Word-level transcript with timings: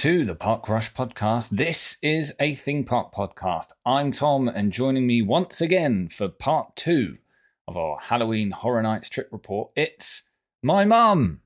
there, 0.00 0.12
you're 0.12 0.18
listening 0.18 0.24
to 0.24 0.24
the 0.24 0.38
Park 0.38 0.68
Rush 0.68 0.94
podcast. 0.94 1.50
This 1.50 1.96
is 2.02 2.34
a 2.38 2.54
theme 2.54 2.84
park 2.84 3.12
podcast. 3.12 3.72
I'm 3.84 4.12
Tom, 4.12 4.48
and 4.48 4.72
joining 4.72 5.06
me 5.06 5.22
once 5.22 5.60
again 5.60 6.08
for 6.08 6.28
part 6.28 6.76
two 6.76 7.18
of 7.66 7.76
our 7.76 7.98
Halloween 7.98 8.52
Horror 8.52 8.82
Nights 8.82 9.08
trip 9.08 9.28
report, 9.32 9.72
it's 9.74 10.24
my 10.62 10.84
mum. 10.84 11.40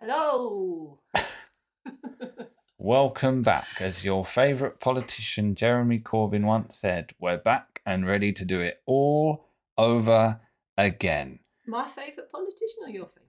Hello. 0.00 1.00
Welcome 2.78 3.42
back. 3.42 3.80
As 3.80 4.04
your 4.04 4.24
favourite 4.24 4.78
politician 4.80 5.54
Jeremy 5.54 6.00
Corbyn 6.00 6.44
once 6.44 6.76
said, 6.76 7.12
we're 7.18 7.38
back 7.38 7.80
and 7.86 8.06
ready 8.06 8.32
to 8.32 8.44
do 8.44 8.60
it 8.60 8.82
all 8.86 9.46
over 9.78 10.40
again. 10.76 11.38
My 11.66 11.88
favourite 11.88 12.30
politician 12.30 12.84
or 12.84 12.90
your 12.90 13.06
favourite? 13.06 13.23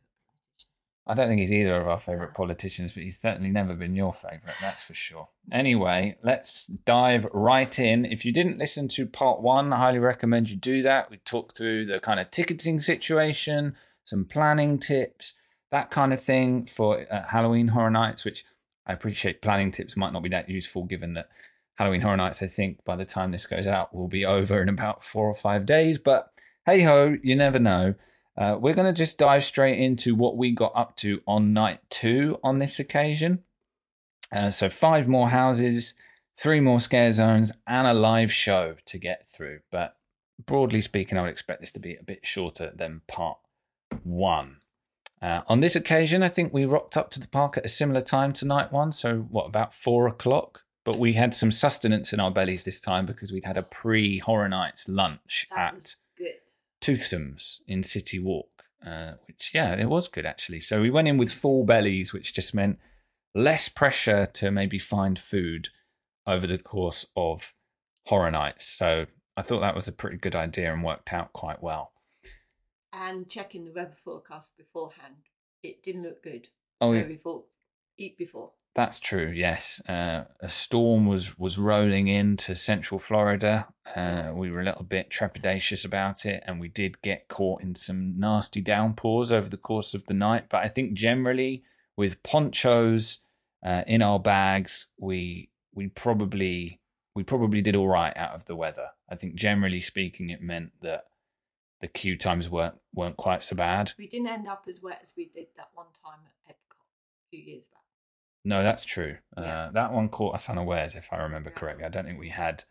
I 1.08 1.14
don't 1.14 1.28
think 1.28 1.42
he's 1.42 1.52
either 1.52 1.80
of 1.80 1.88
our 1.88 2.00
favourite 2.00 2.34
politicians, 2.34 2.94
but 2.94 3.04
he's 3.04 3.20
certainly 3.20 3.52
never 3.52 3.76
been 3.76 3.96
your 3.96 4.12
favourite, 4.12 4.56
that's 4.60 4.84
for 4.84 4.96
sure. 4.96 5.30
Anyway, 5.52 6.18
let's 6.24 6.66
dive 6.66 7.28
right 7.32 7.78
in. 7.78 8.06
If 8.06 8.26
you 8.26 8.34
didn't 8.34 8.58
listen 8.58 8.88
to 8.90 9.06
part 9.06 9.42
one, 9.42 9.72
I 9.72 9.78
highly 9.78 10.00
recommend 10.00 10.50
you 10.50 10.56
do 10.56 10.82
that. 10.82 11.12
We 11.12 11.18
talked 11.18 11.58
through 11.58 11.86
the 11.86 12.00
kind 12.00 12.20
of 12.20 12.32
ticketing 12.32 12.80
situation, 12.80 13.76
some 14.04 14.26
planning 14.26 14.80
tips, 14.80 15.36
that 15.70 15.92
kind 15.92 16.12
of 16.12 16.24
thing 16.24 16.66
for 16.66 17.06
uh, 17.12 17.28
Halloween 17.28 17.68
Horror 17.68 17.92
Nights, 17.92 18.26
which 18.26 18.44
I 18.88 18.94
appreciate 18.94 19.42
planning 19.42 19.70
tips 19.72 19.96
might 19.96 20.14
not 20.14 20.24
be 20.24 20.30
that 20.30 20.50
useful 20.50 20.86
given 20.86 21.14
that 21.14 21.30
Halloween 21.76 22.02
Horror 22.02 22.18
Nights, 22.18 22.42
I 22.42 22.48
think, 22.48 22.84
by 22.84 22.96
the 22.96 23.06
time 23.06 23.32
this 23.32 23.46
goes 23.46 23.68
out, 23.68 23.94
will 23.94 24.08
be 24.08 24.26
over 24.26 24.62
in 24.62 24.70
about 24.70 25.04
four 25.04 25.28
or 25.28 25.34
five 25.36 25.66
days. 25.66 26.00
But 26.00 26.32
hey 26.66 26.82
ho, 26.82 27.18
you 27.22 27.36
never 27.36 27.60
know. 27.60 27.96
Uh, 28.38 28.58
we're 28.60 28.74
going 28.74 28.88
to 28.88 28.98
just 28.98 29.18
dive 29.18 29.44
straight 29.44 29.80
into 29.80 30.14
what 30.14 30.36
we 30.36 30.52
got 30.52 30.74
up 30.76 30.96
to 30.98 31.22
on 31.26 31.54
night 31.54 31.80
two 31.90 32.38
on 32.44 32.58
this 32.58 32.80
occasion. 32.80 33.44
Uh, 34.32 34.52
so, 34.52 34.70
five 34.70 35.08
more 35.08 35.30
houses, 35.30 35.94
three 36.38 36.60
more 36.60 36.80
scare 36.80 37.14
zones, 37.14 37.52
and 37.66 37.88
a 37.88 37.94
live 37.94 38.32
show 38.32 38.76
to 38.86 38.98
get 38.98 39.30
through. 39.30 39.60
But 39.72 39.96
broadly 40.46 40.82
speaking, 40.82 41.18
I 41.18 41.22
would 41.22 41.30
expect 41.30 41.62
this 41.62 41.72
to 41.74 41.80
be 41.80 41.96
a 41.96 42.04
bit 42.04 42.26
shorter 42.26 42.72
than 42.76 43.02
part 43.08 43.38
one. 44.04 44.58
Uh, 45.22 45.42
on 45.48 45.62
this 45.62 45.76
occasion, 45.76 46.22
I 46.22 46.28
think 46.28 46.54
we 46.54 46.66
rocked 46.66 46.98
up 46.98 47.10
to 47.12 47.20
the 47.20 47.28
park 47.28 47.58
at 47.58 47.66
a 47.66 47.70
similar 47.70 48.02
time 48.02 48.34
to 48.34 48.46
night 48.46 48.72
one. 48.72 48.92
So, 48.92 49.20
what, 49.30 49.46
about 49.46 49.74
four 49.74 50.08
o'clock? 50.08 50.64
But 50.84 50.98
we 50.98 51.14
had 51.14 51.34
some 51.34 51.52
sustenance 51.52 52.14
in 52.14 52.20
our 52.20 52.30
bellies 52.30 52.64
this 52.64 52.80
time 52.80 53.06
because 53.06 53.32
we'd 53.32 53.46
had 53.46 53.58
a 53.58 53.64
pre 53.64 54.20
Horror 54.20 54.50
Nights 54.50 54.90
lunch 54.90 55.48
That 55.50 55.74
at. 55.74 55.96
Toothsomes 56.86 57.62
in 57.68 57.82
City 57.82 58.20
Walk, 58.20 58.64
uh, 58.86 59.14
which, 59.28 59.52
yeah, 59.56 59.74
it 59.74 59.90
was 59.90 60.08
good 60.08 60.26
actually. 60.28 60.60
So 60.60 60.82
we 60.82 60.92
went 60.92 61.08
in 61.08 61.18
with 61.18 61.32
full 61.32 61.66
bellies, 61.66 62.14
which 62.14 62.36
just 62.36 62.54
meant 62.54 62.78
less 63.34 63.68
pressure 63.68 64.28
to 64.28 64.52
maybe 64.52 64.78
find 64.78 65.18
food 65.18 65.70
over 66.28 66.46
the 66.46 66.60
course 66.60 67.08
of 67.16 67.56
Horror 68.06 68.30
Nights. 68.30 68.68
So 68.68 69.08
I 69.36 69.42
thought 69.42 69.62
that 69.62 69.74
was 69.74 69.88
a 69.88 69.92
pretty 69.92 70.18
good 70.18 70.36
idea 70.36 70.72
and 70.72 70.84
worked 70.84 71.12
out 71.12 71.34
quite 71.34 71.64
well. 71.64 71.92
And 72.94 73.28
checking 73.28 73.66
the 73.66 73.74
weather 73.74 73.98
forecast 74.04 74.56
beforehand, 74.56 75.16
it 75.64 75.82
didn't 75.82 76.04
look 76.04 76.22
good. 76.22 76.50
Oh, 76.82 76.92
so 76.92 77.00
yeah. 77.00 77.08
we 77.08 77.16
thought, 77.16 77.48
eat 77.98 78.18
before. 78.18 78.52
That's 78.76 79.00
true. 79.00 79.32
Yes, 79.34 79.82
uh, 79.88 80.26
a 80.42 80.50
storm 80.50 81.06
was 81.06 81.40
was 81.40 81.58
rolling 81.58 82.10
into 82.10 82.56
Central 82.56 83.00
Florida. 83.00 83.68
Uh, 83.96 84.32
we 84.34 84.52
were 84.52 84.60
a 84.60 84.66
little 84.66 84.84
bit 84.84 85.10
trepidatious 85.10 85.86
about 85.86 86.26
it, 86.26 86.44
and 86.46 86.60
we 86.60 86.68
did 86.68 87.02
get 87.02 87.30
caught 87.30 87.62
in 87.62 87.76
some 87.76 88.20
nasty 88.20 88.60
downpours 88.60 89.32
over 89.32 89.50
the 89.50 89.56
course 89.58 89.94
of 89.94 90.06
the 90.08 90.14
night. 90.14 90.50
But 90.50 90.66
I 90.66 90.68
think 90.68 90.94
generally, 90.94 91.64
with 91.96 92.22
ponchos 92.22 93.20
uh, 93.66 93.84
in 93.88 94.02
our 94.02 94.20
bags, 94.20 94.88
we 94.98 95.50
we 95.74 95.88
probably 95.88 96.82
we 97.16 97.24
probably 97.24 97.62
did 97.62 97.78
all 97.78 97.88
right 97.88 98.16
out 98.18 98.36
of 98.36 98.44
the 98.44 98.58
weather. 98.58 98.90
I 99.10 99.16
think 99.16 99.36
generally 99.36 99.80
speaking, 99.80 100.30
it 100.30 100.42
meant 100.42 100.72
that 100.82 101.06
the 101.80 101.88
queue 101.88 102.18
times 102.18 102.50
weren't 102.50 102.76
weren't 102.94 103.16
quite 103.16 103.42
so 103.42 103.56
bad. 103.56 103.94
We 103.98 104.08
didn't 104.08 104.28
end 104.28 104.48
up 104.50 104.66
as 104.68 104.82
wet 104.82 105.00
as 105.02 105.14
we 105.16 105.28
did 105.28 105.48
that 105.56 105.70
one 105.74 105.88
time 106.04 106.20
at 106.26 106.56
Epcot 106.56 106.82
a 106.82 107.30
few 107.30 107.40
years 107.40 107.68
back. 107.68 107.85
No, 108.46 108.62
that's 108.62 108.86
true. 108.86 109.18
Yeah. 109.38 109.44
Uh, 109.44 109.72
that 109.72 109.92
one 109.92 110.08
caught 110.08 110.36
us 110.36 110.50
unawares, 110.50 110.96
if 110.96 111.12
I 111.12 111.18
remember 111.18 111.50
correctly. 111.50 111.84
I 111.84 111.90
don't 111.90 112.06
think 112.06 112.20
we 112.20 112.30
had 112.30 112.64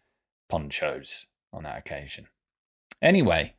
ponchos 0.48 1.26
on 1.52 1.64
that 1.64 1.78
occasion. 1.78 2.28
Anyway, 3.02 3.54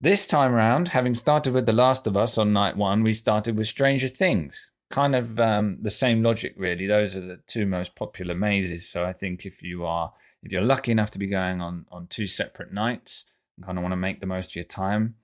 this 0.00 0.26
time 0.26 0.52
round, 0.52 0.88
having 0.88 1.14
started 1.14 1.54
with 1.54 1.64
The 1.64 1.72
Last 1.72 2.06
of 2.08 2.16
Us 2.16 2.38
on 2.38 2.52
night 2.52 2.76
one, 2.76 3.04
we 3.04 3.12
started 3.12 3.56
with 3.56 3.68
Stranger 3.68 4.08
Things. 4.08 4.72
Kind 4.90 5.14
of 5.14 5.38
um, 5.38 5.78
the 5.80 5.90
same 5.90 6.22
logic, 6.22 6.54
really. 6.56 6.86
Those 6.86 7.16
are 7.16 7.20
the 7.20 7.40
two 7.46 7.66
most 7.66 7.94
popular 7.94 8.34
mazes. 8.34 8.88
So 8.88 9.04
I 9.04 9.12
think 9.12 9.46
if 9.46 9.62
you 9.62 9.86
are, 9.86 10.12
if 10.42 10.50
you're 10.50 10.62
lucky 10.62 10.90
enough 10.90 11.12
to 11.12 11.18
be 11.18 11.26
going 11.28 11.60
on 11.60 11.86
on 11.92 12.08
two 12.08 12.26
separate 12.26 12.72
nights, 12.72 13.26
and 13.56 13.66
kind 13.66 13.78
of 13.78 13.82
want 13.82 13.92
to 13.92 13.96
make 13.96 14.20
the 14.20 14.26
most 14.26 14.50
of 14.50 14.56
your 14.56 14.64
time, 14.64 15.14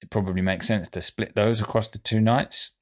it 0.00 0.10
probably 0.10 0.42
makes 0.42 0.68
sense 0.68 0.88
to 0.90 1.00
split 1.00 1.34
those 1.34 1.60
across 1.60 1.88
the 1.88 1.98
two 1.98 2.20
nights. 2.20 2.73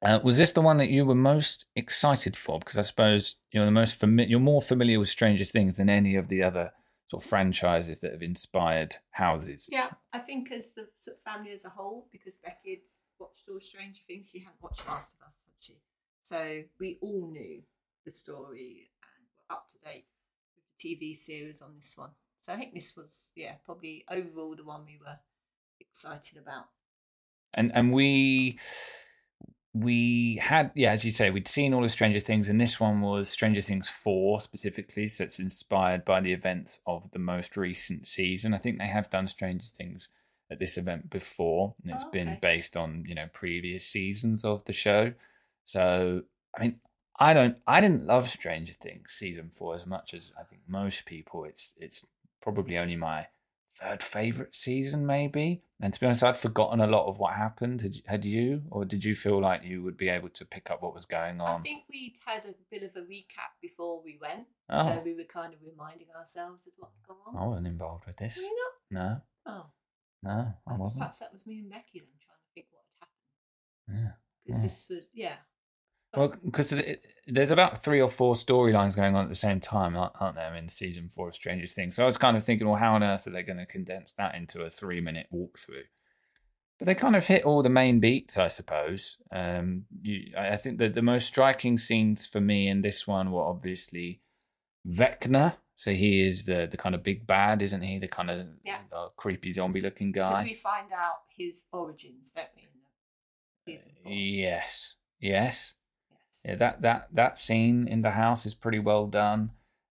Uh, 0.00 0.20
was 0.22 0.38
this 0.38 0.52
the 0.52 0.60
one 0.60 0.76
that 0.76 0.90
you 0.90 1.04
were 1.04 1.14
most 1.14 1.66
excited 1.74 2.36
for? 2.36 2.58
Because 2.58 2.78
I 2.78 2.82
suppose 2.82 3.36
you're 3.50 3.64
the 3.64 3.70
most 3.70 4.00
fami- 4.00 4.28
you're 4.28 4.38
more 4.38 4.62
familiar 4.62 4.98
with 4.98 5.08
Stranger 5.08 5.44
Things 5.44 5.76
than 5.76 5.88
any 5.88 6.14
of 6.14 6.28
the 6.28 6.42
other 6.42 6.72
sort 7.08 7.24
of 7.24 7.28
franchises 7.28 7.98
that 8.00 8.12
have 8.12 8.22
inspired 8.22 8.96
houses. 9.10 9.68
Yeah, 9.70 9.90
I 10.12 10.18
think 10.18 10.52
as 10.52 10.72
the 10.72 10.88
sort 10.96 11.16
of 11.16 11.22
family 11.22 11.52
as 11.52 11.64
a 11.64 11.70
whole, 11.70 12.06
because 12.12 12.36
Becky 12.36 12.70
had 12.70 12.78
watched 13.18 13.48
all 13.50 13.60
Stranger 13.60 14.00
Things, 14.06 14.28
she 14.30 14.40
hadn't 14.40 14.62
watched 14.62 14.86
Last 14.86 15.16
of 15.20 15.26
Us, 15.26 15.34
had 15.44 15.54
she? 15.58 15.78
So 16.22 16.62
we 16.78 16.98
all 17.00 17.28
knew 17.32 17.62
the 18.04 18.10
story 18.10 18.90
and 19.02 19.26
were 19.48 19.56
up 19.56 19.68
to 19.70 19.78
date 19.78 20.06
with 20.54 20.64
the 20.78 20.96
TV 20.96 21.16
series 21.16 21.60
on 21.60 21.70
this 21.78 21.96
one. 21.96 22.10
So 22.42 22.52
I 22.52 22.56
think 22.56 22.72
this 22.72 22.96
was, 22.96 23.30
yeah, 23.34 23.54
probably 23.64 24.04
overall 24.10 24.54
the 24.54 24.64
one 24.64 24.84
we 24.84 24.98
were 25.04 25.18
excited 25.80 26.38
about. 26.38 26.66
And 27.54 27.72
and 27.74 27.92
we 27.92 28.58
we 29.82 30.36
had 30.42 30.70
yeah, 30.74 30.92
as 30.92 31.04
you 31.04 31.10
say, 31.10 31.30
we'd 31.30 31.48
seen 31.48 31.74
all 31.74 31.84
of 31.84 31.90
Stranger 31.90 32.20
Things, 32.20 32.48
and 32.48 32.60
this 32.60 32.80
one 32.80 33.00
was 33.00 33.28
Stranger 33.28 33.60
Things 33.60 33.88
four 33.88 34.40
specifically. 34.40 35.08
So 35.08 35.24
it's 35.24 35.38
inspired 35.38 36.04
by 36.04 36.20
the 36.20 36.32
events 36.32 36.80
of 36.86 37.10
the 37.12 37.18
most 37.18 37.56
recent 37.56 38.06
season. 38.06 38.54
I 38.54 38.58
think 38.58 38.78
they 38.78 38.86
have 38.86 39.10
done 39.10 39.26
Stranger 39.26 39.66
Things 39.66 40.08
at 40.50 40.58
this 40.58 40.78
event 40.78 41.10
before, 41.10 41.74
and 41.82 41.92
it's 41.92 42.04
Oh, 42.04 42.10
been 42.10 42.38
based 42.40 42.76
on 42.76 43.04
you 43.06 43.14
know 43.14 43.28
previous 43.32 43.84
seasons 43.84 44.44
of 44.44 44.64
the 44.64 44.72
show. 44.72 45.12
So 45.64 46.22
I 46.56 46.62
mean, 46.62 46.80
I 47.18 47.34
don't, 47.34 47.58
I 47.66 47.80
didn't 47.80 48.06
love 48.06 48.28
Stranger 48.28 48.74
Things 48.74 49.12
season 49.12 49.50
four 49.50 49.74
as 49.74 49.86
much 49.86 50.14
as 50.14 50.32
I 50.38 50.44
think 50.44 50.62
most 50.66 51.04
people. 51.04 51.44
It's 51.44 51.74
it's 51.78 52.06
probably 52.40 52.78
only 52.78 52.96
my 52.96 53.26
third 53.80 54.02
favorite 54.02 54.54
season, 54.54 55.06
maybe. 55.06 55.62
And 55.80 55.94
to 55.94 56.00
be 56.00 56.06
honest, 56.06 56.24
I'd 56.24 56.36
forgotten 56.36 56.80
a 56.80 56.86
lot 56.86 57.06
of 57.06 57.18
what 57.18 57.34
happened. 57.34 57.80
Had 57.82 57.94
you, 57.94 58.02
had 58.06 58.24
you, 58.24 58.62
or 58.70 58.84
did 58.84 59.04
you 59.04 59.14
feel 59.14 59.40
like 59.40 59.62
you 59.64 59.82
would 59.82 59.96
be 59.96 60.08
able 60.08 60.28
to 60.30 60.44
pick 60.44 60.70
up 60.70 60.82
what 60.82 60.94
was 60.94 61.06
going 61.06 61.40
on? 61.40 61.60
I 61.60 61.62
think 61.62 61.84
we'd 61.88 62.16
had 62.26 62.44
a 62.46 62.54
bit 62.70 62.82
of 62.82 62.90
a 62.96 63.00
recap 63.06 63.54
before 63.62 64.02
we 64.02 64.18
went. 64.20 64.46
Oh. 64.68 64.88
So 64.96 65.02
we 65.04 65.14
were 65.14 65.24
kind 65.24 65.52
of 65.54 65.60
reminding 65.64 66.08
ourselves 66.18 66.66
of 66.66 66.72
what 66.76 66.90
had 66.90 67.06
gone 67.08 67.36
on. 67.36 67.42
I 67.42 67.46
wasn't 67.46 67.66
involved 67.68 68.06
with 68.06 68.20
Were 68.20 68.26
this. 68.26 68.36
you 68.38 68.56
not? 68.90 69.00
No, 69.00 69.20
Oh, 69.52 69.66
no, 70.22 70.52
I 70.66 70.76
wasn't. 70.76 71.00
perhaps 71.00 71.20
that 71.20 71.32
was 71.32 71.46
me 71.46 71.58
and 71.60 71.70
Becky 71.70 72.00
then 72.00 72.08
trying 72.20 72.36
to 72.36 72.54
think 72.54 72.66
what 72.70 72.82
had 72.98 73.06
happened. 73.06 74.04
Yeah. 74.04 74.12
Because 74.44 74.58
Yeah. 74.58 74.62
this 74.66 74.88
was, 74.90 75.04
yeah. 75.12 75.36
Well, 76.16 76.34
because 76.44 76.82
there's 77.26 77.50
about 77.50 77.84
three 77.84 78.00
or 78.00 78.08
four 78.08 78.34
storylines 78.34 78.96
going 78.96 79.14
on 79.14 79.24
at 79.24 79.28
the 79.28 79.34
same 79.34 79.60
time, 79.60 79.96
aren't 79.96 80.36
there, 80.36 80.54
in 80.54 80.68
season 80.68 81.10
four 81.10 81.28
of 81.28 81.34
Stranger 81.34 81.66
Things? 81.66 81.96
So 81.96 82.02
I 82.02 82.06
was 82.06 82.16
kind 82.16 82.36
of 82.36 82.44
thinking, 82.44 82.66
well, 82.66 82.76
how 82.78 82.94
on 82.94 83.02
earth 83.02 83.26
are 83.26 83.30
they 83.30 83.42
going 83.42 83.58
to 83.58 83.66
condense 83.66 84.12
that 84.12 84.34
into 84.34 84.62
a 84.62 84.70
three 84.70 85.00
minute 85.00 85.26
walkthrough? 85.32 85.84
But 86.78 86.86
they 86.86 86.94
kind 86.94 87.16
of 87.16 87.26
hit 87.26 87.44
all 87.44 87.62
the 87.62 87.68
main 87.68 87.98
beats, 88.00 88.38
I 88.38 88.48
suppose. 88.48 89.18
Um, 89.32 89.84
you, 90.00 90.32
I 90.38 90.56
think 90.56 90.78
that 90.78 90.94
the 90.94 91.02
most 91.02 91.26
striking 91.26 91.76
scenes 91.76 92.26
for 92.26 92.40
me 92.40 92.68
in 92.68 92.80
this 92.82 93.06
one 93.06 93.30
were 93.32 93.42
obviously 93.42 94.22
Vecna. 94.88 95.56
So 95.74 95.92
he 95.92 96.26
is 96.26 96.44
the 96.44 96.66
the 96.70 96.76
kind 96.76 96.94
of 96.94 97.02
big 97.04 97.26
bad, 97.26 97.62
isn't 97.62 97.82
he? 97.82 97.98
The 97.98 98.08
kind 98.08 98.30
of 98.30 98.46
Yeah. 98.64 98.78
uh, 98.92 99.08
creepy 99.16 99.52
zombie 99.52 99.80
looking 99.80 100.10
guy. 100.12 100.30
Because 100.30 100.44
we 100.44 100.54
find 100.54 100.92
out 100.92 101.18
his 101.36 101.66
origins, 101.72 102.32
don't 102.32 102.48
we? 102.56 102.62
In 102.62 102.68
the 103.66 103.72
season 103.72 103.92
four. 104.02 104.12
Yes, 104.12 104.96
yes. 105.20 105.74
Yeah, 106.44 106.54
that 106.56 106.82
that 106.82 107.08
that 107.12 107.38
scene 107.38 107.88
in 107.88 108.02
the 108.02 108.12
house 108.12 108.46
is 108.46 108.54
pretty 108.54 108.78
well 108.78 109.06
done. 109.06 109.50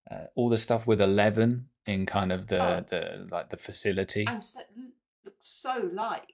Uh, 0.10 0.26
all 0.36 0.50
the 0.50 0.58
stuff 0.58 0.88
with 0.88 1.02
Eleven 1.02 1.68
in 1.86 2.06
kind 2.06 2.32
of 2.32 2.48
the 2.48 2.62
Oh. 2.62 2.86
the 2.90 3.28
like 3.30 3.50
the 3.50 3.58
facility. 3.58 4.26
And 4.28 4.44
so, 4.44 4.62
looks 5.26 5.50
so 5.50 5.90
like, 5.94 6.34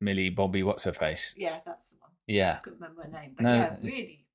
Millie 0.00 0.30
Bobby, 0.30 0.62
what's 0.62 0.84
her 0.84 0.92
face? 0.92 1.34
yeah, 1.36 1.58
that's 1.64 1.90
the 1.90 1.96
one. 2.00 2.10
Yeah, 2.26 2.54
I 2.54 2.56
couldn't 2.62 2.80
remember 2.80 3.02
her 3.02 3.08
name, 3.10 3.34
but 3.36 3.42
No, 3.44 3.54
yeah, 3.54 3.76
really, 3.82 4.26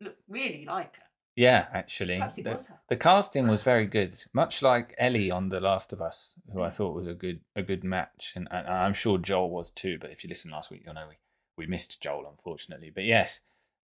look 0.00 0.16
really 0.28 0.64
like 0.64 0.96
her. 0.96 1.02
yeah. 1.36 1.68
Actually, 1.72 2.18
the, 2.42 2.52
was 2.52 2.66
her. 2.68 2.80
the 2.88 2.96
casting 2.96 3.46
was 3.48 3.62
very 3.62 3.86
good. 3.86 4.14
Much 4.32 4.62
like 4.62 4.94
Ellie 4.98 5.30
on 5.30 5.48
The 5.48 5.60
Last 5.60 5.92
of 5.92 6.00
Us, 6.00 6.38
who 6.52 6.62
I 6.62 6.70
thought 6.70 6.94
was 6.94 7.06
a 7.06 7.14
good 7.14 7.40
a 7.54 7.62
good 7.62 7.82
match, 7.84 8.32
and, 8.36 8.46
and 8.50 8.66
I'm 8.68 8.94
sure 8.94 9.18
Joel 9.18 9.50
was 9.50 9.70
too. 9.70 9.98
But 10.00 10.10
if 10.10 10.22
you 10.24 10.28
listen 10.28 10.50
last 10.50 10.70
week, 10.70 10.82
you'll 10.84 10.94
know 10.94 11.06
we 11.08 11.16
we 11.56 11.66
missed 11.66 12.00
Joel 12.00 12.26
unfortunately. 12.28 12.90
But 12.94 13.04
yes, 13.04 13.40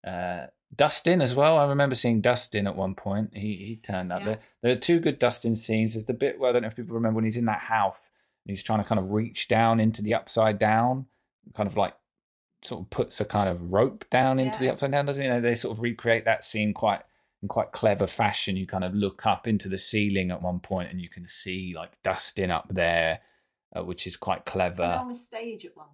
uh, 0.07 0.47
Dustin 0.75 1.21
as 1.21 1.35
well. 1.35 1.59
I 1.59 1.67
remember 1.67 1.95
seeing 1.95 2.21
Dustin 2.21 2.67
at 2.67 2.77
one 2.77 2.95
point. 2.95 3.37
He 3.37 3.57
he 3.57 3.77
turned 3.77 4.13
up. 4.13 4.21
Yeah. 4.21 4.27
There, 4.27 4.39
there 4.63 4.73
are 4.73 4.77
two 4.77 5.01
good 5.01 5.19
Dustin 5.19 5.55
scenes. 5.55 5.95
There's 5.95 6.07
the 6.07 6.15
bit 6.15 6.39
where 6.39 6.51
I 6.51 6.53
don't 6.53 6.63
know 6.63 6.69
if 6.69 6.77
people 6.77 6.95
remember 6.95 7.17
when 7.17 7.25
he's 7.25 7.37
in 7.37 7.45
that 7.47 7.61
house 7.61 8.11
and 8.45 8.51
he's 8.51 8.63
trying 8.63 8.83
to 8.83 8.89
kind 8.89 8.99
of 8.99 9.11
reach 9.11 9.49
down 9.49 9.81
into 9.81 10.03
the 10.03 10.15
upside 10.15 10.59
down, 10.59 11.07
kind 11.55 11.67
of 11.67 11.77
like 11.77 11.95
sort 12.63 12.83
of 12.83 12.91
puts 12.91 13.21
a 13.21 13.25
kind 13.25 13.49
of 13.49 13.73
rope 13.73 14.09
down 14.09 14.39
into 14.39 14.61
the 14.61 14.71
upside 14.71 14.93
down, 14.93 15.07
doesn't 15.07 15.23
he? 15.23 15.41
They 15.41 15.55
sort 15.55 15.77
of 15.77 15.83
recreate 15.83 16.25
that 16.25 16.45
scene 16.45 16.73
quite 16.73 17.03
in 17.43 17.49
quite 17.49 17.73
clever 17.73 18.07
fashion. 18.07 18.57
You 18.57 18.67
kind 18.67 18.85
of 18.85 18.95
look 18.95 19.27
up 19.27 19.47
into 19.47 19.69
the 19.69 19.79
ceiling 19.79 20.31
at 20.31 20.43
one 20.43 20.61
point 20.61 20.91
and 20.91 21.01
you 21.01 21.09
can 21.09 21.27
see 21.27 21.75
like 21.77 21.91
Dustin 22.03 22.51
up 22.51 22.69
there, 22.71 23.21
uh, 23.77 23.85
which 23.85 24.07
is 24.07 24.17
quite 24.17 24.45
clever. 24.45 24.83
And 24.83 25.01
on 25.01 25.09
the 25.09 25.15
stage 25.15 25.67
at 25.67 25.77
one 25.77 25.89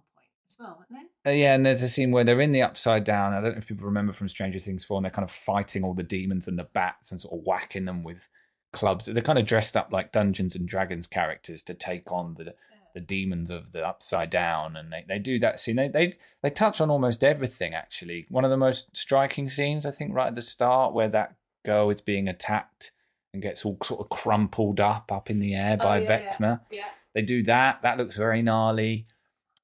as 0.49 0.57
well, 0.59 0.77
weren't 0.89 1.09
they? 1.23 1.31
Uh, 1.31 1.33
yeah, 1.33 1.55
and 1.55 1.65
there's 1.65 1.83
a 1.83 1.89
scene 1.89 2.11
where 2.11 2.23
they're 2.23 2.41
in 2.41 2.51
the 2.51 2.61
upside 2.61 3.03
down. 3.03 3.33
I 3.33 3.41
don't 3.41 3.51
know 3.51 3.57
if 3.57 3.67
people 3.67 3.85
remember 3.85 4.13
from 4.13 4.27
Stranger 4.29 4.59
Things 4.59 4.83
4, 4.85 4.97
and 4.97 5.05
they're 5.05 5.11
kind 5.11 5.23
of 5.23 5.31
fighting 5.31 5.83
all 5.83 5.93
the 5.93 6.03
demons 6.03 6.47
and 6.47 6.57
the 6.57 6.63
bats 6.63 7.11
and 7.11 7.19
sort 7.19 7.39
of 7.39 7.45
whacking 7.45 7.85
them 7.85 8.03
with 8.03 8.29
clubs. 8.73 9.05
They're 9.05 9.21
kind 9.21 9.39
of 9.39 9.45
dressed 9.45 9.77
up 9.77 9.91
like 9.91 10.11
Dungeons 10.11 10.55
and 10.55 10.67
Dragons 10.67 11.07
characters 11.07 11.61
to 11.63 11.73
take 11.73 12.11
on 12.11 12.35
the 12.37 12.55
the 12.95 12.99
demons 12.99 13.51
of 13.51 13.71
the 13.71 13.87
upside 13.87 14.31
down, 14.31 14.75
and 14.75 14.91
they, 14.91 15.05
they 15.07 15.19
do 15.19 15.37
that 15.39 15.59
scene. 15.59 15.75
They 15.75 15.87
they 15.89 16.13
they 16.41 16.49
touch 16.49 16.81
on 16.81 16.89
almost 16.89 17.23
everything 17.23 17.75
actually. 17.75 18.25
One 18.29 18.43
of 18.43 18.49
the 18.49 18.57
most 18.57 18.97
striking 18.97 19.47
scenes, 19.47 19.85
I 19.85 19.91
think, 19.91 20.13
right 20.13 20.27
at 20.27 20.35
the 20.35 20.41
start, 20.41 20.95
where 20.95 21.09
that 21.09 21.35
girl 21.63 21.91
is 21.91 22.01
being 22.01 22.27
attacked 22.27 22.91
and 23.31 23.43
gets 23.43 23.63
all 23.63 23.77
sort 23.83 24.01
of 24.01 24.09
crumpled 24.09 24.79
up 24.79 25.11
up 25.11 25.29
in 25.29 25.37
the 25.39 25.53
air 25.53 25.77
Oh, 25.79 25.83
by 25.83 25.99
yeah, 25.99 26.09
yeah. 26.09 26.33
Vecna. 26.33 26.61
Yeah. 26.71 26.89
They 27.13 27.21
do 27.21 27.43
that. 27.43 27.83
That 27.83 27.97
looks 27.99 28.17
very 28.17 28.41
gnarly. 28.41 29.05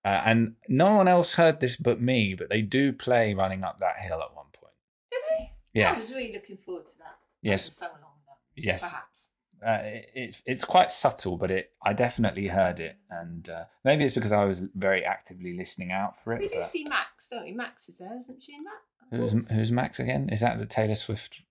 Uh, 0.06 0.22
and 0.24 0.54
no 0.68 0.96
one 0.96 1.08
else 1.08 1.34
heard 1.34 1.60
this 1.60 1.76
but 1.78 2.00
me, 2.00 2.36
but 2.36 2.48
they 2.48 2.62
do 2.62 2.94
play 2.94 3.34
Running 3.34 3.64
Up 3.64 3.80
That 3.80 3.98
Hill 3.98 4.22
at 4.22 4.36
one 4.36 4.46
point. 4.54 4.74
Did 5.12 5.22
they? 5.32 5.52
Yeah. 5.74 5.90
I 5.90 5.94
was 5.94 6.16
really 6.16 6.34
looking 6.34 6.58
forward 6.58 6.88
to 6.88 6.98
that. 7.00 7.18
Yes. 7.42 7.80
haven't 7.80 7.96
sung 7.96 8.02
that. 8.28 8.64
Yes. 8.64 8.92
Perhaps. 8.92 9.30
Uh, 9.66 9.80
it, 9.84 10.12
it's 10.14 10.44
it's 10.46 10.64
quite 10.64 10.92
subtle, 10.92 11.38
but 11.38 11.50
it 11.50 11.72
I 11.84 11.94
definitely 11.94 12.48
heard 12.48 12.80
it, 12.80 12.98
and 13.10 13.50
uh, 13.50 13.64
maybe 13.84 14.04
it's 14.04 14.14
because 14.14 14.34
I 14.34 14.44
was 14.44 14.64
very 14.76 15.04
actively 15.04 15.58
listening 15.58 15.92
out 15.92 16.22
for 16.22 16.34
it. 16.34 16.42
We 16.42 16.50
do 16.50 16.62
see 16.62 16.84
Max, 16.84 17.30
don't 17.32 17.46
we? 17.46 17.54
Max 17.54 17.90
is 17.90 17.98
there, 17.98 18.16
isn't 18.20 18.42
she 18.44 18.54
in 18.54 18.64
that? 18.66 19.18
Who's 19.18 19.50
who's 19.50 19.72
Max 19.72 20.00
again? 20.00 20.30
Is 20.30 20.42
that 20.42 20.60
the 20.60 20.66
Taylor 20.68 20.94
Swift? 20.94 21.42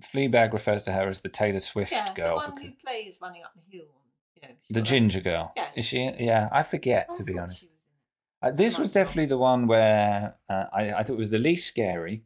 Fleabag 0.00 0.52
refers 0.52 0.82
to 0.84 0.92
her 0.92 1.06
as 1.08 1.20
the 1.20 1.28
Taylor 1.28 1.60
Swift 1.60 1.92
yeah, 1.92 2.12
girl. 2.14 2.40
the 2.40 2.46
one 2.48 2.54
because- 2.54 2.70
who 2.70 2.74
plays 2.84 3.18
running 3.20 3.42
up 3.42 3.52
the 3.54 3.76
hill. 3.76 3.86
Know, 4.48 4.80
the 4.80 4.82
ginger 4.82 5.20
girl. 5.20 5.52
Yeah. 5.56 5.68
Is 5.76 5.84
she? 5.86 6.10
Yeah, 6.18 6.48
I 6.52 6.62
forget 6.62 7.12
to 7.14 7.24
be 7.24 7.38
honest. 7.38 7.64
was. 7.64 7.70
Uh, 8.42 8.50
this 8.54 8.78
was 8.78 8.92
definitely 8.92 9.26
the 9.26 9.38
one 9.38 9.66
where 9.66 10.34
uh, 10.50 10.64
I, 10.72 10.92
I 10.92 11.02
thought 11.02 11.14
it 11.14 11.18
was 11.18 11.30
the 11.30 11.38
least 11.38 11.66
scary. 11.66 12.24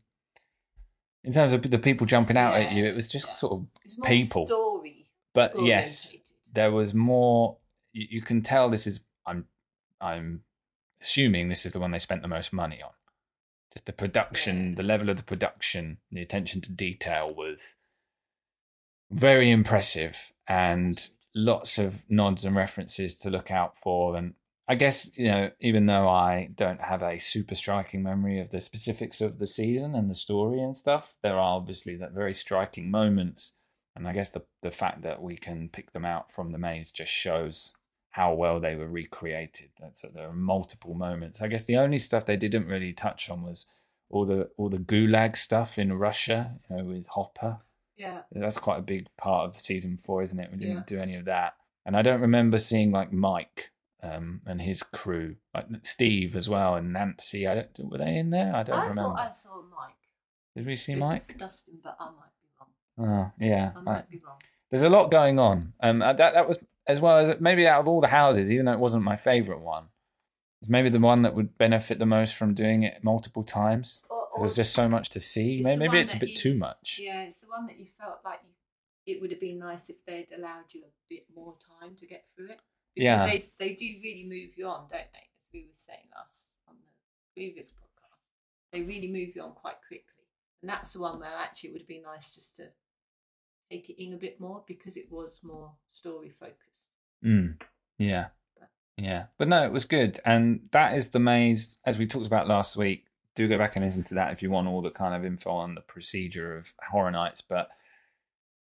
In 1.25 1.33
terms 1.33 1.53
of 1.53 1.63
the 1.63 1.79
people 1.79 2.07
jumping 2.07 2.37
out 2.37 2.55
at 2.55 2.73
you, 2.73 2.85
it 2.85 2.95
was 2.95 3.09
just 3.09 3.29
yeah. 3.29 3.35
sort 3.35 3.53
of. 3.53 4.03
People. 4.05 4.47
story. 4.47 5.11
But 5.35 5.53
yes, 5.63 6.17
there 6.53 6.73
was 6.73 6.95
more. 6.95 7.59
You, 7.93 8.07
you 8.11 8.23
can 8.23 8.43
tell 8.43 8.69
this 8.69 8.87
is. 8.87 9.01
I'm. 9.27 9.47
I'm 10.01 10.43
assuming 11.01 11.49
this 11.49 11.67
is 11.67 11.73
the 11.73 11.81
one 11.81 11.91
they 11.91 11.99
spent 11.99 12.23
the 12.23 12.29
most 12.29 12.53
money 12.53 12.83
on. 12.83 12.91
Just 13.73 13.87
the 13.87 13.93
production, 13.93 14.71
Yeah. 14.71 14.75
the 14.77 14.83
level 14.83 15.11
of 15.11 15.17
the 15.17 15.23
production, 15.23 15.99
the 16.11 16.23
attention 16.23 16.61
to 16.63 16.73
detail 16.73 17.29
was 17.37 17.77
very 19.11 19.51
impressive, 19.51 20.33
and 20.47 21.09
lots 21.39 21.79
of 21.79 22.05
nods 22.09 22.45
and 22.45 22.57
references 22.57 23.17
to 23.17 23.31
look 23.31 23.51
out 23.51 23.77
for. 23.77 24.17
And 24.17 24.35
I 24.67 24.75
guess 24.75 25.11
you 25.17 25.29
know, 25.29 25.51
even 25.61 25.87
though 25.87 26.09
I 26.09 26.51
don't 26.55 26.83
have 26.83 27.03
a 27.03 27.19
super 27.21 27.55
striking 27.55 28.03
memory 28.03 28.41
of 28.41 28.51
the 28.51 28.61
specifics 28.61 29.21
of 29.21 29.39
the 29.39 29.47
season 29.47 29.95
and 29.95 30.11
the 30.11 30.15
story 30.15 30.61
and 30.61 30.77
stuff, 30.77 31.15
there 31.23 31.35
are 31.35 31.57
obviously 31.57 31.97
that 31.97 32.13
very 32.13 32.35
striking 32.35 32.91
moments. 32.91 33.55
And 33.95 34.07
I 34.07 34.13
guess 34.13 34.31
the 34.31 34.43
the 34.63 34.71
fact 34.71 35.03
that 35.03 35.23
we 35.23 35.37
can 35.37 35.69
pick 35.69 35.93
them 35.93 36.05
out 36.05 36.31
from 36.33 36.49
the 36.49 36.59
maze 36.59 36.91
just 36.91 37.13
shows 37.13 37.75
how 38.11 38.35
well 38.35 38.59
they 38.59 38.75
were 38.75 38.89
recreated. 38.89 39.71
That's 39.81 40.03
there 40.15 40.29
are 40.29 40.33
multiple 40.33 40.95
moments. 40.95 41.41
I 41.41 41.47
guess 41.47 41.65
the 41.65 41.77
only 41.77 41.99
stuff 41.99 42.27
they 42.27 42.37
didn't 42.37 42.67
really 42.67 42.93
touch 42.93 43.31
on 43.31 43.43
was 43.43 43.67
all 44.11 44.27
the 44.27 44.51
all 44.57 44.69
the 44.69 44.79
gulag 44.79 45.37
stuff 45.37 45.79
in 45.79 45.93
Russia, 45.93 46.59
you 46.69 46.77
know, 46.77 46.85
with 46.85 47.07
Hopper. 47.09 47.59
Yeah. 47.99 48.23
That's 48.33 48.59
quite 48.59 48.79
a 48.79 48.83
big 48.83 49.07
part 49.17 49.49
of 49.49 49.57
season 49.57 49.99
four, 49.99 50.23
isn't 50.23 50.39
it? 50.39 50.51
We 50.53 50.59
didn't 50.59 50.77
Yeah. 50.77 50.83
do 50.87 50.99
any 51.01 51.17
of 51.17 51.25
that, 51.27 51.55
and 51.85 51.97
I 51.97 52.03
don't 52.03 52.21
remember 52.21 52.59
seeing 52.59 52.93
like 52.93 53.13
Mike 53.13 53.73
um, 54.03 54.41
and 54.47 54.63
his 54.63 54.83
crew, 54.85 55.37
like 55.53 55.67
Steve 55.83 56.37
as 56.37 56.49
well, 56.49 56.77
and 56.77 56.93
Nancy. 56.93 57.47
I 57.49 57.55
don't 57.57 57.91
were 57.91 57.99
they 57.99 58.17
in 58.17 58.31
there? 58.31 58.55
I 58.55 58.63
don't 58.63 58.79
I 58.79 58.87
remember. 58.87 59.03
thought 59.17 59.29
I 59.29 59.31
saw 59.33 59.63
Mike. 59.63 59.95
Did 60.55 60.67
we 60.67 60.77
see 60.77 60.95
Mike? 60.95 61.37
Dustin, 61.37 61.79
but 61.83 61.97
I 61.99 62.05
might 62.07 62.33
be 62.41 62.49
wrong. 63.05 63.31
Oh, 63.31 63.45
yeah. 63.45 63.73
I 63.75 63.79
I- 63.79 63.83
might 63.83 64.09
be 64.11 64.19
wrong. 64.25 64.39
there's 64.71 64.83
a 64.85 64.89
lot 64.89 65.11
going 65.11 65.39
on. 65.41 65.73
Um, 65.81 66.01
uh, 66.03 66.13
that 66.13 66.35
that 66.35 66.47
was 66.49 66.59
as 66.87 67.01
well 67.01 67.17
as 67.19 67.41
maybe 67.41 67.67
out 67.67 67.81
of 67.81 67.89
all 67.89 68.01
the 68.01 68.07
houses, 68.07 68.51
even 68.53 68.67
though 68.67 68.73
it 68.73 68.79
wasn't 68.79 69.03
my 69.05 69.17
favorite 69.17 69.61
one, 69.61 69.89
it's 70.63 70.69
maybe 70.71 70.89
the 70.91 71.01
one 71.01 71.23
that 71.23 71.35
would 71.35 71.59
benefit 71.59 71.99
the 71.99 72.07
most 72.07 72.35
from 72.37 72.55
doing 72.55 72.83
it 72.85 73.03
multiple 73.03 73.43
times. 73.43 74.03
'Cause 74.09 74.18
or, 74.35 74.41
There's 74.41 74.57
just 74.57 74.73
so 74.75 74.89
much 74.89 75.11
to 75.11 75.21
see. 75.21 75.57
It's 75.59 75.65
Maybe, 75.65 75.79
maybe 75.81 75.99
it's 75.99 76.15
a 76.15 76.19
bit 76.19 76.31
you- 76.31 76.37
too 76.37 76.55
much. 76.55 77.01
yeah, 77.03 77.23
it's 77.23 77.41
the 77.41 77.49
one 77.49 77.67
that 77.67 77.79
you 77.79 77.87
felt 77.87 78.21
like 78.25 78.41
you, 78.45 78.51
it 79.15 79.21
would 79.21 79.31
have 79.31 79.41
been 79.41 79.59
nice 79.59 79.89
if 79.89 80.05
they'd 80.05 80.31
allowed 80.37 80.73
you 80.73 80.83
a 80.83 80.91
bit 81.09 81.27
more 81.35 81.57
time 81.81 81.97
to 81.97 82.07
get 82.07 82.27
through 82.35 82.51
it. 82.51 82.61
Because 82.95 83.05
Yeah. 83.05 83.27
they, 83.27 83.45
they 83.59 83.75
do 83.75 83.87
really 84.03 84.25
move 84.29 84.57
you 84.57 84.67
on, 84.67 84.81
don't 84.91 84.91
they? 85.13 85.29
As 85.43 85.49
we 85.53 85.63
were 85.63 85.73
saying 85.73 86.09
last 86.15 86.57
on 86.69 86.75
the 86.77 86.93
previous 87.41 87.69
podcast. 87.69 88.19
They 88.73 88.83
really 88.83 89.09
move 89.11 89.35
you 89.35 89.43
on 89.43 89.53
quite 89.53 89.77
quickly. 89.87 90.05
And 90.63 90.69
that's 90.69 90.93
the 90.93 91.01
one 91.01 91.21
where 91.21 91.31
actually 91.39 91.71
it 91.71 91.73
would 91.73 91.83
have 91.83 91.89
been 91.89 92.03
nice 92.03 92.35
just 92.35 92.57
to 92.57 92.65
take 93.71 93.89
it 93.89 94.03
in 94.03 94.13
a 94.13 94.17
bit 94.17 94.41
more 94.41 94.65
because 94.67 94.97
it 94.97 95.11
was 95.11 95.41
more 95.43 95.73
story 95.89 96.31
focused. 96.31 96.89
Mm, 97.25 97.61
yeah, 97.99 98.27
yeah. 98.97 99.27
But 99.39 99.49
no, 99.49 99.63
it 99.65 99.73
was 99.73 99.85
good, 99.85 100.19
and 100.25 100.69
that 100.73 100.97
is 100.97 101.11
the 101.11 101.19
maze 101.21 101.79
as 101.85 101.99
we 101.99 102.07
talked 102.07 102.27
about 102.27 102.49
last 102.49 102.77
week. 102.77 103.07
Do 103.39 103.47
go 103.47 103.57
back 103.57 103.77
and 103.77 103.85
listen 103.85 104.03
to 104.03 104.15
that 104.15 104.33
if 104.33 104.43
you 104.43 104.51
want 104.51 104.67
all 104.67 104.83
the 104.83 104.91
kind 104.91 105.15
of 105.15 105.25
info 105.25 105.51
on 105.51 105.77
the 105.77 105.81
procedure 105.81 106.57
of 106.57 106.75
Horror 106.91 107.13
Nights. 107.13 107.41
But 107.41 107.69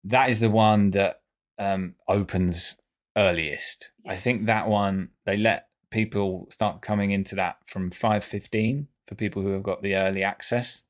that 0.03 0.31
is 0.31 0.39
the 0.39 0.49
one 0.49 0.89
that 0.91 1.21
um, 1.59 1.93
opens 2.07 2.79
earliest. 3.15 3.91
I 4.07 4.15
think 4.15 4.45
that 4.45 4.67
one 4.67 5.09
they 5.25 5.37
let 5.37 5.67
people 5.91 6.47
start 6.49 6.81
coming 6.81 7.11
into 7.11 7.35
that 7.35 7.57
from 7.67 7.91
five 7.91 8.25
fifteen 8.25 8.87
for 9.05 9.13
people 9.13 9.43
who 9.43 9.51
have 9.51 9.61
got 9.61 9.83
the 9.83 9.93
early 9.93 10.23
access, 10.23 10.85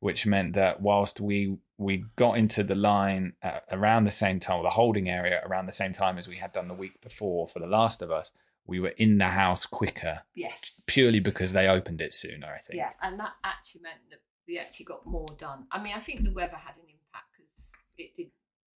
which 0.00 0.24
meant 0.24 0.54
that 0.54 0.80
whilst 0.80 1.20
we 1.20 1.58
we 1.76 2.06
got 2.16 2.38
into 2.38 2.62
the 2.64 2.74
line 2.74 3.34
at 3.42 3.64
around 3.70 4.04
the 4.04 4.10
same 4.10 4.40
time, 4.40 4.60
or 4.60 4.62
the 4.62 4.70
holding 4.70 5.10
area 5.10 5.42
around 5.44 5.66
the 5.66 5.72
same 5.72 5.92
time 5.92 6.16
as 6.16 6.28
we 6.28 6.36
had 6.36 6.52
done 6.52 6.68
the 6.68 6.74
week 6.74 6.98
before 7.02 7.46
for 7.46 7.58
The 7.58 7.66
Last 7.66 8.00
of 8.00 8.10
Us, 8.10 8.30
we 8.68 8.78
were 8.78 8.94
in 8.98 9.18
the 9.18 9.28
house 9.28 9.66
quicker 9.66 10.22
Yes. 10.34 10.82
purely 10.86 11.18
because 11.20 11.52
they 11.52 11.66
opened 11.66 12.00
it 12.00 12.14
sooner. 12.14 12.46
I 12.46 12.58
think. 12.58 12.76
Yeah, 12.76 12.92
and 13.02 13.18
that 13.18 13.32
actually 13.42 13.80
meant 13.82 14.00
that 14.10 14.20
we 14.46 14.58
actually 14.58 14.84
got 14.86 15.06
more 15.06 15.28
done. 15.38 15.66
I 15.72 15.82
mean, 15.82 15.94
I 15.96 16.00
think 16.00 16.22
the 16.22 16.32
weather 16.32 16.56
had 16.56 16.76
an 16.76 16.82
impact 16.88 17.32
because 17.36 17.72
it 17.96 18.14
did 18.16 18.30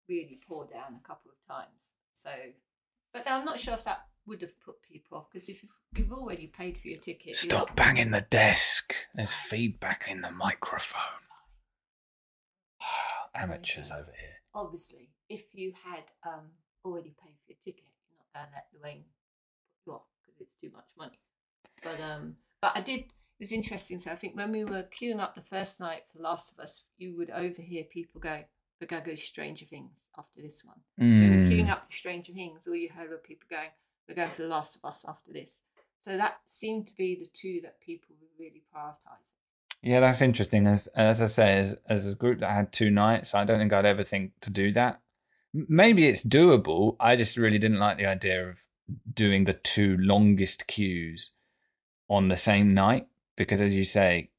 really 0.09 0.39
pour 0.47 0.65
down 0.65 0.99
a 1.03 1.07
couple 1.07 1.31
of 1.31 1.55
times. 1.55 1.93
So, 2.13 2.31
but 3.13 3.29
I'm 3.29 3.45
not 3.45 3.59
sure 3.59 3.73
if 3.73 3.83
that 3.83 4.05
would 4.25 4.41
have 4.41 4.59
put 4.61 4.81
people 4.81 5.17
off 5.17 5.27
because 5.31 5.49
if 5.49 5.61
you've- 5.63 5.73
already 6.11 6.47
paid 6.47 6.77
for 6.77 6.87
your 6.87 6.99
ticket, 6.99 7.35
Stop 7.35 7.75
banging 7.75 8.11
the 8.11 8.21
desk. 8.29 8.95
There's 9.13 9.33
feedback 9.35 10.07
in 10.09 10.21
the 10.21 10.31
microphone. 10.31 11.19
Amateurs 13.35 13.91
over 13.91 14.11
here. 14.17 14.35
Obviously, 14.53 15.09
if 15.29 15.53
you 15.53 15.73
had 15.83 16.03
um, 16.25 16.47
already 16.85 17.13
paid 17.21 17.35
for 17.45 17.51
your 17.51 17.57
ticket, 17.63 17.83
you're 18.09 18.19
not 18.19 18.33
going 18.33 18.47
to 18.47 18.53
let 18.55 18.65
the 18.73 18.79
rain 18.83 19.03
you 19.85 19.93
off 19.93 20.03
because 20.21 20.39
it's 20.41 20.55
too 20.55 20.69
much 20.73 20.89
money. 20.97 21.19
But 21.83 21.99
um, 22.01 22.35
but 22.61 22.73
I 22.75 22.81
did. 22.81 22.99
It 23.01 23.45
was 23.45 23.51
interesting. 23.51 23.97
So 23.99 24.11
I 24.11 24.15
think 24.15 24.35
when 24.35 24.51
we 24.51 24.63
were 24.63 24.83
queuing 24.83 25.19
up 25.19 25.33
the 25.35 25.41
first 25.41 25.79
night 25.79 26.03
for 26.11 26.17
The 26.19 26.23
Last 26.23 26.51
of 26.51 26.59
Us, 26.59 26.83
you 26.97 27.15
would 27.17 27.31
overhear 27.31 27.83
people 27.85 28.21
go, 28.21 28.43
"We're 28.79 28.87
going 28.87 29.03
to 29.03 29.09
go 29.11 29.15
Stranger 29.15 29.65
Things 29.65 30.07
after 30.17 30.41
this 30.41 30.63
one." 30.63 30.77
When 30.97 31.19
we 31.19 31.29
were 31.29 31.43
Mm. 31.43 31.49
queuing 31.49 31.69
up 31.69 31.87
for 31.87 31.91
Stranger 31.91 32.33
Things, 32.33 32.67
all 32.67 32.75
you 32.75 32.89
heard 32.89 33.09
were 33.09 33.17
people 33.17 33.47
going, 33.49 33.69
"We're 34.07 34.15
going 34.15 34.29
for 34.31 34.43
The 34.43 34.47
Last 34.47 34.75
of 34.75 34.85
Us 34.85 35.03
after 35.07 35.33
this." 35.33 35.63
So 36.01 36.17
that 36.17 36.41
seemed 36.47 36.87
to 36.87 36.95
be 36.95 37.15
the 37.15 37.27
two 37.27 37.61
that 37.61 37.79
people 37.79 38.15
were 38.21 38.27
really 38.37 38.63
prioritising. 38.73 39.33
Yeah, 39.81 39.99
that's 39.99 40.21
interesting. 40.21 40.67
As 40.67 40.85
as 40.87 41.21
I 41.21 41.25
say, 41.25 41.57
as 41.57 41.75
as 41.89 42.11
a 42.11 42.15
group 42.15 42.39
that 42.39 42.51
had 42.53 42.71
two 42.71 42.91
nights, 42.91 43.33
I 43.33 43.43
don't 43.43 43.57
think 43.57 43.73
I'd 43.73 43.85
ever 43.85 44.03
think 44.03 44.39
to 44.41 44.51
do 44.51 44.71
that. 44.73 45.01
Maybe 45.53 46.05
it's 46.07 46.23
doable. 46.23 46.95
I 46.99 47.15
just 47.15 47.37
really 47.37 47.57
didn't 47.57 47.79
like 47.79 47.97
the 47.97 48.05
idea 48.05 48.47
of 48.47 48.59
doing 49.13 49.43
the 49.43 49.53
two 49.53 49.97
longest 49.97 50.67
queues 50.67 51.31
on 52.09 52.27
the 52.27 52.37
same 52.37 52.73
night 52.73 53.07
because, 53.35 53.61
as 53.61 53.73
you 53.73 53.85
say, 53.85 54.29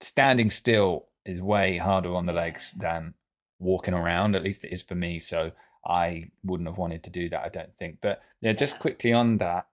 standing 0.00 0.50
still 0.50 1.06
is 1.24 1.40
way 1.40 1.76
harder 1.76 2.14
on 2.14 2.26
the 2.26 2.32
legs 2.32 2.72
than 2.72 3.14
walking 3.58 3.94
around. 3.94 4.34
At 4.34 4.42
least 4.42 4.64
it 4.64 4.72
is 4.72 4.82
for 4.82 4.94
me. 4.94 5.18
So 5.20 5.52
I 5.86 6.30
wouldn't 6.44 6.68
have 6.68 6.78
wanted 6.78 7.02
to 7.04 7.10
do 7.10 7.28
that. 7.30 7.44
I 7.44 7.48
don't 7.48 7.76
think. 7.76 7.98
But 8.00 8.22
yeah, 8.40 8.52
just 8.52 8.78
quickly 8.78 9.12
on 9.12 9.38
that, 9.38 9.66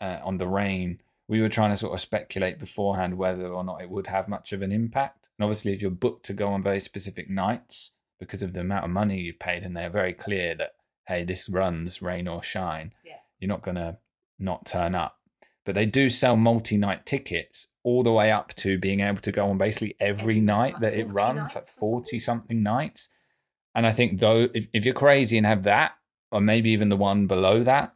uh, 0.00 0.18
on 0.22 0.38
the 0.38 0.48
rain 0.48 1.00
we 1.28 1.40
were 1.40 1.48
trying 1.48 1.70
to 1.70 1.76
sort 1.76 1.94
of 1.94 2.00
speculate 2.00 2.58
beforehand 2.58 3.18
whether 3.18 3.48
or 3.48 3.64
not 3.64 3.82
it 3.82 3.90
would 3.90 4.06
have 4.06 4.28
much 4.28 4.52
of 4.52 4.62
an 4.62 4.72
impact. 4.72 5.28
And 5.38 5.44
obviously, 5.44 5.72
if 5.72 5.82
you're 5.82 5.90
booked 5.90 6.24
to 6.26 6.32
go 6.32 6.48
on 6.48 6.62
very 6.62 6.80
specific 6.80 7.28
nights 7.28 7.92
because 8.20 8.42
of 8.42 8.52
the 8.52 8.60
amount 8.60 8.84
of 8.84 8.90
money 8.90 9.20
you've 9.20 9.38
paid, 9.38 9.62
and 9.62 9.76
they're 9.76 9.90
very 9.90 10.12
clear 10.12 10.54
that 10.54 10.74
hey, 11.08 11.24
this 11.24 11.48
runs 11.48 12.02
rain 12.02 12.26
or 12.26 12.42
shine, 12.42 12.92
Yeah. 13.04 13.18
You're 13.38 13.48
not 13.48 13.62
gonna 13.62 13.98
not 14.38 14.66
turn 14.66 14.94
up. 14.94 15.18
But 15.64 15.74
they 15.74 15.86
do 15.86 16.10
sell 16.10 16.36
multi-night 16.36 17.06
tickets 17.06 17.72
all 17.82 18.02
the 18.02 18.12
way 18.12 18.30
up 18.30 18.54
to 18.56 18.78
being 18.78 19.00
able 19.00 19.20
to 19.22 19.32
go 19.32 19.48
on 19.48 19.58
basically 19.58 19.96
every 19.98 20.40
night 20.40 20.74
night, 20.74 20.80
that 20.80 20.94
it 20.94 21.08
runs, 21.08 21.54
like 21.54 21.66
forty 21.66 22.18
something 22.18 22.62
nights. 22.62 23.08
And 23.74 23.86
I 23.86 23.92
think 23.92 24.20
though, 24.20 24.48
if, 24.54 24.68
if 24.72 24.84
you're 24.84 24.94
crazy 24.94 25.36
and 25.36 25.46
have 25.46 25.64
that, 25.64 25.92
or 26.30 26.40
maybe 26.40 26.70
even 26.70 26.88
the 26.88 26.96
one 26.96 27.26
below 27.26 27.62
that, 27.64 27.94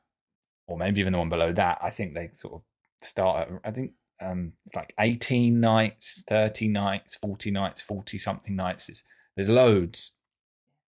or 0.67 0.77
maybe 0.77 1.01
even 1.01 1.13
the 1.13 1.19
one 1.19 1.31
below 1.31 1.53
that, 1.53 1.79
I 1.83 1.91
think 1.91 2.15
they 2.15 2.29
sort 2.33 2.55
of 2.55 2.63
start 3.03 3.49
at, 3.49 3.61
I 3.65 3.71
think 3.71 3.93
um, 4.21 4.53
it's 4.67 4.75
like 4.75 4.95
18 4.99 5.59
nights, 5.61 6.23
30 6.29 6.69
nights, 6.69 7.17
40 7.17 7.51
nights, 7.51 7.81
40 7.81 8.19
something 8.19 8.55
nights. 8.55 8.89
It's, 8.89 9.05
there's 9.37 9.49
loads 9.49 10.17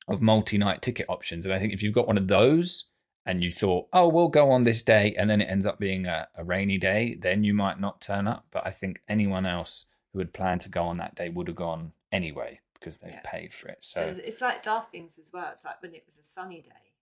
of 0.08 0.20
multi 0.20 0.58
night 0.58 0.82
ticket 0.82 1.06
options. 1.08 1.46
And 1.46 1.54
I 1.54 1.58
think 1.58 1.72
if 1.72 1.82
you've 1.82 1.94
got 1.94 2.06
one 2.06 2.18
of 2.18 2.28
those 2.28 2.90
and 3.24 3.42
you 3.42 3.50
thought, 3.50 3.86
oh, 3.92 4.08
we'll 4.08 4.28
go 4.28 4.50
on 4.50 4.64
this 4.64 4.82
day, 4.82 5.14
and 5.16 5.30
then 5.30 5.40
it 5.40 5.46
ends 5.46 5.66
up 5.66 5.78
being 5.78 6.06
a, 6.06 6.28
a 6.36 6.42
rainy 6.44 6.78
day, 6.78 7.14
then 7.20 7.44
you 7.44 7.54
might 7.54 7.78
not 7.80 8.00
turn 8.00 8.26
up. 8.26 8.46
But 8.50 8.66
I 8.66 8.70
think 8.70 9.02
anyone 9.08 9.46
else 9.46 9.86
who 10.12 10.18
had 10.18 10.32
planned 10.32 10.60
to 10.62 10.68
go 10.68 10.82
on 10.84 10.98
that 10.98 11.14
day 11.14 11.28
would 11.28 11.46
have 11.48 11.56
gone 11.56 11.92
anyway 12.10 12.60
because 12.74 12.98
they've 12.98 13.12
Yeah. 13.12 13.20
paid 13.24 13.52
for 13.52 13.68
it. 13.68 13.82
So 13.84 14.00
So, 14.12 14.18
it's- 14.18 14.40
like 14.40 14.62
Dolphins 14.62 15.18
as 15.18 15.32
well. 15.32 15.50
It's 15.52 15.64
like 15.64 15.80
when 15.82 15.94
it 15.94 16.02
was 16.04 16.18
a 16.18 16.24
sunny 16.24 16.60
day, 16.62 16.92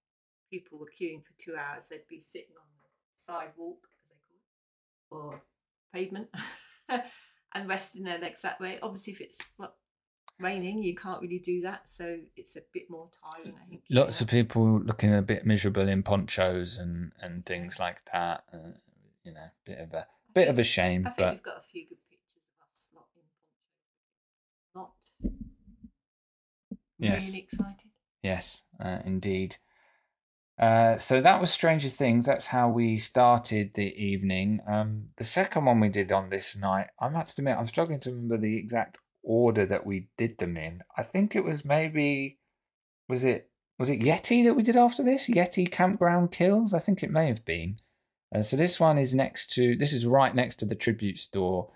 people 0.50 0.78
were 0.78 0.90
queuing 1.00 1.24
for 1.24 1.32
two 1.38 1.56
hours. 1.56 1.88
They'd 1.88 2.06
be 2.06 2.20
sitting 2.20 2.54
on 2.60 2.66
the 2.82 2.88
sidewalk, 3.16 3.88
as 4.02 4.10
they 4.10 4.16
call 5.08 5.30
it, 5.32 5.32
or 5.32 5.42
pavement, 5.92 6.28
and 7.54 7.66
resting 7.68 8.04
their 8.04 8.18
legs 8.18 8.42
that 8.42 8.60
way. 8.60 8.78
Obviously, 8.82 9.14
if 9.14 9.20
it's 9.22 9.38
raining, 10.40 10.82
you 10.82 10.94
can't 10.94 11.20
really 11.20 11.38
do 11.38 11.60
that. 11.62 11.82
So 11.90 12.18
it's 12.36 12.56
a 12.56 12.60
bit 12.72 12.90
more 12.90 13.08
tiring, 13.34 13.54
I 13.62 13.68
think. 13.68 13.82
lots 13.90 14.20
of 14.20 14.28
people 14.28 14.80
looking 14.80 15.14
a 15.14 15.22
bit 15.22 15.44
miserable 15.46 15.88
in 15.88 16.02
ponchos 16.02 16.78
and, 16.78 17.12
and 17.20 17.44
things 17.46 17.78
like 17.78 18.04
that. 18.12 18.44
Uh, 18.52 18.72
you 19.24 19.32
know, 19.32 19.46
bit 19.64 19.78
of 19.78 19.92
a 19.92 20.06
bit 20.34 20.48
of 20.48 20.58
a 20.58 20.64
shame, 20.64 21.06
I 21.06 21.10
think 21.10 21.16
but 21.18 21.32
we've 21.34 21.42
got 21.42 21.58
a 21.58 21.62
few 21.62 21.86
good 21.88 21.98
pictures 22.08 22.42
of 22.56 22.70
us 22.72 22.90
not 22.94 23.04
in 23.14 23.22
ponchos. 24.74 25.12
Not 26.72 26.80
Yes. 26.98 27.26
really 27.28 27.38
excited. 27.40 27.90
Yes, 28.22 28.62
uh, 28.82 28.98
indeed. 29.04 29.56
Uh, 30.58 30.98
so 30.98 31.22
that 31.22 31.40
was 31.40 31.50
Stranger 31.50 31.88
Things. 31.88 32.26
That's 32.26 32.48
how 32.48 32.68
we 32.68 32.98
started 32.98 33.72
the 33.74 33.94
evening. 33.94 34.60
Um, 34.66 35.06
the 35.16 35.24
second 35.24 35.64
one 35.64 35.80
we 35.80 35.88
did 35.88 36.12
on 36.12 36.28
this 36.28 36.54
night, 36.54 36.88
I 37.00 37.08
must 37.08 37.38
admit, 37.38 37.56
I'm 37.56 37.66
struggling 37.66 37.98
to 38.00 38.10
remember 38.10 38.36
the 38.36 38.58
exact 38.58 38.98
order 39.22 39.66
that 39.66 39.86
we 39.86 40.08
did 40.16 40.38
them 40.38 40.56
in. 40.56 40.80
I 40.96 41.02
think 41.02 41.34
it 41.36 41.44
was 41.44 41.64
maybe, 41.64 42.38
was 43.08 43.24
it 43.24 43.50
was 43.78 43.88
it 43.88 44.00
Yeti 44.00 44.44
that 44.44 44.54
we 44.54 44.62
did 44.62 44.76
after 44.76 45.02
this? 45.02 45.28
Yeti 45.28 45.70
Campground 45.70 46.30
Kills. 46.32 46.74
I 46.74 46.78
think 46.78 47.02
it 47.02 47.10
may 47.10 47.28
have 47.28 47.46
been. 47.46 47.78
Uh, 48.34 48.42
so 48.42 48.56
this 48.56 48.78
one 48.78 48.98
is 48.98 49.14
next 49.14 49.50
to. 49.52 49.74
This 49.74 49.94
is 49.94 50.06
right 50.06 50.34
next 50.34 50.56
to 50.56 50.66
the 50.66 50.74
tribute 50.74 51.18
store. 51.18 51.70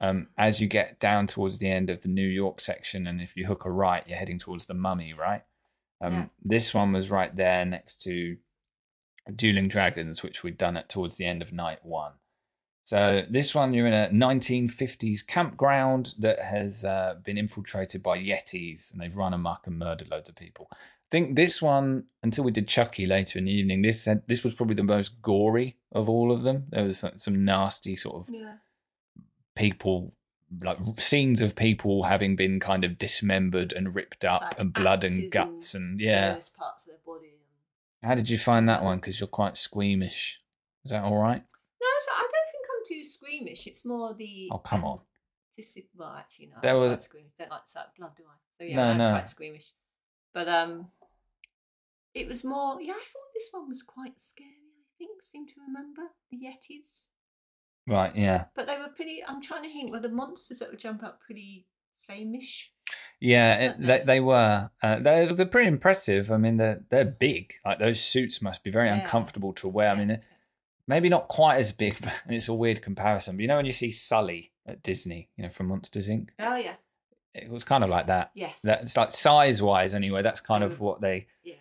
Um, 0.00 0.28
as 0.38 0.60
you 0.60 0.68
get 0.68 1.00
down 1.00 1.26
towards 1.26 1.58
the 1.58 1.68
end 1.68 1.90
of 1.90 2.02
the 2.02 2.08
New 2.08 2.26
York 2.26 2.60
section, 2.60 3.08
and 3.08 3.20
if 3.20 3.36
you 3.36 3.46
hook 3.46 3.64
a 3.64 3.70
right, 3.70 4.04
you're 4.06 4.16
heading 4.16 4.38
towards 4.38 4.66
the 4.66 4.74
Mummy, 4.74 5.12
right? 5.12 5.42
Um, 6.00 6.12
Yeah. 6.12 6.26
This 6.40 6.72
one 6.72 6.92
was 6.92 7.10
right 7.10 7.34
there 7.34 7.64
next 7.64 8.02
to 8.02 8.36
Dueling 9.34 9.66
Dragons, 9.66 10.22
which 10.22 10.44
we'd 10.44 10.56
done 10.56 10.76
at 10.76 10.88
towards 10.88 11.16
the 11.16 11.26
end 11.26 11.42
of 11.42 11.52
night 11.52 11.84
one. 11.84 12.12
So 12.88 13.22
this 13.28 13.54
one, 13.54 13.74
you're 13.74 13.86
in 13.86 13.92
a 13.92 14.08
1950s 14.08 15.26
campground 15.26 16.14
that 16.20 16.40
has 16.40 16.86
uh, 16.86 17.16
been 17.22 17.36
infiltrated 17.36 18.02
by 18.02 18.18
Yetis, 18.18 18.90
and 18.90 18.98
they've 18.98 19.14
run 19.14 19.34
amok 19.34 19.66
and 19.66 19.78
murdered 19.78 20.10
loads 20.10 20.30
of 20.30 20.36
people. 20.36 20.68
I 20.72 20.76
think 21.10 21.36
this 21.36 21.60
one, 21.60 22.04
until 22.22 22.44
we 22.44 22.50
did 22.50 22.66
Chucky 22.66 23.04
later 23.04 23.38
in 23.38 23.44
the 23.44 23.52
evening, 23.52 23.82
this 23.82 24.08
this 24.26 24.42
was 24.42 24.54
probably 24.54 24.74
the 24.74 24.84
most 24.84 25.20
gory 25.20 25.76
of 25.92 26.08
all 26.08 26.32
of 26.32 26.40
them. 26.40 26.64
There 26.70 26.82
was 26.84 26.96
some, 27.00 27.18
some 27.18 27.44
nasty 27.44 27.94
sort 27.94 28.26
of 28.26 28.34
Yeah. 28.34 28.54
people 29.54 30.14
like 30.62 30.78
scenes 30.96 31.42
of 31.42 31.54
people 31.54 32.04
having 32.04 32.36
been 32.36 32.58
kind 32.58 32.84
of 32.86 32.96
dismembered 32.96 33.74
and 33.74 33.94
ripped 33.94 34.24
up 34.24 34.40
Like 34.40 34.58
and 34.60 34.72
blood 34.72 35.04
and 35.04 35.30
guts 35.30 35.74
and 35.74 36.00
yeah 36.00 36.36
parts 36.56 36.86
of 36.86 36.92
their 36.92 36.96
body. 37.04 37.34
how 38.02 38.14
did 38.14 38.30
you 38.30 38.38
find 38.38 38.66
that 38.66 38.82
one 38.82 38.96
because 38.96 39.20
you're 39.20 39.26
quite 39.26 39.58
squeamish 39.58 40.40
is 40.86 40.90
that 40.90 41.04
all 41.04 41.18
right 41.18 41.42
No, 41.82 41.86
so 42.06 42.12
I 42.14 42.20
don't 42.20 42.48
think 42.52 42.64
I'm 42.74 42.77
too 42.88 43.04
squeamish. 43.04 43.66
It's 43.66 43.84
more 43.84 44.14
the. 44.14 44.48
oh 44.52 44.58
come 44.58 44.84
on 44.84 45.00
artistic- 45.58 45.88
Well, 45.96 46.14
actually, 46.16 46.46
no. 46.46 46.56
There 46.62 46.78
was- 46.78 47.04
squeamish. 47.04 47.32
Don't 47.38 47.50
like 47.50 47.62
of 47.76 47.94
blood, 47.96 48.12
do 48.16 48.22
I? 48.24 48.36
So 48.58 48.64
yeah, 48.64 48.76
No, 48.76 48.82
I'm 48.90 48.98
no. 48.98 49.10
quite 49.12 49.28
squeamish. 49.28 49.72
But 50.32 50.48
um, 50.48 50.88
it 52.14 52.28
was 52.28 52.44
more. 52.44 52.80
Yeah, 52.80 52.92
I 52.92 52.96
thought 52.96 53.32
this 53.34 53.48
one 53.52 53.68
was 53.68 53.82
quite 53.82 54.20
scary. 54.20 54.50
I 54.50 54.92
think 54.98 55.22
seem 55.22 55.46
to 55.46 55.52
remember 55.66 56.02
the 56.30 56.36
Yetis, 56.38 57.04
right 57.86 58.14
yeah 58.16 58.46
but 58.56 58.66
they 58.66 58.76
were 58.78 58.88
pretty. 58.96 59.22
I'm 59.26 59.40
trying 59.42 59.62
to 59.62 59.68
think. 59.72 59.92
Were 59.92 60.00
the 60.00 60.08
monsters 60.08 60.58
that 60.58 60.70
would 60.70 60.78
jump 60.80 61.02
up 61.04 61.20
pretty 61.20 61.66
sameish? 62.08 62.66
yeah 63.20 63.54
it, 63.56 63.76
they, 63.80 64.02
they 64.06 64.20
were 64.20 64.70
uh, 64.82 64.98
they're, 65.00 65.32
they're 65.34 65.44
pretty 65.44 65.66
impressive 65.68 66.30
i 66.30 66.36
mean 66.38 66.56
they're 66.56 66.80
they're 66.88 67.04
big 67.04 67.52
like 67.64 67.78
those 67.80 68.00
suits 68.00 68.40
must 68.40 68.62
be 68.64 68.70
very 68.70 68.86
Yeah. 68.88 69.00
uncomfortable 69.02 69.52
to 69.54 69.68
wear 69.68 69.90
i 69.90 69.94
mean 69.94 70.18
maybe 70.88 71.08
not 71.08 71.28
quite 71.28 71.58
as 71.58 71.70
big 71.72 71.96
but 72.02 72.12
it's 72.28 72.48
a 72.48 72.54
weird 72.54 72.82
comparison 72.82 73.36
but 73.36 73.42
you 73.42 73.48
know 73.48 73.56
when 73.56 73.66
you 73.66 73.72
see 73.72 73.90
sully 73.92 74.50
at 74.66 74.82
disney 74.82 75.28
you 75.36 75.44
know 75.44 75.50
from 75.50 75.68
monsters 75.68 76.08
inc 76.08 76.28
Oh 76.40 76.56
yeah, 76.56 76.74
it 77.34 77.48
was 77.48 77.62
kind 77.62 77.84
of 77.84 77.90
like 77.90 78.06
that 78.08 78.30
yes. 78.34 78.58
that's 78.64 78.96
like 78.96 79.12
size 79.12 79.62
wise 79.62 79.94
anyway 79.94 80.22
that's 80.22 80.40
kind 80.40 80.64
of 80.64 80.76
Mm. 80.76 80.80
what 80.80 81.00
they 81.00 81.26
yeah. 81.44 81.54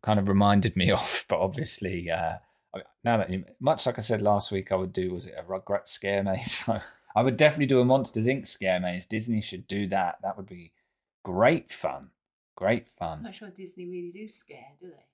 kind 0.00 0.18
of 0.18 0.28
reminded 0.28 0.76
me 0.76 0.90
of. 1.00 1.24
But 1.28 1.40
obviously, 1.40 2.08
uh, 2.10 2.34
now 3.04 3.16
that 3.18 3.28
you, 3.30 3.44
much 3.60 3.84
like 3.86 3.98
I 3.98 4.00
said 4.02 4.22
last 4.22 4.52
week, 4.52 4.70
I 4.72 4.76
would 4.76 4.92
do 4.92 5.12
was 5.12 5.26
it 5.26 5.34
a 5.36 5.42
Rugrats 5.42 5.88
scare 5.88 6.22
maze? 6.22 6.68
I 7.16 7.22
would 7.22 7.36
definitely 7.36 7.66
do 7.66 7.80
a 7.80 7.84
Monsters 7.84 8.26
Inc. 8.26 8.46
scare 8.46 8.80
maze. 8.80 9.06
Disney 9.06 9.40
should 9.42 9.66
do 9.66 9.86
that. 9.88 10.16
That 10.22 10.36
would 10.36 10.46
be 10.46 10.72
great 11.24 11.72
fun. 11.72 12.10
Great 12.56 12.88
fun. 12.88 13.18
I'm 13.18 13.24
not 13.24 13.34
sure 13.34 13.50
Disney 13.50 13.86
really 13.86 14.10
do 14.10 14.26
scare, 14.28 14.72
do 14.80 14.86
they? 14.88 15.04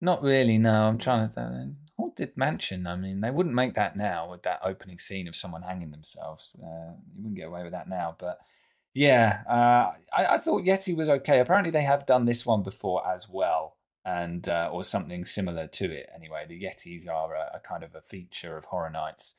Not 0.00 0.22
really. 0.22 0.58
No, 0.58 0.88
I'm 0.88 0.98
trying 0.98 1.28
to. 1.30 1.40
Uh, 1.40 1.64
Haunted 1.98 2.36
Mansion. 2.36 2.86
I 2.86 2.94
mean, 2.94 3.20
they 3.20 3.30
wouldn't 3.30 3.54
make 3.54 3.74
that 3.74 3.96
now 3.96 4.30
with 4.30 4.42
that 4.44 4.60
opening 4.64 5.00
scene 5.00 5.26
of 5.26 5.34
someone 5.34 5.62
hanging 5.62 5.90
themselves. 5.90 6.56
Uh, 6.62 6.92
you 7.14 7.22
wouldn't 7.22 7.36
get 7.36 7.48
away 7.48 7.64
with 7.64 7.72
that 7.72 7.88
now. 7.88 8.14
But 8.16 8.38
yeah, 8.94 9.42
uh, 9.48 9.92
I, 10.16 10.34
I 10.34 10.38
thought 10.38 10.62
Yeti 10.64 10.96
was 10.96 11.08
okay. 11.08 11.40
Apparently, 11.40 11.72
they 11.72 11.82
have 11.82 12.06
done 12.06 12.24
this 12.24 12.46
one 12.46 12.62
before 12.62 13.06
as 13.06 13.28
well, 13.28 13.76
and 14.04 14.48
uh, 14.48 14.70
or 14.72 14.84
something 14.84 15.24
similar 15.24 15.66
to 15.66 15.90
it. 15.90 16.08
Anyway, 16.14 16.46
the 16.48 16.60
Yetis 16.60 17.08
are 17.08 17.34
a, 17.34 17.56
a 17.56 17.60
kind 17.60 17.82
of 17.82 17.96
a 17.96 18.00
feature 18.00 18.56
of 18.56 18.66
Horror 18.66 18.90
Nights. 18.90 19.34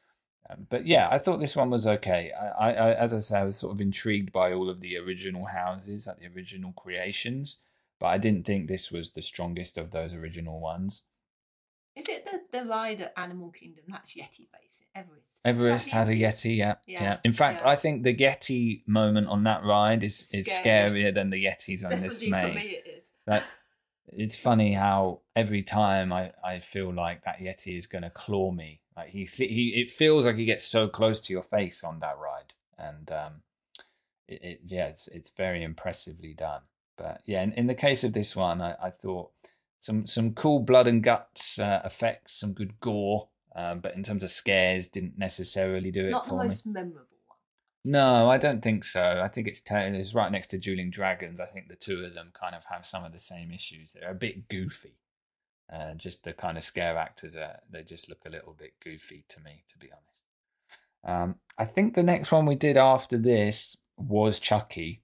Um, 0.50 0.68
but 0.70 0.86
yeah, 0.86 1.08
I 1.10 1.18
thought 1.18 1.39
this 1.39 1.56
one 1.56 1.70
was 1.70 1.88
okay. 1.88 2.32
I, 2.60 2.74
I, 2.74 2.94
as 2.94 3.13
I 3.13 3.20
say, 3.20 3.39
I 3.39 3.44
was 3.44 3.56
sort 3.56 3.74
of 3.74 3.82
intrigued 3.82 4.34
by 4.34 4.51
all 4.51 4.70
of 4.70 4.82
the 4.82 4.98
original 4.98 5.46
houses, 5.46 6.08
like 6.08 6.20
the 6.20 6.28
original 6.36 6.74
creations, 6.74 7.60
but 8.00 8.08
I 8.08 8.18
didn't 8.18 8.46
think 8.46 8.68
this 8.68 8.91
was 8.91 9.12
the 9.12 9.22
strongest 9.22 9.77
of 9.77 9.91
those 9.91 10.13
original 10.13 10.60
ones. 10.60 11.03
Is 11.96 12.08
it 12.08 12.25
the, 12.25 12.60
the 12.60 12.65
ride 12.65 13.01
at 13.01 13.13
Animal 13.18 13.50
Kingdom? 13.50 13.84
That's 13.89 14.13
Yeti 14.13 14.48
based. 14.53 14.86
Everest. 14.96 15.41
Everest 15.44 15.91
has 15.91 16.08
a 16.08 16.13
Yeti, 16.13 16.56
yeah, 16.58 16.75
yeah. 16.88 17.03
Yeah, 17.03 17.18
In 17.25 17.34
fact, 17.34 17.62
yeah. 17.62 17.70
I 17.70 17.75
think 17.75 18.03
the 18.03 18.15
Yeti 18.15 18.88
moment 18.88 19.27
on 19.27 19.44
that 19.44 19.63
ride 19.63 20.03
is 20.03 20.29
is 20.34 20.50
Scary. 20.50 21.03
scarier 21.03 21.13
than 21.13 21.29
the 21.29 21.44
Yetis 21.44 21.84
on 21.84 22.00
this 22.00 22.22
Definitely 22.22 22.27
for 22.27 22.56
maze. 22.56 22.70
me 22.70 22.75
it 22.75 22.88
is. 22.88 23.12
It's 24.12 24.38
funny 24.38 24.74
how 24.74 25.22
every 25.36 25.62
time 25.62 26.12
I, 26.12 26.32
I 26.44 26.60
feel 26.60 26.91
like 26.94 27.25
that 27.25 27.39
Yeti 27.39 27.77
is 27.77 27.86
going 27.86 28.01
to 28.03 28.10
claw 28.10 28.51
me. 28.51 28.82
Like 28.96 29.10
he 29.10 29.25
he 29.25 29.82
it 29.82 29.89
feels 29.91 30.25
like 30.25 30.36
he 30.36 30.46
gets 30.46 30.65
so 30.65 30.88
close 30.88 31.22
to 31.22 31.34
your 31.34 31.44
face 31.44 31.84
on 31.84 32.00
that 32.00 32.18
ride, 32.18 32.53
and 32.77 33.12
um, 33.12 33.34
it, 34.27 34.44
it 34.44 34.62
yeah, 34.65 34.88
it's 34.88 35.08
it's 35.10 35.29
very 35.29 35.63
impressively 35.63 36.34
done. 36.34 36.62
But 37.00 37.22
yeah, 37.25 37.41
in, 37.41 37.53
in 37.53 37.68
the 37.68 37.74
case 37.75 38.03
of 38.03 38.12
this 38.13 38.36
one, 38.36 38.62
I, 38.62 38.75
I 38.84 38.89
thought 38.89 39.32
some 39.79 40.06
some 40.06 40.34
cool 40.34 40.60
blood 40.60 40.86
and 40.88 41.01
guts 41.01 41.58
uh, 41.58 41.82
effects, 41.86 42.34
some 42.39 42.53
good 42.53 42.79
gore. 42.82 43.29
Um, 43.56 43.79
but 43.79 43.96
in 43.96 44.03
terms 44.03 44.24
of 44.24 44.29
scares, 44.29 44.88
didn't 44.88 45.18
necessarily 45.18 45.91
do 45.91 46.06
it 46.06 46.12
Not 46.12 46.25
the 46.25 46.29
for 46.29 46.38
me. 46.38 46.44
most 46.44 46.68
memorable 46.68 47.08
one. 47.25 47.38
No, 47.86 48.29
I 48.29 48.38
don't 48.38 48.62
think 48.62 48.84
so. 48.84 49.22
I 49.24 49.27
think 49.29 49.48
it's 49.48 49.62
it's 49.65 50.13
right 50.13 50.32
next 50.32 50.48
to 50.48 50.60
Dueling 50.60 50.91
Dragons. 50.91 51.39
I 51.39 51.46
think 51.46 51.70
the 51.70 51.75
two 51.75 52.03
of 52.03 52.13
them 52.13 52.32
kind 52.34 52.53
of 52.53 52.65
have 52.65 52.86
some 52.86 53.03
of 53.06 53.13
the 53.13 53.20
same 53.20 53.51
issues. 53.51 53.94
They're 53.94 54.12
a 54.12 54.15
bit 54.15 54.50
goofy. 54.50 54.98
Uh, 55.72 55.94
just 55.94 56.24
the 56.24 56.34
kind 56.34 56.58
of 56.58 56.63
scare 56.63 56.98
actors 56.98 57.36
are 57.38 57.60
they 57.72 57.84
just 57.84 58.10
look 58.10 58.24
a 58.25 58.29
little 58.29 58.53
bit 58.53 58.74
goofy 58.84 59.24
to 59.29 59.39
me, 59.39 59.63
to 59.70 59.77
be 59.77 59.89
honest. 59.91 60.24
Um, 61.03 61.36
I 61.58 61.65
think 61.65 61.94
the 61.94 62.03
next 62.03 62.32
one 62.32 62.46
we 62.46 62.56
did 62.56 62.75
after 62.75 63.18
this 63.18 63.77
was 63.98 64.39
Chucky. 64.39 65.03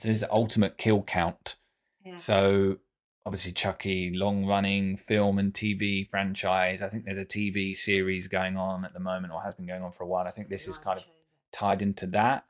So 0.00 0.08
this 0.08 0.16
is 0.16 0.22
the 0.22 0.32
ultimate 0.32 0.78
kill 0.78 1.02
count. 1.02 1.56
Yeah. 2.04 2.16
So 2.16 2.78
obviously 3.26 3.52
Chucky, 3.52 4.10
long 4.10 4.46
running 4.46 4.96
film 4.96 5.38
and 5.38 5.52
TV 5.52 6.08
franchise. 6.08 6.80
I 6.80 6.88
think 6.88 7.04
there's 7.04 7.18
a 7.18 7.26
TV 7.26 7.76
series 7.76 8.26
going 8.26 8.56
on 8.56 8.86
at 8.86 8.94
the 8.94 9.00
moment, 9.00 9.32
or 9.32 9.42
has 9.42 9.54
been 9.54 9.66
going 9.66 9.82
on 9.82 9.92
for 9.92 10.04
a 10.04 10.06
while. 10.06 10.26
I 10.26 10.30
think 10.30 10.48
this 10.48 10.66
is 10.66 10.78
kind 10.78 10.98
of 10.98 11.06
tied 11.52 11.82
into 11.82 12.06
that, 12.08 12.46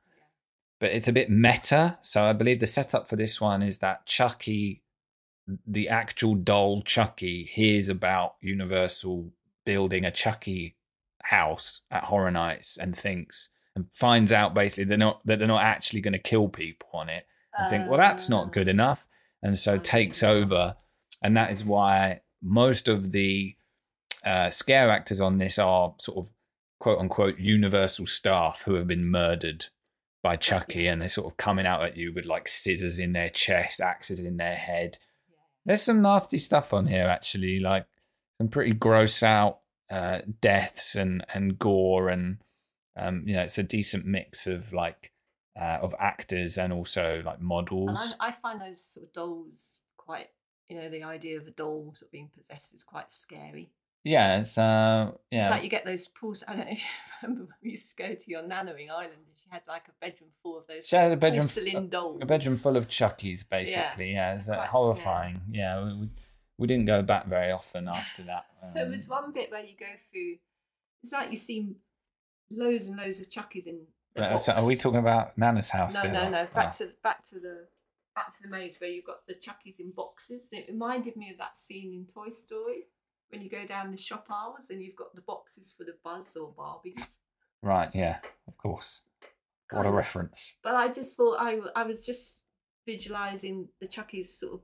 but 0.79 0.93
it's 0.93 1.09
a 1.09 1.13
bit 1.13 1.29
meta. 1.29 1.99
So 2.03 2.25
I 2.25 2.33
believe 2.35 2.61
the 2.61 2.67
setup 2.67 3.09
for 3.09 3.17
this 3.17 3.41
one 3.41 3.63
is 3.65 3.79
that 3.79 4.07
Chucky, 4.07 4.83
the 5.67 5.89
actual 5.89 6.37
doll 6.37 6.83
Chucky, 6.83 7.45
hears 7.45 7.89
about 7.89 8.37
Universal 8.41 9.33
building 9.67 10.05
a 10.05 10.13
Chucky 10.13 10.77
house 11.25 11.83
at 11.91 12.05
Horror 12.05 12.31
Nights 12.31 12.77
and 12.77 12.97
thinks 12.97 13.49
and 13.75 13.87
finds 13.93 14.31
out 14.31 14.55
basically 14.55 14.85
they're 14.85 14.99
not 14.99 15.21
that 15.27 15.41
they're 15.41 15.49
not 15.49 15.65
actually 15.65 16.01
going 16.01 16.13
to 16.13 16.19
kill 16.19 16.49
people 16.49 16.89
on 16.93 17.09
it. 17.09 17.27
And 17.57 17.71
think, 17.71 17.89
well, 17.89 17.99
that's 17.99 18.29
not 18.29 18.53
good 18.53 18.69
enough, 18.69 19.09
and 19.43 19.59
so 19.59 19.77
takes 19.77 20.23
over, 20.23 20.77
and 21.23 21.37
that 21.37 21.51
is 21.51 21.65
why 21.65 22.21
most 22.43 22.89
of 22.89 23.13
the 23.13 23.57
uh, 24.25 24.51
scare 24.51 24.91
actors 24.91 25.21
on 25.21 25.39
this 25.39 25.59
are 25.59 25.95
sort 25.99 26.19
of 26.19 26.33
quote 26.79 26.99
unquote 26.99 27.39
universal 27.39 28.07
staff 28.07 28.63
who 28.65 28.75
have 28.75 28.87
been 28.87 29.11
murdered 29.11 29.67
by 30.23 30.37
Chucky 30.37 30.87
and 30.87 31.01
they're 31.01 31.09
sort 31.09 31.31
of 31.31 31.37
coming 31.37 31.67
out 31.67 31.83
at 31.83 31.97
you 31.97 32.13
with 32.13 32.27
like 32.27 32.49
scissors 32.49 32.99
in 32.99 33.13
their 33.13 33.31
chest, 33.31 33.81
axes 33.81 34.21
in 34.21 34.37
their 34.37 34.55
head. 34.55 34.99
There's 35.65 35.83
some 35.83 36.03
nasty 36.03 36.39
stuff 36.39 36.75
on 36.75 36.87
here 36.87 37.07
actually, 37.07 37.61
like 37.61 37.87
some 38.39 38.49
pretty 38.49 38.73
gross 38.73 39.23
out 39.23 39.61
uh, 39.91 40.21
deaths 40.41 40.95
and 40.95 41.25
and 41.35 41.59
gore 41.59 42.09
and 42.09 42.39
um, 42.97 43.25
you 43.27 43.35
know 43.35 43.43
it's 43.43 43.59
a 43.59 43.63
decent 43.63 44.07
mix 44.07 44.47
of 44.47 44.73
like 44.73 45.10
uh, 45.59 45.79
of 45.83 45.95
actors 45.99 46.59
and 46.59 46.73
also 46.73 47.23
like 47.25 47.39
And 47.39 47.47
models. 47.47 48.15
I, 48.21 48.29
I 48.29 48.31
find 48.33 48.61
those 48.61 48.83
sort 48.83 49.07
of 49.07 49.13
dolls 49.13 49.81
quite, 49.97 50.29
you 50.69 50.77
know, 50.77 50.89
the 50.89 51.03
idea 51.05 51.39
of 51.39 51.47
a 51.47 51.51
doll 51.51 51.93
sort 51.95 52.09
of 52.09 52.13
being 52.13 52.31
possessed 52.37 52.75
is 52.75 52.85
quite 52.85 53.13
scary. 53.13 53.71
Yeah, 54.03 54.39
it's 54.41 54.57
uh 54.57 55.13
yeah. 55.31 55.43
It's 55.43 55.51
like 55.51 55.63
you 55.63 55.69
get 55.69 55.85
those 55.85 56.09
pools. 56.09 56.43
I 56.49 56.57
don't 56.57 56.65
know 56.67 56.73
if 56.73 56.79
you 56.81 56.87
remember 57.23 57.43
when 57.45 57.55
we 57.63 57.71
used 57.73 57.91
to 57.97 58.03
go 58.03 58.15
to 58.15 58.31
your 58.31 58.43
nannering 58.43 58.91
island 58.91 59.13
and 59.27 59.37
she 59.43 59.49
had 59.51 59.61
like 59.69 59.89
a 59.89 59.93
bedroom 60.01 60.31
full 60.43 60.57
of 60.59 60.67
those 60.67 60.87
She 60.87 60.97
had 60.97 61.13
a 61.13 61.17
bedroom, 61.17 61.43
porcelain 61.47 61.89
dolls. 61.91 62.19
a 62.23 62.25
bedroom 62.27 62.57
full 62.57 62.79
of 62.79 62.89
Chuckies, 62.89 63.47
basically. 63.47 64.13
Yeah, 64.13 64.37
it's 64.37 64.49
uh, 64.49 64.65
horrifying. 64.67 65.43
Yeah, 65.51 65.85
we, 65.85 65.95
we 65.95 66.09
we 66.57 66.67
didn't 66.67 66.87
go 66.87 67.03
back 67.03 67.27
very 67.27 67.53
often 67.53 67.89
after 67.89 68.23
that. 68.23 68.47
There 68.75 68.85
Um, 68.87 68.91
was 68.93 69.07
one 69.09 69.33
bit 69.33 69.51
where 69.51 69.65
you 69.65 69.75
go 69.79 69.87
through. 70.11 70.37
It's 71.03 71.13
like 71.13 71.31
you 71.31 71.37
see 71.37 71.75
loads 72.51 72.87
and 72.87 72.97
loads 72.97 73.21
of 73.21 73.29
Chuckies 73.29 73.67
in. 73.67 73.81
So 74.39 74.53
are 74.53 74.65
we 74.65 74.77
talking 74.77 74.99
about 75.01 75.37
Nana's 75.39 75.71
house? 75.71 75.95
No, 75.95 76.01
still? 76.01 76.13
no, 76.13 76.29
no. 76.31 76.47
Back 76.55 76.75
Oh. 76.81 76.85
to 76.87 76.93
back 77.03 77.23
to 77.29 77.39
the 77.41 77.67
back 78.15 78.37
to 78.37 78.43
the 78.43 78.49
maze 78.49 78.81
where 78.81 78.91
you've 78.91 79.05
got 79.05 79.27
the 79.27 79.35
Chuckies 79.35 79.79
in 79.79 79.93
boxes. 79.93 80.49
It 80.53 80.67
reminded 80.69 81.17
me 81.17 81.31
of 81.31 81.39
that 81.39 81.57
scene 81.57 81.93
in 81.95 82.07
Toy 82.07 82.29
Story 82.31 82.89
when 83.29 83.41
you 83.41 83.49
go 83.49 83.65
down 83.67 83.91
the 83.93 83.97
shop 83.97 84.27
aisles 84.31 84.71
and 84.71 84.83
you've 84.83 84.97
got 84.97 85.15
the 85.15 85.21
boxes 85.21 85.73
full 85.73 85.89
of 85.89 86.03
Buzz 86.03 86.37
or 86.37 86.53
Barbies. 86.53 87.09
Right, 87.63 87.91
yeah, 87.95 88.19
of 88.49 88.57
course. 88.59 89.03
What 89.71 89.87
a 89.87 89.89
of. 89.91 89.95
reference. 89.95 90.57
But 90.63 90.75
I 90.75 90.89
just 90.89 91.17
thought 91.17 91.37
I 91.39 91.61
I 91.77 91.85
was 91.85 92.05
just 92.05 92.43
visualizing 92.87 93.69
the 93.81 93.87
Chuckies 93.87 94.27
sort 94.27 94.55
of 94.55 94.61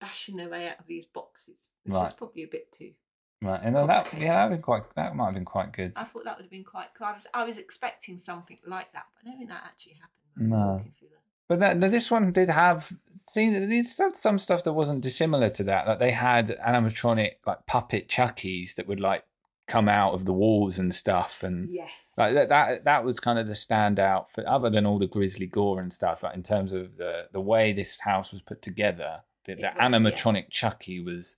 bashing 0.00 0.36
their 0.36 0.48
way 0.48 0.68
out 0.68 0.78
of 0.78 0.86
these 0.86 1.04
boxes, 1.04 1.72
which 1.82 1.94
Right. 1.94 2.06
is 2.06 2.12
probably 2.14 2.44
a 2.44 2.48
bit 2.48 2.72
too. 2.72 2.92
Right, 3.40 3.60
and 3.62 3.76
then 3.76 3.84
oh, 3.84 3.86
that 3.86 4.08
yeah, 4.18 4.34
that 4.34 4.50
would 4.50 4.56
been 4.56 4.62
quite 4.62 4.90
that 4.96 5.14
might 5.14 5.26
have 5.26 5.34
been 5.34 5.44
quite 5.44 5.72
good. 5.72 5.92
I 5.96 6.04
thought 6.04 6.24
that 6.24 6.36
would 6.36 6.42
have 6.44 6.50
been 6.50 6.64
quite 6.64 6.88
cool. 6.96 7.06
I 7.06 7.12
was 7.12 7.26
I 7.32 7.44
was 7.44 7.56
expecting 7.58 8.18
something 8.18 8.58
like 8.66 8.92
that, 8.92 9.04
but 9.14 9.22
I 9.22 9.30
don't 9.30 9.38
think 9.38 9.50
that 9.50 9.62
actually 9.64 9.94
happened. 9.94 10.50
No. 10.50 10.56
walking 10.72 10.92
through 10.98 11.08
the- 11.08 11.14
But 11.48 11.60
that, 11.60 11.80
this 11.90 12.10
one 12.10 12.32
did 12.32 12.50
have 12.50 12.92
seen 13.12 13.54
it's 13.54 13.96
had 13.98 14.16
some 14.16 14.38
stuff 14.38 14.64
that 14.64 14.72
wasn't 14.72 15.02
dissimilar 15.02 15.48
to 15.50 15.64
that. 15.64 15.86
Like 15.86 15.98
they 16.00 16.10
had 16.10 16.48
animatronic 16.66 17.34
like 17.46 17.64
puppet 17.66 18.08
Chuckies 18.08 18.74
that 18.74 18.88
would 18.88 19.00
like 19.00 19.24
come 19.68 19.88
out 19.88 20.14
of 20.14 20.24
the 20.24 20.32
walls 20.32 20.78
and 20.80 20.92
stuff, 20.92 21.44
and 21.44 21.68
Yes. 21.70 21.90
like 22.16 22.34
that 22.34 22.48
that 22.48 22.84
that 22.84 23.04
was 23.04 23.20
kind 23.20 23.38
of 23.38 23.46
the 23.46 23.52
standout 23.52 24.28
for 24.30 24.46
other 24.48 24.68
than 24.68 24.84
all 24.84 24.98
the 24.98 25.06
grisly 25.06 25.46
gore 25.46 25.80
and 25.80 25.92
stuff. 25.92 26.24
Like 26.24 26.34
in 26.34 26.42
terms 26.42 26.72
of 26.72 26.96
the 26.96 27.28
the 27.32 27.40
way 27.40 27.72
this 27.72 28.00
house 28.00 28.32
was 28.32 28.42
put 28.42 28.62
together, 28.62 29.20
the, 29.44 29.54
the 29.54 29.62
was, 29.62 29.74
yeah. 29.76 29.88
animatronic 29.88 30.50
Chucky 30.50 30.98
was 30.98 31.36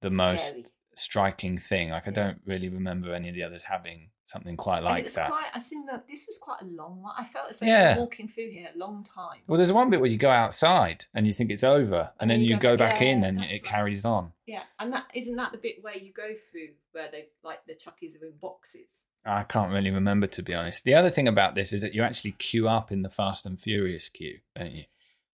the 0.00 0.10
most 0.10 0.48
Scary. 0.48 0.64
Striking 1.00 1.58
thing. 1.58 1.90
Like 1.90 2.04
I 2.06 2.10
Yeah. 2.10 2.14
don't 2.14 2.40
really 2.44 2.68
remember 2.68 3.14
any 3.14 3.28
of 3.28 3.34
the 3.34 3.42
others 3.42 3.64
having 3.64 4.10
something 4.26 4.56
quite 4.56 4.76
and 4.76 4.84
like 4.86 5.00
it 5.00 5.04
was 5.04 5.14
that. 5.14 5.28
quite. 5.28 5.50
I 5.52 5.58
seem 5.58 5.86
that 5.86 6.06
this 6.08 6.26
was 6.28 6.38
quite 6.38 6.62
a 6.62 6.64
long 6.66 7.02
one. 7.02 7.12
I 7.18 7.24
felt 7.24 7.50
as 7.50 7.58
though 7.58 7.66
Yeah. 7.66 7.98
walking 7.98 8.28
through 8.28 8.50
here 8.50 8.70
a 8.72 8.78
long 8.78 9.02
time. 9.02 9.40
Well, 9.48 9.56
there's 9.56 9.72
one 9.72 9.90
bit 9.90 10.00
where 10.00 10.08
you 10.10 10.18
go 10.18 10.30
outside 10.30 11.06
and 11.14 11.26
you 11.26 11.32
think 11.32 11.50
it's 11.50 11.64
over, 11.64 12.12
and, 12.20 12.30
then 12.30 12.40
you 12.40 12.56
go 12.56 12.76
back 12.76 13.02
in 13.02 13.24
and 13.24 13.40
it 13.42 13.64
carries 13.64 14.04
on. 14.04 14.32
Yeah, 14.46 14.62
and 14.78 14.92
that 14.92 15.06
isn't 15.14 15.34
that 15.34 15.50
the 15.50 15.58
bit 15.58 15.82
where 15.82 15.96
you 15.96 16.12
go 16.12 16.34
through 16.50 16.68
where 16.92 17.10
they 17.10 17.26
like 17.42 17.64
the 17.66 17.74
Chuckies 17.74 18.20
are 18.22 18.26
in 18.26 18.36
boxes. 18.40 19.06
I 19.24 19.42
can't 19.42 19.72
really 19.72 19.90
remember 19.90 20.26
to 20.28 20.42
be 20.42 20.54
honest. 20.54 20.84
The 20.84 20.94
other 20.94 21.10
thing 21.10 21.26
about 21.26 21.54
this 21.56 21.72
is 21.72 21.82
that 21.82 21.94
you 21.94 22.02
actually 22.04 22.32
queue 22.32 22.68
up 22.68 22.92
in 22.92 23.02
the 23.02 23.10
Fast 23.10 23.44
and 23.46 23.60
Furious 23.60 24.08
queue, 24.08 24.38
don't 24.54 24.72
you? 24.72 24.84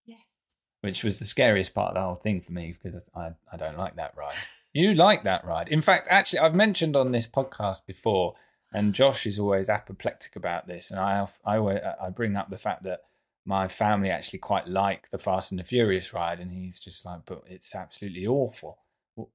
Yes. 0.07 0.18
Which 0.81 1.05
was 1.05 1.18
the 1.18 1.24
scariest 1.26 1.74
part 1.74 1.90
of 1.90 1.94
the 1.94 2.00
whole 2.00 2.14
thing 2.14 2.40
for 2.40 2.52
me 2.52 2.76
because 2.83 3.02
I, 3.14 3.33
I 3.52 3.57
don't 3.59 3.76
like 3.79 3.96
that 3.96 4.14
ride. 4.16 4.35
You 4.76 4.92
like 4.92 5.22
that 5.22 5.46
ride. 5.46 5.68
In 5.68 5.80
fact, 5.80 6.06
actually, 6.10 6.40
I've 6.40 6.54
mentioned 6.54 6.96
on 6.96 7.10
this 7.10 7.26
podcast 7.26 7.86
before, 7.86 8.34
and 8.74 8.92
Josh 8.92 9.24
is 9.24 9.40
always 9.40 9.70
apoplectic 9.70 10.36
about 10.36 10.66
this, 10.66 10.90
and 10.90 11.00
I 11.00 11.26
I 11.46 11.56
I 11.98 12.10
bring 12.10 12.36
up 12.36 12.50
the 12.50 12.58
fact 12.58 12.82
that 12.82 13.00
my 13.46 13.68
family 13.68 14.10
actually 14.10 14.40
quite 14.40 14.68
like 14.68 15.08
the 15.08 15.16
Fast 15.16 15.50
and 15.50 15.58
the 15.58 15.64
Furious 15.64 16.12
ride, 16.12 16.40
and 16.40 16.52
he's 16.52 16.78
just 16.78 17.06
like, 17.06 17.20
but 17.24 17.44
it's 17.46 17.74
absolutely 17.74 18.26
awful. 18.26 18.76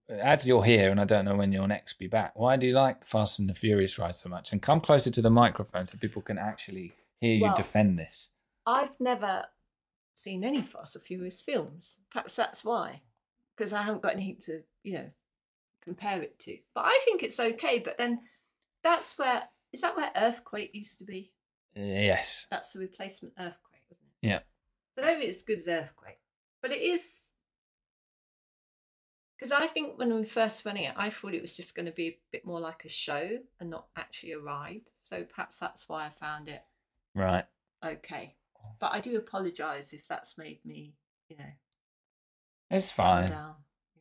As 0.08 0.46
you're 0.46 0.64
here, 0.64 0.92
and 0.92 1.00
I 1.02 1.06
don't 1.06 1.26
know 1.26 1.36
when 1.36 1.52
you'll 1.52 1.68
next 1.68 1.94
be 1.98 2.06
back, 2.06 2.34
why 2.36 2.56
do 2.56 2.68
you 2.68 2.74
like 2.74 3.00
the 3.00 3.08
Fast 3.08 3.40
and 3.40 3.50
the 3.50 3.56
Furious 3.56 3.98
ride 3.98 4.14
so 4.14 4.30
much? 4.30 4.52
And 4.52 4.62
come 4.62 4.80
closer 4.80 5.10
to 5.10 5.24
the 5.24 5.32
microphone 5.32 5.88
so 5.88 5.98
people 5.98 6.22
can 6.22 6.38
actually 6.38 6.94
hear 7.20 7.38
you 7.38 7.42
Well, 7.46 7.56
defend 7.56 7.98
this. 7.98 8.30
I've 8.68 9.00
never 9.00 9.46
seen 10.14 10.44
any 10.44 10.62
Fast 10.62 10.98
and 10.98 11.04
Furious 11.04 11.42
films. 11.42 11.98
Perhaps 12.12 12.36
that's 12.36 12.64
why, 12.64 13.02
because 13.58 13.74
I 13.74 13.82
haven't 13.82 14.04
got 14.04 14.14
anything 14.14 14.38
to 14.42 14.62
you 14.84 14.94
know 15.00 15.10
compare 15.82 16.22
it 16.22 16.40
to. 16.40 16.58
But 16.74 16.86
I 16.86 17.00
think 17.06 17.24
it's 17.24 17.40
okay. 17.40 17.80
But 17.80 17.98
then 17.98 18.20
that's 18.84 19.18
where 19.18 19.44
is 19.74 19.82
that 19.82 19.96
where 19.96 20.12
Earthquake 20.16 20.74
used 20.74 21.00
to 21.00 21.06
be? 21.06 21.32
Yes. 21.76 22.48
That's 22.52 22.74
the 22.74 22.80
replacement 22.80 23.34
Earthquake, 23.38 23.84
wasn't 23.90 24.08
it? 24.22 24.28
Yeah. 24.28 24.40
So 24.96 25.04
I 25.04 25.08
don't 25.08 25.20
think 25.20 25.30
it's 25.30 25.40
as 25.40 25.44
good 25.44 25.58
as 25.60 25.68
Earthquake, 25.68 26.20
but 26.62 26.72
it 26.72 26.82
is. 26.82 27.30
Because 29.38 29.52
I 29.54 29.66
think 29.68 29.98
when 29.98 30.14
we 30.14 30.26
first 30.26 30.64
running 30.66 30.84
it, 30.84 30.94
I 30.96 31.10
thought 31.10 31.34
it 31.34 31.42
was 31.42 31.58
just 31.58 31.74
going 31.76 31.88
to 31.88 31.92
be 31.92 32.08
a 32.10 32.18
bit 32.32 32.46
more 32.46 32.60
like 32.60 32.86
a 32.86 32.90
show 32.90 33.40
and 33.60 33.70
not 33.72 33.88
actually 33.96 34.34
a 34.34 34.40
ride. 34.40 34.92
So 34.98 35.24
perhaps 35.24 35.58
that's 35.58 35.90
why 35.90 36.06
I 36.06 36.10
found 36.10 36.48
it 36.48 36.62
Right. 37.16 37.46
okay. 37.84 38.36
But 38.80 38.92
I 38.94 39.00
do 39.00 39.18
apologise 39.18 39.94
if 39.94 40.08
that's 40.08 40.38
made 40.38 40.60
me, 40.64 40.94
you 41.28 41.38
know, 41.38 41.50
It's 42.70 42.92
fine. 42.92 43.32
down. 43.32 43.56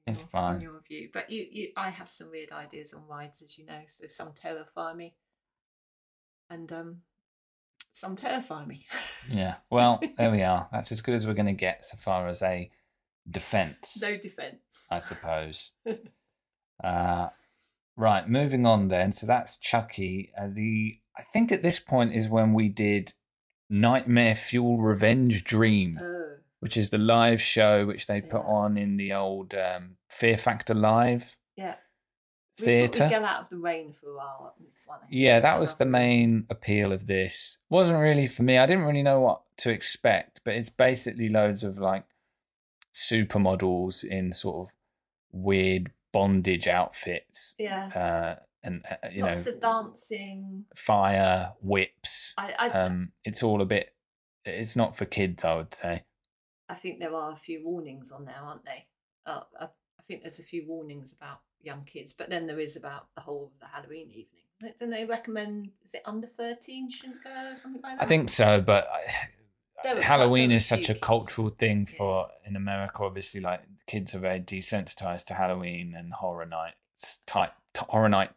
It's 0.07 0.21
your- 0.21 0.29
fine. 0.29 0.57
In 0.57 0.63
your 0.63 0.81
view, 0.87 1.09
but 1.13 1.31
you, 1.31 1.47
you, 1.51 1.69
I 1.77 1.91
have 1.91 2.09
some 2.09 2.31
weird 2.31 2.53
ideas 2.53 2.93
on 2.95 3.07
rides, 3.07 3.43
as 3.43 3.59
you 3.59 3.67
know. 3.67 3.81
So 3.89 4.07
some 4.07 4.33
terrify 4.35 4.93
me, 4.95 5.15
and 6.49 6.73
um, 6.73 6.97
some 7.93 8.17
terrify 8.17 8.65
me. 8.65 8.87
Yeah. 9.31 9.57
Well, 9.71 10.01
there 10.17 10.31
we 10.31 10.43
are. 10.43 10.69
That's 10.73 10.91
as 10.93 11.01
good 11.03 11.15
as 11.15 11.27
we're 11.27 11.35
going 11.35 11.47
to 11.47 11.53
get 11.53 11.85
so 11.87 11.97
far 11.97 12.29
as 12.29 12.43
a 12.43 12.71
defense, 13.31 14.01
no 14.03 14.17
defence. 14.17 14.87
I 14.91 14.99
suppose. 15.01 15.73
uh, 16.85 17.29
right. 17.97 18.29
Moving 18.29 18.67
on 18.67 18.89
then. 18.89 19.13
So 19.13 19.27
that's 19.27 19.59
Chucky. 19.59 20.33
Uh, 20.37 20.49
the 20.53 20.97
I 21.17 21.23
think 21.23 21.53
at 21.53 21.63
this 21.63 21.79
point 21.79 22.15
is 22.15 22.29
when 22.29 22.55
we 22.55 22.69
did 22.69 23.13
Nightmare 23.69 24.35
Fuel 24.35 24.79
Revenge 24.79 25.45
Dream, 25.45 25.99
Oh, 26.01 26.37
which 26.61 26.77
is 26.77 26.91
the 26.91 26.99
live 26.99 27.41
show 27.41 27.85
which 27.87 28.07
they 28.07 28.21
put 28.21 28.43
Yeah. 28.43 28.47
on 28.49 28.77
in 28.79 28.97
the 28.97 29.13
old 29.13 29.55
um, 29.55 29.97
Fear 30.09 30.37
Factor 30.39 30.75
Live 30.75 31.37
yeah. 31.57 31.75
We 32.59 32.65
thought 32.67 32.67
theatre. 32.67 33.05
we'd 33.05 33.11
get 33.11 33.23
out 33.23 33.43
of 33.45 33.49
the 33.49 33.57
rain 33.57 33.93
for 33.93 34.11
a 34.11 34.17
while 34.17 34.55
on 34.59 34.65
this 34.67 34.85
one. 34.87 34.99
I 34.99 35.07
think. 35.07 35.13
Yeah, 35.13 35.41
that 35.41 35.59
was 35.59 35.75
the 35.75 35.87
main 35.87 36.47
appeal 36.51 36.93
of 36.93 37.07
this. 37.07 37.57
Wasn't 37.71 37.99
really 37.99 38.27
for 38.27 38.43
me. 38.43 38.59
I 38.59 38.67
didn't 38.67 38.85
really 38.85 39.03
know 39.03 39.19
what 39.21 39.41
to 39.59 39.71
expect, 39.71 40.43
but 40.45 40.55
it's 40.55 40.69
basically 40.69 41.31
loads 41.31 41.65
of 41.65 41.79
like 41.79 42.05
supermodels 42.95 44.05
in 44.05 44.33
sort 44.33 44.67
of 44.69 44.75
weird 45.33 45.91
bondage 46.13 46.67
outfits, 46.67 47.55
Yeah. 47.59 47.87
uh, 48.39 48.43
and 48.63 48.85
uh, 48.91 49.09
you 49.11 49.23
Lots 49.23 49.47
know, 49.47 49.53
of 49.53 49.61
dancing. 49.61 50.65
fire 50.75 51.53
whips. 51.63 52.35
I, 52.37 52.55
I, 52.59 52.69
Um, 52.69 53.13
it's 53.25 53.43
all 53.43 53.63
a 53.63 53.67
bit. 53.67 53.95
It's 54.45 54.77
not 54.77 54.97
for 54.97 55.05
kids, 55.05 55.45
I 55.45 55.55
would 55.55 55.75
say. 55.75 56.03
I 56.71 56.75
think 56.75 56.99
there 57.01 57.15
are 57.15 57.33
a 57.33 57.37
few 57.37 57.65
warnings 57.65 58.13
on 58.13 58.25
there, 58.25 58.41
aren't 58.43 58.65
they? 58.65 58.87
Uh, 59.27 59.41
I, 59.59 59.65
I 59.65 60.03
think 60.07 60.23
there's 60.23 60.39
a 60.39 60.43
few 60.45 60.67
warnings 60.67 61.13
about 61.13 61.41
young 61.63 61.85
kids, 61.85 62.13
but 62.13 62.31
then 62.31 62.47
there 62.47 62.61
is 62.61 62.77
about 62.77 63.09
the 63.15 63.21
whole 63.21 63.51
of 63.53 63.61
the 63.61 63.67
Halloween 63.67 64.09
evening. 64.11 64.75
Don't 64.79 64.91
they 64.91 65.05
recommend? 65.05 65.71
Is 65.85 65.95
it 65.95 66.03
under 66.05 66.27
thirteen 66.27 66.89
shouldn't 66.91 67.25
go 67.25 67.31
or 67.53 67.57
something 67.57 67.83
like 67.83 67.99
that? 67.99 68.05
I 68.05 68.07
think 68.07 68.29
so, 68.31 68.61
but 68.61 68.89
I, 69.85 70.01
Halloween 70.01 70.51
is 70.51 70.67
such 70.67 70.91
a 70.91 70.95
kids. 70.95 71.01
cultural 71.01 71.49
thing 71.49 71.87
for 71.87 72.29
in 72.47 72.57
America. 72.57 73.03
Obviously, 73.03 73.41
like 73.41 73.63
kids 73.87 74.15
are 74.15 74.19
very 74.19 74.41
desensitized 74.41 75.27
to 75.27 75.35
Halloween 75.35 75.95
and 75.97 76.13
horror 76.13 76.47
nights 76.47 77.19
type 77.27 77.53
horror 77.79 78.09
night 78.11 78.31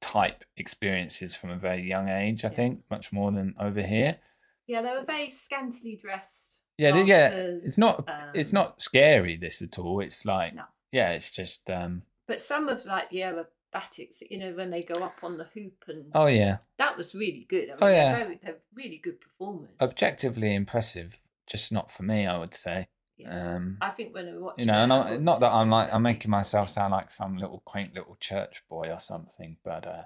type 0.00 0.44
experiences 0.56 1.34
from 1.34 1.50
a 1.50 1.58
very 1.58 1.82
young 1.82 2.08
age. 2.08 2.44
I 2.44 2.48
Yeah. 2.48 2.54
think 2.54 2.82
much 2.90 3.12
more 3.12 3.32
than 3.32 3.54
over 3.58 3.82
here. 3.82 4.18
Yeah, 4.66 4.82
they 4.82 4.90
were 4.92 5.04
very 5.04 5.30
scantily 5.30 5.96
dressed. 5.96 6.62
Yeah, 6.78 7.02
yeah. 7.04 7.28
It's 7.62 7.78
not 7.78 8.08
it's 8.34 8.50
um, 8.50 8.54
not 8.54 8.82
scary 8.82 9.36
this 9.36 9.62
at 9.62 9.78
all. 9.78 10.00
It's 10.00 10.24
like 10.26 10.54
No. 10.54 10.64
yeah, 10.92 11.10
it's 11.10 11.30
just 11.30 11.68
um 11.70 12.02
But 12.26 12.40
some 12.40 12.68
of 12.68 12.84
like 12.84 13.10
the 13.10 13.18
aerobatics, 13.20 14.22
you 14.30 14.38
know, 14.38 14.52
when 14.52 14.70
they 14.70 14.82
go 14.82 15.02
up 15.04 15.16
on 15.22 15.38
the 15.38 15.46
hoop 15.54 15.84
and 15.88 16.06
oh 16.14 16.26
yeah, 16.26 16.58
that 16.78 16.96
was 16.96 17.14
really 17.14 17.46
good. 17.48 17.68
I 17.70 17.72
mean, 17.72 17.78
Oh, 17.80 17.86
they're, 17.86 17.94
yeah. 17.94 18.16
very, 18.24 18.40
they're 18.42 18.58
really 18.74 18.98
good 18.98 19.20
performers. 19.20 19.70
objectively 19.80 20.54
impressive. 20.54 21.20
Just 21.46 21.72
not 21.72 21.90
for 21.90 22.02
me, 22.02 22.26
I 22.26 22.38
would 22.38 22.54
say. 22.54 22.88
Yeah. 23.16 23.54
Um, 23.54 23.78
I 23.80 23.90
think 23.90 24.12
when 24.14 24.26
we 24.26 24.38
watch, 24.38 24.56
you 24.58 24.66
know, 24.66 24.74
and 24.82 24.92
I 24.92 25.12
I, 25.14 25.16
not 25.16 25.40
that 25.40 25.52
I'm 25.52 25.70
like 25.70 25.92
I'm 25.94 26.02
making 26.02 26.30
myself 26.30 26.68
sound 26.68 26.92
like 26.92 27.10
some 27.10 27.38
little 27.38 27.62
quaint 27.64 27.94
little 27.94 28.16
church 28.20 28.62
boy 28.68 28.90
or 28.90 28.98
something, 28.98 29.56
but 29.64 29.86
uh, 29.86 30.02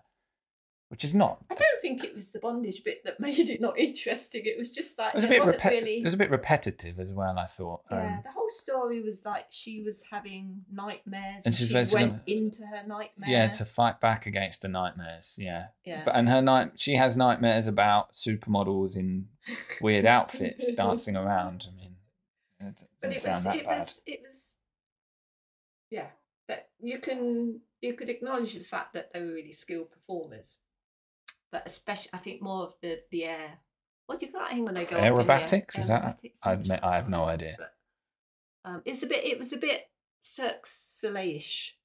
which 0.91 1.05
is 1.05 1.15
not. 1.15 1.39
I 1.49 1.55
don't 1.55 1.81
think 1.81 2.03
it 2.03 2.17
was 2.17 2.33
the 2.33 2.41
bondage 2.41 2.83
bit 2.83 3.05
that 3.05 3.21
made 3.27 3.49
it 3.49 3.61
not 3.61 3.79
interesting. 3.79 4.43
It 4.45 4.59
was 4.59 4.75
just 4.75 4.99
like 4.99 5.15
It 5.15 5.17
was 5.17 5.25
a 5.25 5.33
it 5.33 5.63
bit 5.63 5.71
really. 5.71 5.99
It 6.01 6.05
was 6.05 6.15
a 6.15 6.17
bit 6.17 6.31
repetitive 6.31 6.99
as 6.99 7.13
well. 7.13 7.39
I 7.39 7.47
thought. 7.47 7.83
yeah, 7.91 8.17
Um, 8.17 8.21
the 8.25 8.33
whole 8.33 8.51
story 8.51 9.01
was 9.01 9.25
like 9.25 9.47
she 9.51 9.83
was 9.83 10.03
having 10.11 10.63
nightmares, 10.71 11.45
And 11.47 11.55
she 11.55 11.73
went 11.73 12.21
into 12.27 12.67
her 12.67 12.83
nightmare. 12.85 13.31
yeah, 13.31 13.49
to 13.51 13.65
fight 13.65 14.01
back 14.01 14.27
against 14.27 14.63
the 14.63 14.69
nightmares. 14.69 15.37
Yeah. 15.39 15.67
yeah. 15.85 16.03
But 16.05 16.17
and 16.17 16.29
her 16.29 16.43
night, 16.43 16.73
she 16.75 16.97
has 16.97 17.17
nightmares 17.17 17.69
about 17.69 18.13
supermodels 18.13 18.97
in 18.97 19.29
weird 19.81 20.07
outfits 20.07 20.73
dancing 20.73 21.17
around. 21.17 21.69
I 21.73 21.77
mean, 21.81 21.95
it 22.59 22.83
but 23.01 23.11
it 23.11 23.15
was 23.25 23.25
it 23.47 23.65
bad. 23.65 23.79
was 23.79 24.01
it 24.07 24.21
was 24.27 24.57
yeah 25.91 26.07
but 26.47 26.69
you 26.81 26.99
can 26.99 27.61
you 27.81 27.95
could 27.95 28.09
acknowledge 28.11 28.55
the 28.55 28.61
fact 28.65 28.93
that 28.93 29.13
they 29.13 29.21
were 29.21 29.33
really 29.33 29.53
skilled 29.53 29.91
performers 29.91 30.59
but 31.53 31.63
especially 31.67 32.11
i 32.13 32.19
think 32.19 32.41
more 32.43 32.65
of 32.65 32.75
the 32.83 32.99
the 33.11 33.25
air 33.25 33.59
what 34.07 34.19
do 34.21 34.27
you 34.27 34.33
call 34.33 34.41
that 34.41 34.51
thing 34.51 34.65
when 34.65 34.75
they 34.75 34.85
go 34.87 34.97
up 34.97 35.05
in 35.05 35.15
the 35.15 35.21
air? 35.21 35.25
Aerobatics? 35.27 35.79
Is 35.79 35.87
that- 35.89 36.03
Aerobatics, 36.21 36.39
I 36.43 36.53
I'm 36.53 36.61
admit- 36.63 36.81
I 36.83 36.97
have 36.97 37.09
no 37.09 37.25
idea. 37.25 37.55
but, 37.59 37.73
um 38.65 38.83
it's 38.85 39.03
a 39.03 39.07
bit 39.07 39.25
it 39.25 39.39
was 39.39 39.53
a 39.53 39.57
bit 39.57 39.89
Cirque 40.23 40.67
Soleil-ish. 40.67 41.77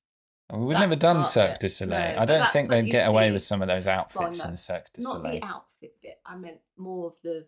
We've 0.51 0.73
that 0.73 0.79
never 0.81 0.95
done 0.95 1.23
Cirque 1.23 1.57
du 1.59 1.69
Soleil. 1.69 2.15
No, 2.15 2.21
I 2.21 2.25
don't 2.25 2.39
that- 2.39 2.51
think 2.53 2.69
they'd 2.69 2.89
get 2.89 3.07
away 3.07 3.29
see- 3.29 3.33
with 3.33 3.43
some 3.43 3.61
of 3.61 3.67
those 3.67 3.87
outfits 3.87 4.43
no, 4.43 4.49
in 4.49 4.57
Cirque 4.57 4.91
du 4.93 5.01
Soleil. 5.01 5.23
not 5.23 5.31
the 5.41 5.43
outfit 5.45 6.01
bit 6.01 6.19
i 6.25 6.35
meant 6.35 6.59
more 6.77 7.07
of 7.07 7.13
the 7.23 7.45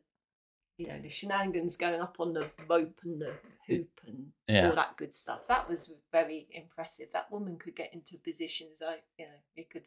you 0.78 0.88
know 0.88 1.00
the 1.02 1.10
shenanigans 1.10 1.76
going 1.76 2.00
up 2.00 2.18
on 2.20 2.34
the 2.34 2.48
rope 2.70 3.00
and 3.04 3.20
the 3.20 3.34
hoop 3.68 4.00
and 4.06 4.32
Yeah. 4.48 4.70
all 4.70 4.76
that 4.76 4.96
good 4.96 5.16
stuff 5.16 5.48
that 5.48 5.68
was 5.68 5.92
very 6.12 6.48
impressive 6.52 7.08
that 7.14 7.32
woman 7.32 7.58
could 7.58 7.76
get 7.76 7.94
into 7.94 8.18
positions 8.20 8.80
i 8.82 8.98
you 9.18 9.26
know 9.26 9.40
it 9.56 9.70
could 9.72 9.86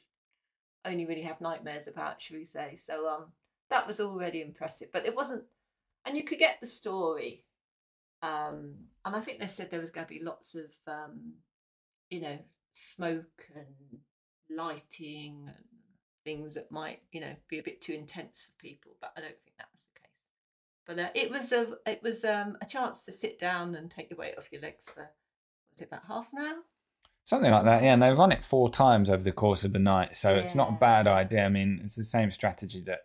only 0.85 1.07
really 1.07 1.23
have 1.23 1.41
nightmares 1.41 1.87
about 1.87 2.21
shall 2.23 2.39
we 2.39 2.47
say. 2.47 2.77
So 2.77 3.09
um 3.09 3.27
that 3.71 3.87
was 3.87 4.01
already 4.01 4.43
impressive 4.43 4.89
but 4.93 5.07
it 5.07 5.17
wasn't 5.17 5.45
and 6.05 6.17
you 6.17 6.25
could 6.25 6.39
get 6.39 6.61
the 6.61 6.67
story 6.67 7.45
um 8.23 8.75
and 9.05 9.17
i 9.17 9.21
think 9.21 9.39
they 9.39 9.47
said 9.47 9.71
there 9.71 9.81
was 9.81 9.91
going 9.91 10.07
to 10.07 10.13
be 10.13 10.23
lots 10.23 10.55
of 10.55 10.73
um 10.87 11.33
you 12.11 12.21
know 12.21 12.39
smoke 12.73 13.47
and 13.55 14.01
lighting 14.55 15.45
and 15.47 15.65
things 16.25 16.55
that 16.55 16.71
might 16.71 17.01
you 17.13 17.21
know 17.21 17.35
be 17.49 17.59
a 17.59 17.63
bit 17.63 17.81
too 17.81 17.93
intense 17.93 18.45
for 18.45 18.63
people 18.63 18.93
but 19.01 19.13
i 19.17 19.21
don't 19.21 19.41
think 19.45 19.57
that 19.57 19.69
was 19.73 19.83
the 19.83 20.01
case. 20.01 20.11
But 20.87 20.99
uh, 20.99 21.11
it 21.15 21.31
was 21.31 21.53
a 21.53 21.79
it 21.87 22.03
was 22.03 22.25
um 22.25 22.59
a 22.61 22.67
chance 22.67 23.05
to 23.05 23.13
sit 23.13 23.39
down 23.39 23.75
and 23.75 23.91
take 23.91 24.11
the 24.11 24.17
weight 24.17 24.35
off 24.37 24.53
your 24.53 24.61
legs 24.61 24.91
for 24.91 25.09
was 25.73 25.81
it 25.81 25.87
about 25.87 26.07
half 26.07 26.29
an 26.33 26.45
hour 26.45 26.57
Something 27.31 27.53
like 27.53 27.65
that, 27.65 27.85
yeah. 27.85 27.93
And 27.93 28.03
they've 28.03 28.19
run 28.19 28.33
it 28.33 28.43
four 28.43 28.71
times 28.73 29.09
over 29.09 29.23
the 29.23 29.31
course 29.31 29.63
of 29.63 29.73
the 29.73 29.79
night, 29.79 30.17
so 30.17 30.35
it's 30.35 30.57
not 30.57 30.71
a 30.71 30.73
bad 30.73 31.07
idea. 31.07 31.45
I 31.45 31.49
mean, 31.49 31.81
it's 31.85 31.95
the 31.95 32.03
same 32.03 32.29
strategy 32.33 32.83
that 32.89 33.03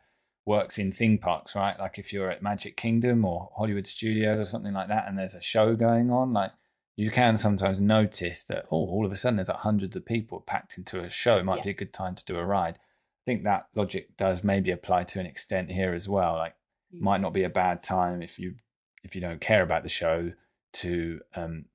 works 0.48 0.80
in 0.80 0.92
theme 0.92 1.20
parks, 1.20 1.56
right? 1.56 1.78
Like 1.78 2.00
if 2.00 2.12
you're 2.12 2.32
at 2.32 2.42
Magic 2.42 2.76
Kingdom 2.76 3.24
or 3.24 3.52
Hollywood 3.56 3.86
Studios 3.86 4.40
or 4.40 4.44
something 4.44 4.74
like 4.74 4.88
that, 4.88 5.08
and 5.08 5.16
there's 5.16 5.36
a 5.36 5.42
show 5.42 5.76
going 5.76 6.10
on, 6.10 6.34
like 6.34 6.50
you 6.96 7.12
can 7.12 7.38
sometimes 7.38 7.80
notice 7.80 8.44
that 8.46 8.66
oh, 8.72 8.88
all 8.90 9.06
of 9.06 9.12
a 9.12 9.16
sudden 9.16 9.36
there's 9.36 9.50
like 9.50 9.60
hundreds 9.60 9.96
of 9.96 10.08
people 10.08 10.40
packed 10.42 10.76
into 10.76 11.02
a 11.04 11.08
show. 11.08 11.38
It 11.38 11.46
might 11.46 11.58
Yeah. 11.58 11.66
be 11.66 11.70
a 11.70 11.74
good 11.82 11.94
time 11.94 12.16
to 12.16 12.26
do 12.26 12.40
a 12.40 12.44
ride. 12.44 12.80
I 12.80 13.24
think 13.28 13.44
that 13.44 13.68
logic 13.76 14.18
does 14.18 14.44
maybe 14.44 14.72
apply 14.72 15.04
to 15.04 15.20
an 15.20 15.28
extent 15.28 15.70
here 15.72 15.94
as 15.94 16.10
well. 16.10 16.34
Like 16.34 16.56
might 16.92 17.22
not 17.22 17.34
be 17.34 17.44
a 17.44 17.50
bad 17.50 17.84
time 17.84 18.24
if 18.24 18.40
you 18.40 18.56
if 19.04 19.14
you 19.14 19.22
don't 19.22 19.40
care 19.40 19.62
about 19.62 19.84
the 19.84 19.90
show 19.90 20.32
to 20.74 21.20
um 21.36 21.66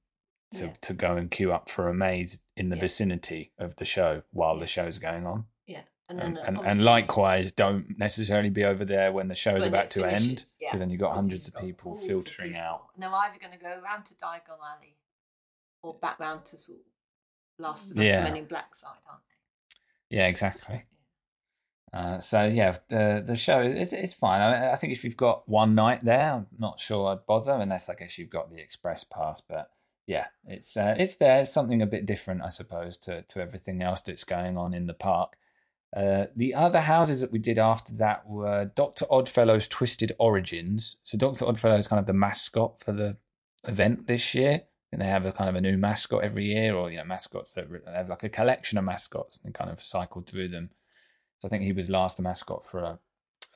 to, 0.53 0.67
Yeah. 0.67 0.73
to 0.83 0.95
go 0.95 1.17
and 1.17 1.31
queue 1.31 1.53
up 1.53 1.69
for 1.69 1.89
a 1.89 1.95
maze 1.95 2.41
in 2.57 2.69
the 2.71 2.77
Yeah. 2.77 2.81
vicinity 2.83 3.53
of 3.59 3.77
the 3.77 3.85
show 3.85 4.23
while 4.33 4.55
Yeah. 4.55 4.61
the 4.61 4.67
show's 4.67 4.99
going 4.99 5.27
on. 5.27 5.47
yeah 5.67 5.83
and 6.09 6.21
And, 6.21 6.37
then 6.37 6.43
uh, 6.45 6.47
and, 6.49 6.67
and 6.67 6.85
likewise, 6.85 7.53
don't 7.53 7.97
necessarily 7.99 8.51
be 8.51 8.65
over 8.65 8.85
there 8.85 9.13
when 9.13 9.29
the 9.29 9.35
show's 9.37 9.61
when 9.61 9.69
about 9.69 9.91
to 9.91 10.05
end 10.05 10.23
finishes, 10.25 10.57
yeah. 10.61 10.69
because 10.69 10.81
then 10.81 10.91
you've 10.91 11.01
got 11.01 11.15
hundreds 11.15 11.47
you've 11.47 11.55
of 11.55 11.61
got 11.61 11.67
people 11.67 11.93
of 11.93 12.03
filtering 12.03 12.49
people. 12.51 12.63
out. 12.65 12.89
And 12.95 13.03
they're 13.05 13.15
either 13.15 13.39
going 13.39 13.53
to 13.53 13.59
go 13.59 13.81
around 13.81 14.05
to 14.07 14.15
Diagon 14.15 14.59
Alley 14.61 14.97
or 15.83 15.95
back 15.95 16.19
round 16.19 16.45
to 16.47 16.59
sort 16.59 16.79
of 16.81 16.85
Last 17.59 17.93
of 17.93 17.99
Us 17.99 18.05
Yeah. 18.05 18.25
Men 18.25 18.37
in 18.39 18.47
Black 18.47 18.75
side, 18.75 18.99
aren't 19.09 19.23
they? 20.11 20.17
Yeah, 20.17 20.27
exactly. 20.27 20.87
Uh, 21.93 22.21
so 22.21 22.45
yeah, 22.45 22.77
the 22.89 23.23
the 23.25 23.35
show 23.37 23.61
is 23.61 23.93
it's 23.93 24.15
fine. 24.15 24.41
I, 24.41 24.73
I 24.73 24.77
think 24.77 24.93
if 24.93 25.03
you've 25.05 25.17
got 25.17 25.49
one 25.49 25.75
night 25.75 26.05
there, 26.05 26.33
I'm 26.35 26.47
not 26.59 26.79
sure 26.79 27.09
I'd 27.13 27.27
bother 27.27 27.53
unless 27.53 27.89
I 27.89 27.95
guess 27.95 28.17
you've 28.19 28.31
got 28.31 28.51
the 28.51 28.61
express 28.61 29.03
pass. 29.05 29.41
But 29.41 29.71
yeah, 30.11 30.27
it's 30.45 30.77
uh, 30.77 30.97
it's 30.99 31.15
there. 31.17 31.43
It's 31.43 31.53
something 31.53 31.81
a 31.81 31.87
bit 31.87 32.05
different, 32.05 32.43
I 32.43 32.49
suppose, 32.49 32.97
to 32.99 33.23
to 33.23 33.41
everything 33.41 33.81
else 33.81 34.03
that's 34.03 34.25
going 34.25 34.59
on 34.59 34.75
in 34.75 34.89
the 34.89 34.93
park. 34.93 35.37
Uh, 35.97 36.27
the 36.35 36.53
other 36.53 36.81
houses 36.81 37.21
that 37.21 37.31
we 37.31 37.39
did 37.39 37.59
after 37.59 37.93
that 37.95 38.29
were 38.29 38.73
Doctor 38.75 39.05
Oddfellow's 39.09 39.69
Twisted 39.69 40.11
Origins. 40.19 40.97
So 41.05 41.17
Doctor 41.17 41.47
Oddfellow 41.47 41.77
is 41.77 41.87
kind 41.87 42.01
of 42.01 42.07
the 42.07 42.13
mascot 42.13 42.81
for 42.81 42.91
the 42.91 43.19
event 43.63 44.09
this 44.09 44.35
year. 44.35 44.63
And 44.91 45.01
they 45.01 45.07
have 45.07 45.25
a 45.25 45.31
kind 45.31 45.49
of 45.49 45.55
a 45.55 45.61
new 45.61 45.79
mascot 45.79 46.25
every 46.25 46.47
year, 46.47 46.75
or 46.75 46.91
you 46.91 46.97
know, 46.97 47.05
mascots 47.05 47.55
that 47.55 47.71
re- 47.71 47.79
have 47.87 48.09
like 48.09 48.25
a 48.25 48.29
collection 48.29 48.79
of 48.79 48.85
mascots 48.85 49.39
and 49.45 49.55
kind 49.55 49.71
of 49.71 49.81
cycle 49.81 50.23
through 50.23 50.49
them. 50.49 50.71
So 51.39 51.47
I 51.47 51.51
think 51.51 51.63
he 51.63 51.73
was 51.73 51.89
last 51.89 52.17
the 52.17 52.25
mascot 52.25 52.65
for 52.65 52.81
a, 52.81 52.99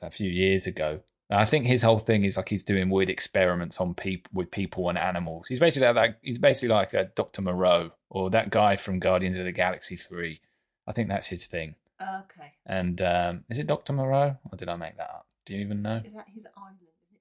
a 0.01 0.09
few 0.09 0.29
years 0.29 0.65
ago. 0.65 1.01
And 1.29 1.39
I 1.39 1.45
think 1.45 1.65
his 1.65 1.81
whole 1.81 1.97
thing 1.97 2.23
is 2.23 2.37
like 2.37 2.49
he's 2.49 2.61
doing 2.63 2.89
weird 2.89 3.09
experiments 3.09 3.81
on 3.81 3.95
people 3.95 4.29
with 4.33 4.51
people 4.51 4.89
and 4.89 4.97
animals. 4.97 5.47
He's 5.47 5.59
basically 5.59 5.91
like 5.93 6.17
he's 6.21 6.37
basically 6.37 6.69
like 6.69 6.93
a 6.93 7.05
Doctor 7.15 7.41
Moreau 7.41 7.91
or 8.09 8.29
that 8.29 8.51
guy 8.51 8.75
from 8.75 8.99
Guardians 8.99 9.37
of 9.37 9.45
the 9.45 9.51
Galaxy 9.51 9.95
Three. 9.95 10.41
I 10.87 10.91
think 10.91 11.09
that's 11.09 11.27
his 11.27 11.47
thing. 11.47 11.75
Okay. 11.99 12.53
And 12.65 13.01
um, 13.01 13.43
is 13.49 13.57
it 13.57 13.65
Doctor 13.67 13.93
Moreau 13.93 14.37
or 14.51 14.57
did 14.57 14.69
I 14.69 14.75
make 14.75 14.97
that 14.97 15.09
up? 15.09 15.25
Do 15.45 15.55
you 15.55 15.61
even 15.61 15.81
know? 15.81 16.01
Is 16.05 16.13
that 16.13 16.27
his 16.33 16.45
island? 16.57 16.77
Is 16.81 16.89
it? 17.11 17.19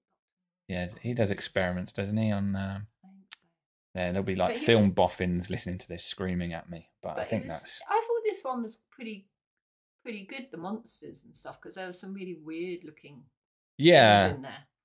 Yeah, 0.72 0.88
he 1.00 1.14
does 1.14 1.30
experiments, 1.30 1.92
doesn't 1.94 2.16
he? 2.16 2.30
On 2.30 2.54
um, 2.56 2.86
I 3.04 3.08
yeah, 3.94 4.12
there'll 4.12 4.22
be 4.24 4.36
like 4.36 4.56
film 4.56 4.82
was- 4.84 4.92
boffins 4.92 5.50
listening 5.50 5.78
to 5.78 5.88
this 5.88 6.04
screaming 6.04 6.52
at 6.52 6.68
me, 6.68 6.90
but, 7.02 7.10
I 7.10 7.14
But 7.14 7.22
it 7.22 7.28
think 7.30 7.42
was- 7.44 7.52
that's 7.52 7.82
I 7.88 7.94
thought 8.06 8.22
this 8.24 8.44
one 8.44 8.62
was 8.62 8.80
pretty, 8.90 9.28
pretty 10.02 10.26
good. 10.26 10.48
The 10.50 10.58
monsters 10.58 11.24
and 11.24 11.34
stuff 11.34 11.58
because 11.62 11.76
there 11.76 11.86
was 11.86 11.98
some 11.98 12.12
really 12.12 12.34
weird 12.34 12.84
looking 12.84 13.22
yeah. 13.76 14.34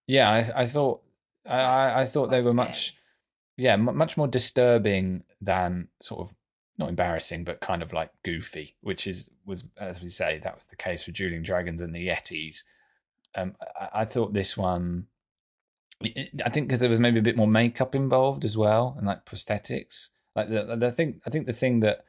Yeah, 0.07 0.29
I, 0.29 0.63
I 0.63 0.65
thought 0.65 1.03
I, 1.47 2.01
I, 2.01 2.05
thought 2.05 2.31
they 2.31 2.41
Quite 2.41 2.45
were 2.45 2.53
much 2.53 2.95
yeah 3.57 3.73
m- 3.73 3.95
much 3.95 4.17
more 4.17 4.27
disturbing 4.27 5.23
than 5.41 5.89
sort 6.01 6.21
of 6.21 6.35
not 6.79 6.89
embarrassing 6.89 7.43
but 7.43 7.59
kind 7.59 7.83
of 7.83 7.93
like 7.93 8.09
goofy, 8.23 8.75
which 8.81 9.05
is 9.05 9.29
was 9.45 9.65
as 9.77 10.01
we 10.01 10.09
say 10.09 10.39
that 10.43 10.57
was 10.57 10.65
the 10.67 10.75
case 10.75 11.03
for 11.03 11.11
Dueling 11.11 11.43
Dragons 11.43 11.81
and 11.81 11.93
the 11.93 12.07
Yetis. 12.07 12.63
Um, 13.35 13.55
I, 13.79 14.01
I 14.01 14.05
thought 14.05 14.33
this 14.33 14.57
one. 14.57 15.07
I 16.01 16.49
think 16.49 16.67
because 16.67 16.79
there 16.79 16.89
was 16.89 17.01
maybe 17.01 17.19
a 17.19 17.23
bit 17.23 17.35
more 17.35 17.47
makeup 17.47 17.93
involved 17.93 18.45
as 18.45 18.57
well 18.57 18.95
and 18.97 19.05
like 19.05 19.25
prosthetics. 19.25 20.11
Like 20.33 20.49
the, 20.49 20.77
the 20.77 20.91
thing, 20.93 21.19
I 21.27 21.29
think 21.29 21.45
the 21.45 21.51
thing 21.51 21.81
that 21.81 22.05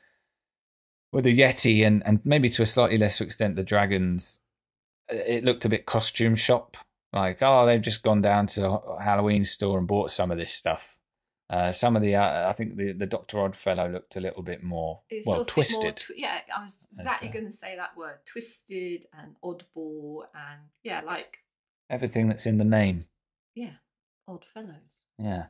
with 1.13 1.25
the 1.25 1.37
Yeti 1.37 1.85
and 1.85 2.03
and 2.07 2.21
maybe 2.25 2.49
to 2.51 2.63
a 2.63 2.67
slightly 2.67 2.99
lesser 2.99 3.25
extent 3.25 3.57
the 3.57 3.65
dragons, 3.65 4.41
it 5.13 5.45
looked 5.45 5.65
a 5.65 5.69
bit 5.69 5.87
costume 5.87 6.35
shop 6.35 6.77
like 7.13 7.39
oh 7.43 7.67
they've 7.67 7.81
just 7.83 8.03
gone 8.03 8.21
down 8.21 8.47
to 8.47 8.69
a 8.71 9.03
Halloween 9.03 9.45
store 9.45 9.79
and 9.79 9.89
bought 9.89 10.11
some 10.11 10.31
of 10.31 10.39
this 10.39 10.53
stuff. 10.53 10.97
Uh, 11.49 11.73
some 11.73 11.97
of 11.97 12.03
the 12.03 12.15
uh, 12.15 12.49
I 12.49 12.53
think 12.53 12.77
the 12.77 12.93
the 12.93 13.07
Doctor 13.07 13.39
Oddfellow 13.41 13.89
looked 13.91 14.15
a 14.15 14.21
little 14.21 14.43
bit 14.43 14.63
more 14.63 15.01
It 15.11 15.17
was 15.17 15.27
well 15.27 15.37
sort 15.39 15.51
of 15.51 15.57
a 15.57 15.59
more 15.59 15.65
twisted. 15.65 15.97
twi- 15.97 16.17
yeah, 16.19 16.39
I 16.57 16.63
was 16.63 16.87
As 16.93 17.01
exactly 17.01 17.29
going 17.29 17.47
to 17.47 17.53
say 17.53 17.75
that 17.75 17.97
word: 17.97 18.19
twisted 18.25 19.07
and 19.13 19.35
oddball, 19.43 20.23
and 20.33 20.61
yeah, 20.85 21.01
like 21.05 21.39
Everything 21.91 22.29
that's 22.29 22.47
in 22.47 22.59
the 22.59 22.65
name. 22.65 23.07
yeah, 23.57 23.73
odd 24.29 24.45
fellows. 24.55 25.03
Yeah. 25.19 25.47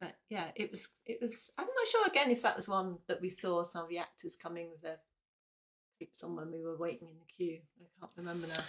But 0.00 0.16
yeah, 0.30 0.46
it 0.56 0.70
was. 0.70 0.88
It 1.04 1.18
was. 1.20 1.50
I'm 1.58 1.66
not 1.66 1.86
sure 1.88 2.06
again 2.06 2.30
if 2.30 2.40
that 2.40 2.56
was 2.56 2.66
one 2.66 2.96
that 3.08 3.20
we 3.20 3.28
saw 3.28 3.62
some 3.62 3.84
of 3.84 3.90
the 3.90 3.98
actors 3.98 4.36
coming 4.42 4.70
with 4.70 4.80
their 4.80 5.00
tips 5.98 6.24
on 6.24 6.34
when 6.34 6.50
we 6.50 6.62
were 6.62 6.78
waiting 6.78 7.08
in 7.08 7.18
the 7.18 7.26
queue. 7.26 7.58
I 7.78 8.00
can't 8.00 8.12
remember 8.16 8.46
now. 8.46 8.62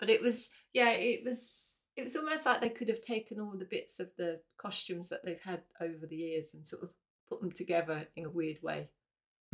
But 0.00 0.10
it 0.10 0.22
was. 0.22 0.48
Yeah, 0.72 0.90
it 0.90 1.22
was. 1.24 1.80
it 1.96 2.02
was 2.02 2.16
almost 2.16 2.46
like 2.46 2.60
they 2.60 2.70
could 2.70 2.88
have 2.88 3.02
taken 3.02 3.38
all 3.38 3.54
the 3.56 3.64
bits 3.64 4.00
of 4.00 4.08
the 4.16 4.40
costumes 4.58 5.10
that 5.10 5.20
they've 5.24 5.42
had 5.44 5.60
over 5.80 6.06
the 6.08 6.16
years 6.16 6.54
and 6.54 6.66
sort 6.66 6.82
of 6.82 6.90
put 7.28 7.40
them 7.40 7.52
together 7.52 8.06
in 8.16 8.24
a 8.24 8.30
weird 8.30 8.58
way 8.62 8.88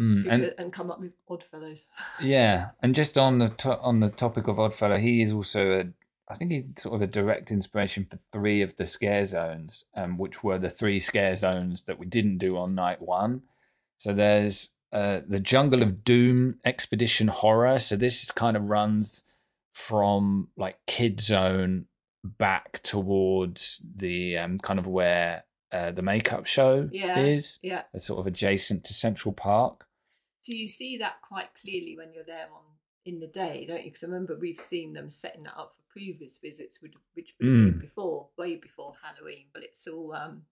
Mm, 0.00 0.30
and, 0.30 0.54
and 0.58 0.72
come 0.72 0.90
up 0.90 1.00
with 1.00 1.12
Oddfellows. 1.28 1.88
yeah, 2.22 2.70
and 2.82 2.94
just 2.94 3.16
on 3.16 3.38
the 3.38 3.48
to- 3.48 3.78
on 3.80 4.00
the 4.00 4.10
topic 4.10 4.46
of 4.46 4.60
Oddfellow, 4.60 4.98
he 4.98 5.22
is 5.22 5.32
also 5.32 5.80
a 5.80 5.84
I 6.28 6.34
think 6.34 6.50
he's 6.50 6.64
sort 6.76 6.96
of 6.96 7.02
a 7.02 7.06
direct 7.06 7.50
inspiration 7.50 8.04
for 8.04 8.18
three 8.32 8.60
of 8.60 8.76
the 8.76 8.86
scare 8.86 9.24
zones, 9.24 9.84
um, 9.94 10.18
which 10.18 10.42
were 10.42 10.58
the 10.58 10.68
three 10.68 10.98
scare 11.00 11.36
zones 11.36 11.84
that 11.84 11.98
we 11.98 12.06
didn't 12.06 12.38
do 12.38 12.58
on 12.58 12.74
night 12.74 13.00
one. 13.00 13.42
So 13.96 14.12
there's 14.12 14.74
uh, 14.92 15.20
the 15.26 15.40
Jungle 15.40 15.82
of 15.82 16.02
Doom 16.04 16.58
Expedition 16.64 17.28
Horror. 17.28 17.78
So 17.78 17.96
this 17.96 18.24
is 18.24 18.32
kind 18.32 18.56
of 18.56 18.64
runs 18.64 19.24
from 19.76 20.48
like 20.56 20.78
Kid 20.86 21.20
Zone 21.20 21.84
back 22.24 22.80
towards 22.82 23.84
the 23.94 24.38
um, 24.38 24.58
kind 24.58 24.78
of 24.78 24.86
where 24.86 25.44
uh, 25.70 25.90
the 25.90 26.00
makeup 26.00 26.46
show 26.46 26.88
Yeah. 26.90 27.18
is, 27.18 27.58
Yeah. 27.62 27.82
uh, 27.94 27.98
sort 27.98 28.18
of 28.20 28.26
adjacent 28.26 28.84
to 28.84 28.94
Central 28.94 29.34
Park. 29.34 29.86
So 30.40 30.54
you 30.54 30.66
see 30.66 30.96
that 30.96 31.20
quite 31.20 31.48
clearly 31.60 31.94
when 31.94 32.14
you're 32.14 32.24
there 32.24 32.46
on 32.54 32.62
in 33.04 33.20
the 33.20 33.26
day, 33.26 33.66
don't 33.68 33.84
you? 33.84 33.90
Because 33.90 34.02
I 34.02 34.06
remember 34.06 34.38
we've 34.40 34.58
seen 34.60 34.94
them 34.94 35.10
setting 35.10 35.42
that 35.42 35.58
up 35.58 35.74
for 35.76 35.82
previous 35.92 36.38
visits, 36.38 36.80
which, 36.80 36.94
which 37.12 37.34
would 37.38 37.46
have 37.48 37.64
been 37.66 37.74
Mm. 37.74 37.80
before, 37.82 38.28
way 38.38 38.56
before 38.56 38.94
Halloween. 39.02 39.44
But 39.52 39.62
it's 39.62 39.86
all, 39.86 40.14
um 40.14 40.46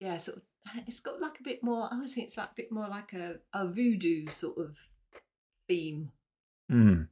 yeah, 0.00 0.18
sort 0.18 0.38
of. 0.38 0.42
It's 0.88 0.98
got 1.00 1.20
like 1.20 1.38
a 1.38 1.44
bit 1.44 1.62
more. 1.62 1.88
I 1.92 1.96
would 2.00 2.10
say 2.10 2.22
it's 2.22 2.36
like 2.36 2.50
a 2.50 2.56
bit 2.56 2.72
more 2.72 2.88
like 2.88 3.12
a, 3.12 3.36
a 3.54 3.68
voodoo 3.68 4.28
sort 4.30 4.58
of 4.58 4.76
theme. 5.68 6.10
Mm. 6.70 7.06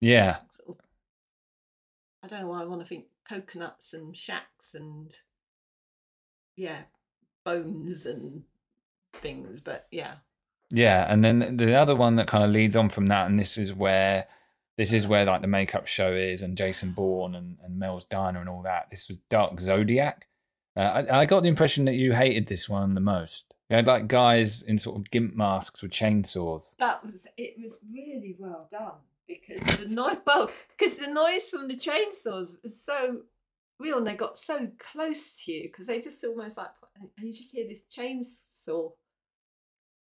Yeah, 0.00 0.38
I 2.22 2.26
don't 2.28 2.40
know 2.40 2.48
why 2.48 2.62
I 2.62 2.64
want 2.64 2.80
to 2.82 2.86
think 2.86 3.06
coconuts 3.28 3.92
and 3.94 4.16
shacks 4.16 4.74
and 4.74 5.14
yeah, 6.56 6.82
bones 7.44 8.06
and 8.06 8.42
things. 9.14 9.60
But 9.60 9.86
yeah, 9.90 10.14
Yeah, 10.70 11.06
and 11.08 11.24
then 11.24 11.56
the 11.56 11.74
other 11.74 11.96
one 11.96 12.16
that 12.16 12.26
kind 12.26 12.44
of 12.44 12.50
leads 12.50 12.76
on 12.76 12.88
from 12.88 13.06
that, 13.06 13.26
and 13.26 13.38
this 13.38 13.56
is 13.56 13.72
where 13.72 14.26
this 14.76 14.92
is 14.92 15.06
where 15.06 15.24
like 15.24 15.42
the 15.42 15.46
makeup 15.48 15.86
show 15.86 16.12
is, 16.12 16.42
and 16.42 16.56
Jason 16.56 16.92
Bourne 16.92 17.34
and, 17.34 17.58
and 17.62 17.78
Mel's 17.78 18.04
Diner 18.04 18.40
and 18.40 18.48
all 18.48 18.62
that. 18.62 18.88
This 18.90 19.08
was 19.08 19.18
Dark 19.28 19.60
Zodiac. 19.60 20.26
Uh, 20.76 21.04
I, 21.10 21.20
I 21.20 21.26
got 21.26 21.42
the 21.42 21.48
impression 21.48 21.84
that 21.86 21.94
you 21.94 22.12
hated 22.12 22.46
this 22.46 22.68
one 22.68 22.94
the 22.94 23.00
most. 23.00 23.54
You 23.68 23.76
had 23.76 23.86
like 23.86 24.08
guys 24.08 24.62
in 24.62 24.78
sort 24.78 24.96
of 24.98 25.10
gimp 25.10 25.34
masks 25.34 25.82
with 25.82 25.90
chainsaws. 25.92 26.76
that 26.76 27.04
was 27.04 27.26
it 27.36 27.54
was 27.60 27.80
really 27.92 28.36
well 28.38 28.68
done 28.70 28.92
because 29.46 29.76
the 29.78 29.94
noise 29.94 30.16
well 30.26 30.50
because 30.76 30.98
the 30.98 31.06
noise 31.06 31.50
from 31.50 31.68
the 31.68 31.76
chainsaws 31.76 32.62
was 32.62 32.82
so 32.84 33.22
real 33.78 33.98
and 33.98 34.06
they 34.06 34.14
got 34.14 34.38
so 34.38 34.68
close 34.92 35.42
to 35.44 35.52
you 35.52 35.62
because 35.64 35.86
they 35.86 36.00
just 36.00 36.22
almost 36.24 36.56
like 36.56 36.68
and 37.00 37.26
you 37.26 37.32
just 37.32 37.52
hear 37.52 37.66
this 37.66 37.84
chainsaw 37.90 38.90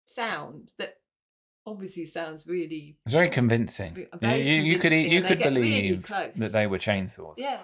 sound 0.05 0.71
that 0.79 0.95
obviously 1.65 2.05
sounds 2.05 2.47
really 2.47 2.97
It's 3.05 3.13
very 3.13 3.29
convincing. 3.29 4.07
Very 4.19 4.41
You, 4.41 4.55
you, 4.55 4.61
you 4.73 4.79
could 4.79 4.93
you 4.93 5.21
could 5.21 5.37
get 5.37 5.51
really 5.51 5.91
believe 5.91 6.07
that 6.37 6.51
they 6.53 6.65
were 6.65 6.79
chainsaws. 6.79 7.35
yeah 7.37 7.59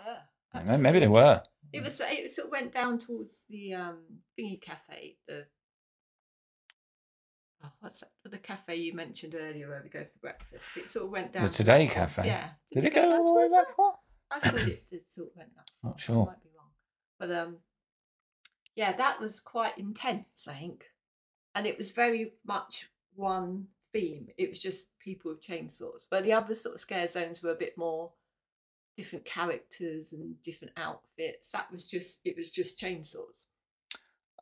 yeah 0.54 0.78
maybe 0.78 0.99
they 0.99 1.08
were. 1.08 1.41
it 1.71 1.84
was 1.84 1.99
it 2.02 2.32
sort 2.32 2.47
of 2.47 2.52
went 2.52 2.73
down 2.73 2.99
towards 2.99 3.45
the 3.49 3.73
um 3.73 3.97
thingy 4.38 4.62
cafe 4.62 5.17
the 5.28 5.45
oh, 7.63 7.71
what's 7.80 7.99
that 8.02 8.12
the 8.32 8.38
cafe 8.38 8.76
you 8.76 8.93
mentioned 8.93 9.36
earlier 9.36 9.67
where 9.69 9.82
we 9.84 9.89
go 9.89 10.04
for 10.04 10.19
breakfast 10.21 10.78
it 10.78 10.89
sort 10.89 11.06
of 11.06 11.12
went 11.12 11.34
down 11.34 11.43
The 11.43 11.49
to 11.52 11.58
Today 11.58 11.86
one. 11.86 11.93
Cafe? 11.93 12.26
yeah 12.26 12.49
Did 12.71 12.86
it 12.86 12.93
go 12.95 13.12
all 13.12 13.26
the 13.28 13.34
way 13.34 13.47
that 13.47 13.67
that? 13.67 13.76
far? 13.76 13.93
I 14.32 14.39
thought 14.39 14.67
it, 14.67 14.80
it 14.91 15.12
sort 15.12 15.30
of 15.30 15.36
went 15.38 15.49
that 15.56 15.69
far. 15.82 15.91
Not 15.91 15.99
sure. 15.99 16.23
I 16.23 16.26
might 16.32 16.43
be 16.43 16.49
wrong. 16.58 16.69
But 17.19 17.32
um, 17.32 17.58
yeah, 18.76 18.91
that 18.93 19.19
was 19.19 19.39
quite 19.39 19.78
intense, 19.78 20.47
I 20.47 20.54
think. 20.54 20.86
And 21.56 21.67
it 21.67 21.78
was 21.78 21.91
very 21.91 22.34
much 22.45 22.89
one 23.15 23.67
theme. 23.93 24.28
It 24.38 24.49
was 24.49 24.60
just 24.60 24.88
people 24.99 25.32
with 25.32 25.45
chainsaws. 25.45 26.08
But 26.10 26.23
the 26.23 26.34
other 26.34 26.56
sort 26.56 26.73
of 26.76 26.82
scare 26.82 27.08
zones 27.08 27.43
were 27.43 27.52
a 27.52 27.56
bit 27.56 27.78
more 27.78 28.12
different 28.97 29.26
characters 29.26 30.13
and 30.13 30.41
different 30.41 30.73
outfits. 30.78 31.52
That 31.52 31.71
was 31.71 31.88
just 31.88 32.21
it 32.26 32.36
was 32.36 32.49
just 32.49 32.80
chainsaws. 32.80 33.47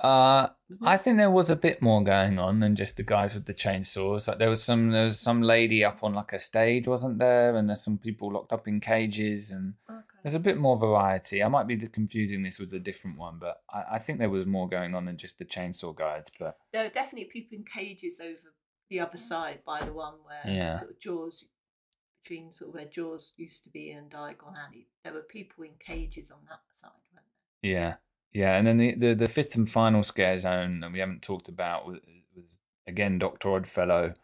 Uh, 0.01 0.49
I 0.81 0.97
think 0.97 1.17
there 1.17 1.29
was 1.29 1.49
a 1.51 1.55
bit 1.55 1.81
more 1.81 2.03
going 2.03 2.39
on 2.39 2.59
than 2.59 2.75
just 2.75 2.97
the 2.97 3.03
guys 3.03 3.35
with 3.35 3.45
the 3.45 3.53
chainsaws. 3.53 4.27
Like 4.27 4.39
there 4.39 4.49
was 4.49 4.63
some, 4.63 4.89
there 4.91 5.03
was 5.03 5.19
some 5.19 5.41
lady 5.43 5.83
up 5.83 6.03
on 6.03 6.13
like 6.15 6.33
a 6.33 6.39
stage, 6.39 6.87
wasn't 6.87 7.19
there? 7.19 7.55
And 7.55 7.69
there's 7.69 7.83
some 7.83 7.97
people 7.99 8.33
locked 8.33 8.51
up 8.51 8.67
in 8.67 8.79
cages, 8.79 9.51
and 9.51 9.75
Okay. 9.89 9.99
there's 10.23 10.33
a 10.35 10.39
bit 10.39 10.57
more 10.57 10.77
variety. 10.79 11.43
I 11.43 11.47
might 11.49 11.67
be 11.67 11.77
confusing 11.87 12.41
this 12.41 12.57
with 12.59 12.73
a 12.73 12.79
different 12.79 13.17
one, 13.19 13.37
but 13.39 13.61
I, 13.71 13.83
I 13.95 13.99
think 13.99 14.17
there 14.17 14.29
was 14.29 14.45
more 14.47 14.67
going 14.67 14.95
on 14.95 15.05
than 15.05 15.17
just 15.17 15.37
the 15.37 15.45
chainsaw 15.45 15.95
guides. 15.95 16.31
But 16.39 16.57
There 16.73 16.83
were 16.83 16.89
definitely 16.89 17.29
people 17.31 17.57
in 17.57 17.63
cages 17.63 18.19
over 18.19 18.55
the 18.89 18.99
other 19.01 19.17
side 19.17 19.59
by 19.65 19.81
the 19.81 19.93
one 19.93 20.15
where 20.25 20.51
Yeah. 20.55 20.77
sort 20.77 20.91
of 20.91 20.99
Jaws 20.99 21.45
between 22.23 22.51
sort 22.51 22.69
of 22.69 22.75
where 22.75 22.85
Jaws 22.85 23.33
used 23.37 23.63
to 23.65 23.69
be 23.69 23.91
and 23.91 24.09
Diagon 24.11 24.55
Alley. 24.57 24.87
There 25.03 25.13
were 25.13 25.21
people 25.21 25.63
in 25.63 25.71
cages 25.79 26.31
on 26.31 26.39
that 26.49 26.59
side, 26.75 26.91
weren't 27.13 27.25
there? 27.61 27.71
yeah, 27.71 27.95
yeah. 28.33 28.57
And 28.57 28.67
then 28.67 28.77
the 28.77 28.95
the, 28.95 29.13
the 29.15 29.27
fifth 29.27 29.55
and 29.55 29.69
final 29.69 30.03
scare 30.03 30.37
zone 30.37 30.79
that 30.81 30.91
we 30.91 30.99
haven't 30.99 31.21
talked 31.21 31.49
about 31.49 31.85
was, 31.87 31.99
was 32.35 32.59
again 32.87 33.19
Doctor 33.19 33.49
Oddfellow, 33.49 34.15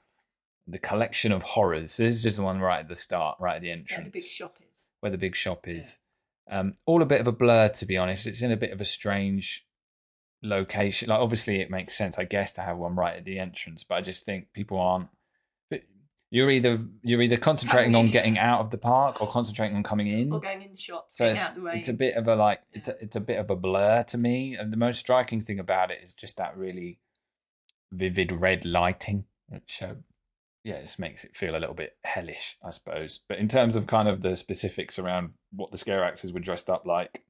the 0.68 0.80
collection 0.80 1.32
of 1.32 1.44
horrors. 1.44 1.94
So 1.94 2.04
this 2.04 2.16
is 2.18 2.24
just 2.24 2.38
the 2.38 2.44
one 2.44 2.60
right 2.60 2.80
at 2.80 2.88
the 2.90 2.96
start, 2.96 3.38
right 3.40 3.56
at 3.58 3.62
the 3.62 3.72
entrance, 3.72 3.98
Where 3.98 4.06
the 4.06 4.12
big 4.12 4.24
shop 4.24 4.58
is. 4.62 4.86
where 5.00 5.12
the 5.12 5.18
big 5.18 5.36
shop 5.36 5.68
is. 5.68 6.00
Um, 6.50 6.76
all 6.86 7.02
a 7.02 7.06
bit 7.06 7.20
of 7.20 7.28
a 7.28 7.32
blur, 7.34 7.68
to 7.70 7.86
be 7.86 7.98
honest. 7.98 8.26
It's 8.26 8.42
in 8.42 8.52
a 8.52 8.58
bit 8.58 8.72
of 8.72 8.80
a 8.80 8.86
strange 8.86 9.66
location. 10.42 11.10
Like, 11.10 11.20
obviously, 11.20 11.60
it 11.62 11.70
makes 11.70 11.98
sense, 11.98 12.18
I 12.18 12.24
guess, 12.24 12.54
to 12.54 12.62
have 12.62 12.78
one 12.78 12.96
right 12.96 13.18
at 13.18 13.26
the 13.26 13.38
entrance, 13.40 13.84
but 13.84 13.96
I 13.96 14.02
just 14.02 14.26
think 14.26 14.54
people 14.54 14.80
aren't. 14.80 15.10
You're 16.30 16.50
either 16.50 16.78
you're 17.04 17.22
either 17.22 17.38
concentrating 17.38 17.96
on 17.96 18.08
getting 18.08 18.38
out 18.38 18.60
of 18.60 18.70
the 18.70 18.78
park 18.78 19.22
or 19.22 19.30
concentrating 19.30 19.78
on 19.78 19.84
coming 19.84 20.08
in. 20.08 20.32
Or 20.32 20.42
going 20.42 20.62
in 20.62 20.72
the 20.72 20.78
shop, 20.78 21.06
So 21.10 21.30
it's, 21.30 21.50
out 21.50 21.56
the 21.56 21.62
rain. 21.62 21.78
it's 21.78 21.88
a 21.88 21.94
bit 21.94 22.16
of 22.16 22.28
a 22.28 22.36
like 22.36 22.62
it's 22.74 22.90
a, 22.90 23.02
it's 23.02 23.16
a 23.16 23.22
bit 23.22 23.40
of 23.40 23.50
a 23.50 23.56
blur 23.56 24.04
to 24.04 24.18
me. 24.18 24.56
And 24.56 24.74
the 24.74 24.78
most 24.78 25.00
striking 25.00 25.40
thing 25.40 25.60
about 25.60 25.90
it 25.90 26.00
is 26.04 26.16
just 26.16 26.36
that 26.38 26.58
really 26.58 27.00
vivid 27.94 28.34
red 28.34 28.66
lighting, 28.66 29.24
which 29.48 29.82
uh, 29.82 29.94
yeah, 30.66 30.82
just 30.82 31.00
makes 31.00 31.24
it 31.24 31.34
feel 31.34 31.56
a 31.56 31.60
little 31.60 31.76
bit 31.76 31.96
hellish, 32.04 32.58
I 32.62 32.72
suppose. 32.72 33.22
But 33.30 33.38
in 33.38 33.48
terms 33.48 33.78
of 33.78 33.88
kind 33.88 34.10
of 34.10 34.22
the 34.22 34.36
specifics 34.36 35.00
around 35.00 35.32
what 35.54 35.72
the 35.72 35.78
scare 35.78 36.04
actors 36.04 36.34
were 36.34 36.42
dressed 36.42 36.70
up 36.70 36.86
like, 36.86 37.24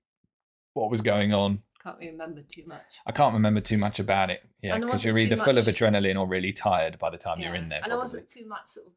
what 0.73 0.89
was 0.89 1.01
going 1.01 1.33
on, 1.33 1.61
Can't 1.83 1.99
remember 1.99 2.41
too 2.41 2.63
much. 2.65 2.81
I 3.05 3.11
can't 3.11 3.33
remember 3.33 3.61
too 3.61 3.77
much 3.77 3.99
about 3.99 4.29
it. 4.29 4.43
Yeah, 4.61 4.79
because 4.79 5.03
you're 5.03 5.17
either 5.17 5.37
full 5.37 5.57
of 5.57 5.65
adrenaline 5.65 6.19
or 6.19 6.27
really 6.27 6.51
tired 6.51 6.99
by 6.99 7.09
the 7.09 7.17
time 7.17 7.39
you're 7.39 7.55
in 7.55 7.69
there. 7.69 7.81
And 7.83 7.91
there 7.91 7.99
wasn't 7.99 8.29
too 8.29 8.47
much 8.47 8.67
sort 8.67 8.87
of 8.87 8.93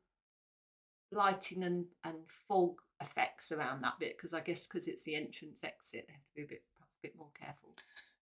lighting 1.13 1.63
and, 1.63 1.87
and 2.05 2.17
fog 2.49 2.77
effects 3.01 3.53
around 3.53 3.83
that 3.83 3.99
bit 3.99 4.17
because 4.17 4.35
I 4.35 4.41
guess 4.41 4.67
because 4.67 4.87
it's 4.87 5.05
the 5.05 5.17
entrance 5.17 5.65
exit, 5.65 6.07
they 6.07 6.13
have 6.13 6.23
to 6.23 6.35
be 6.35 6.43
a 6.43 6.47
bit 6.47 6.63
perhaps 6.77 6.97
a 6.99 7.07
bit 7.07 7.17
more 7.17 7.31
careful. 7.39 7.71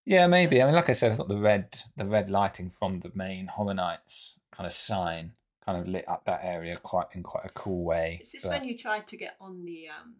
Yeah, 0.05 0.27
maybe. 0.27 0.61
I 0.61 0.65
mean, 0.65 0.75
like 0.75 0.89
I 0.89 0.93
said, 0.93 1.11
I 1.11 1.15
thought 1.15 1.27
the 1.27 1.37
red, 1.37 1.77
the 1.95 2.05
red 2.05 2.29
lighting 2.29 2.69
from 2.69 2.99
the 2.99 3.11
main 3.13 3.47
Horror 3.47 3.73
Nights 3.73 4.39
kind 4.51 4.65
of 4.65 4.73
sign 4.73 5.33
kind 5.65 5.79
of 5.79 5.87
lit 5.87 6.07
up 6.07 6.25
that 6.25 6.39
area 6.43 6.77
quite 6.77 7.07
in 7.13 7.21
quite 7.21 7.45
a 7.45 7.49
cool 7.49 7.83
way. 7.83 8.19
Is 8.21 8.31
this 8.31 8.43
But 8.43 8.59
when 8.59 8.63
you 8.63 8.77
tried 8.77 9.05
to 9.07 9.17
get 9.17 9.35
on 9.39 9.65
the 9.65 9.89
um? 9.89 10.15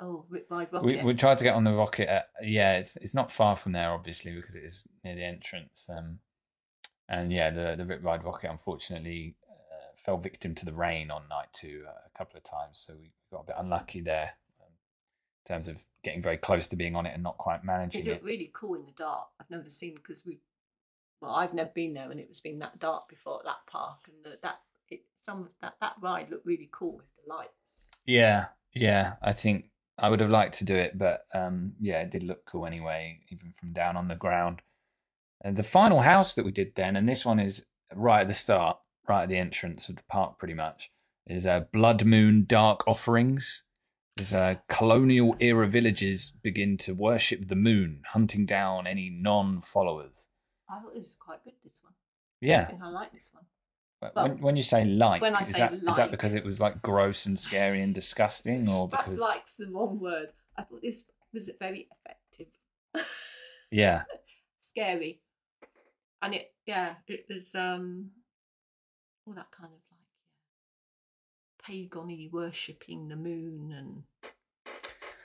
Oh, 0.00 0.24
Rip 0.28 0.46
Ride 0.50 0.68
we, 0.70 0.78
Rockit. 0.78 1.04
we 1.04 1.14
tried 1.14 1.38
to 1.38 1.44
get 1.44 1.54
on 1.54 1.64
the 1.64 1.72
rocket. 1.72 2.08
At, 2.08 2.28
yeah, 2.42 2.76
it's 2.76 2.96
it's 2.96 3.14
not 3.14 3.30
far 3.30 3.56
from 3.56 3.72
there, 3.72 3.90
obviously, 3.90 4.32
because 4.32 4.54
it 4.54 4.62
is 4.62 4.86
near 5.02 5.16
the 5.16 5.24
entrance. 5.24 5.88
Um, 5.90 6.20
and 7.08 7.32
yeah, 7.32 7.50
the 7.50 7.74
the 7.76 7.84
Rip 7.84 8.04
Ride 8.04 8.22
Rockit 8.22 8.50
unfortunately 8.50 9.34
uh, 9.50 9.96
fell 9.96 10.18
victim 10.18 10.54
to 10.56 10.64
the 10.64 10.72
rain 10.72 11.10
on 11.10 11.22
night 11.28 11.48
two 11.52 11.84
uh, 11.86 11.92
a 12.06 12.18
couple 12.18 12.36
of 12.36 12.44
times, 12.44 12.78
so 12.78 12.94
we 13.00 13.10
got 13.32 13.40
a 13.40 13.46
bit 13.46 13.56
unlucky 13.58 14.00
there 14.00 14.34
um, 14.60 14.72
in 15.46 15.54
terms 15.54 15.68
of 15.68 15.84
getting 16.04 16.22
very 16.22 16.36
close 16.36 16.68
to 16.68 16.76
being 16.76 16.94
on 16.94 17.06
it 17.06 17.14
and 17.14 17.22
not 17.22 17.36
quite 17.38 17.64
managing 17.64 18.06
it. 18.06 18.08
looked 18.08 18.24
really 18.24 18.50
cool 18.54 18.76
in 18.76 18.86
the 18.86 18.92
dark. 18.92 19.26
I've 19.40 19.50
never 19.50 19.68
seen 19.68 19.94
because 19.94 20.24
we, 20.24 20.38
well, 21.20 21.32
I've 21.32 21.54
never 21.54 21.70
been 21.70 21.94
there 21.94 22.10
and 22.10 22.20
it 22.20 22.28
was 22.28 22.40
been 22.40 22.60
that 22.60 22.78
dark 22.78 23.08
before 23.08 23.40
at 23.40 23.46
that 23.46 23.66
park, 23.66 23.98
and 24.06 24.16
the, 24.24 24.38
that 24.42 24.60
it 24.90 25.02
some 25.20 25.48
that 25.60 25.74
that 25.80 25.94
ride 26.00 26.30
looked 26.30 26.46
really 26.46 26.68
cool 26.70 26.98
with 26.98 27.06
the 27.16 27.34
lights. 27.34 27.88
Yeah, 28.06 28.46
yeah. 28.72 29.14
I 29.20 29.32
think 29.32 29.70
I 29.98 30.08
would 30.10 30.20
have 30.20 30.30
liked 30.30 30.58
to 30.58 30.64
do 30.64 30.76
it, 30.76 30.96
but 30.96 31.22
um, 31.34 31.74
yeah, 31.80 32.00
it 32.02 32.10
did 32.10 32.22
look 32.22 32.44
cool 32.46 32.66
anyway, 32.66 33.20
even 33.30 33.52
from 33.52 33.72
down 33.72 33.96
on 33.96 34.08
the 34.08 34.14
ground. 34.14 34.62
And 35.40 35.56
the 35.56 35.62
final 35.62 36.00
house 36.02 36.34
that 36.34 36.44
we 36.44 36.52
did 36.52 36.74
then, 36.74 36.96
and 36.96 37.08
this 37.08 37.24
one 37.24 37.38
is 37.40 37.66
right 37.94 38.22
at 38.22 38.28
the 38.28 38.34
start, 38.34 38.78
right 39.08 39.22
at 39.24 39.28
the 39.28 39.38
entrance 39.38 39.88
of 39.88 39.96
the 39.96 40.02
park, 40.08 40.38
pretty 40.38 40.54
much, 40.54 40.90
is 41.26 41.46
uh, 41.46 41.60
Blood 41.72 42.04
Moon 42.04 42.44
Dark 42.46 42.86
Offerings. 42.86 43.64
Is 44.16 44.34
uh, 44.34 44.56
colonial 44.68 45.36
era 45.38 45.68
villages 45.68 46.36
begin 46.42 46.76
to 46.78 46.92
worship 46.92 47.46
the 47.46 47.54
moon, 47.54 48.02
hunting 48.08 48.46
down 48.46 48.88
any 48.88 49.10
non-followers. 49.10 50.30
I 50.68 50.80
thought 50.80 50.92
this 50.92 51.02
was 51.04 51.16
quite 51.20 51.44
good. 51.44 51.52
This 51.62 51.80
one. 51.84 51.92
I 52.42 52.46
Yeah, 52.46 52.64
think 52.66 52.82
I 52.82 52.88
like 52.88 53.12
this 53.12 53.30
one. 53.32 53.44
Well, 54.00 54.12
when, 54.14 54.40
when 54.40 54.56
you 54.56 54.62
say 54.62 54.84
like, 54.84 55.20
when 55.22 55.34
I 55.34 55.40
is 55.40 55.48
say 55.50 55.58
that 55.58 55.82
like- 55.82 56.10
because 56.12 56.34
it 56.34 56.44
was 56.44 56.60
like 56.60 56.80
gross 56.82 57.26
and 57.26 57.38
scary 57.38 57.82
and 57.82 57.92
disgusting, 57.94 58.68
or 58.68 58.88
because 58.88 59.18
like's 59.18 59.56
the 59.56 59.66
wrong 59.66 59.98
word. 59.98 60.28
I 60.56 60.62
thought 60.62 60.82
this 60.82 61.04
was 61.32 61.50
very 61.58 61.88
effective. 62.06 62.52
yeah, 63.70 64.02
Scary. 64.60 65.20
And 66.22 66.34
it 66.34 66.52
yeah, 66.66 66.94
it 67.06 67.26
was 67.28 67.54
um 67.54 68.10
all 69.26 69.34
that 69.34 69.50
kind 69.50 69.72
of 69.72 69.80
like 69.90 71.68
yeah, 71.68 71.86
pagany 71.86 72.30
worshipping 72.32 73.08
the 73.08 73.16
moon 73.16 73.72
and 73.76 74.02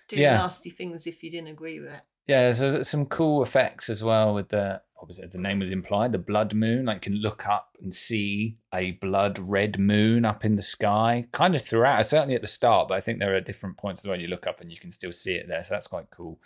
doing 0.07 0.21
Yeah. 0.23 0.35
nasty 0.37 0.69
things 0.71 1.05
if 1.07 1.23
you 1.23 1.31
didn't 1.31 1.47
agree 1.49 1.79
with 1.79 1.93
it. 1.93 2.01
Yeah. 2.27 2.51
So 2.53 2.81
some 2.83 3.05
cool 3.05 3.41
effects 3.43 3.89
as 3.89 4.03
well 4.03 4.33
with 4.33 4.49
the 4.49 4.81
what 4.95 5.07
was 5.09 5.19
it? 5.19 5.31
The 5.31 5.37
name 5.37 5.59
was 5.59 5.69
implied, 5.71 6.13
the 6.13 6.17
blood 6.17 6.53
moon. 6.53 6.85
Like 6.85 7.05
you 7.05 7.11
can 7.11 7.21
look 7.21 7.45
up 7.47 7.75
and 7.81 7.93
see 7.93 8.57
a 8.73 8.91
blood 8.91 9.37
red 9.37 9.77
moon 9.77 10.23
up 10.23 10.45
in 10.45 10.55
the 10.55 10.61
sky, 10.61 11.25
kind 11.33 11.55
of 11.55 11.61
throughout. 11.61 12.05
Certainly 12.05 12.35
at 12.35 12.41
the 12.41 12.47
start, 12.47 12.87
but 12.87 12.95
I 12.95 13.01
think 13.01 13.19
there 13.19 13.35
are 13.35 13.41
different 13.41 13.75
points 13.77 14.01
as 14.01 14.07
well. 14.07 14.17
You 14.19 14.27
look 14.29 14.47
up 14.47 14.61
and 14.61 14.71
you 14.71 14.77
can 14.77 14.91
still 14.93 15.11
see 15.11 15.35
it 15.35 15.47
there, 15.49 15.61
so 15.63 15.73
that's 15.73 15.87
quite 15.87 16.09
cool. 16.09 16.39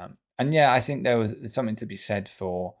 Um, 0.00 0.16
and 0.38 0.52
yeah, 0.52 0.72
I 0.72 0.80
think 0.80 1.04
there 1.04 1.16
was 1.18 1.32
something 1.46 1.76
to 1.76 1.86
be 1.86 1.94
said 1.94 2.28
for, 2.28 2.74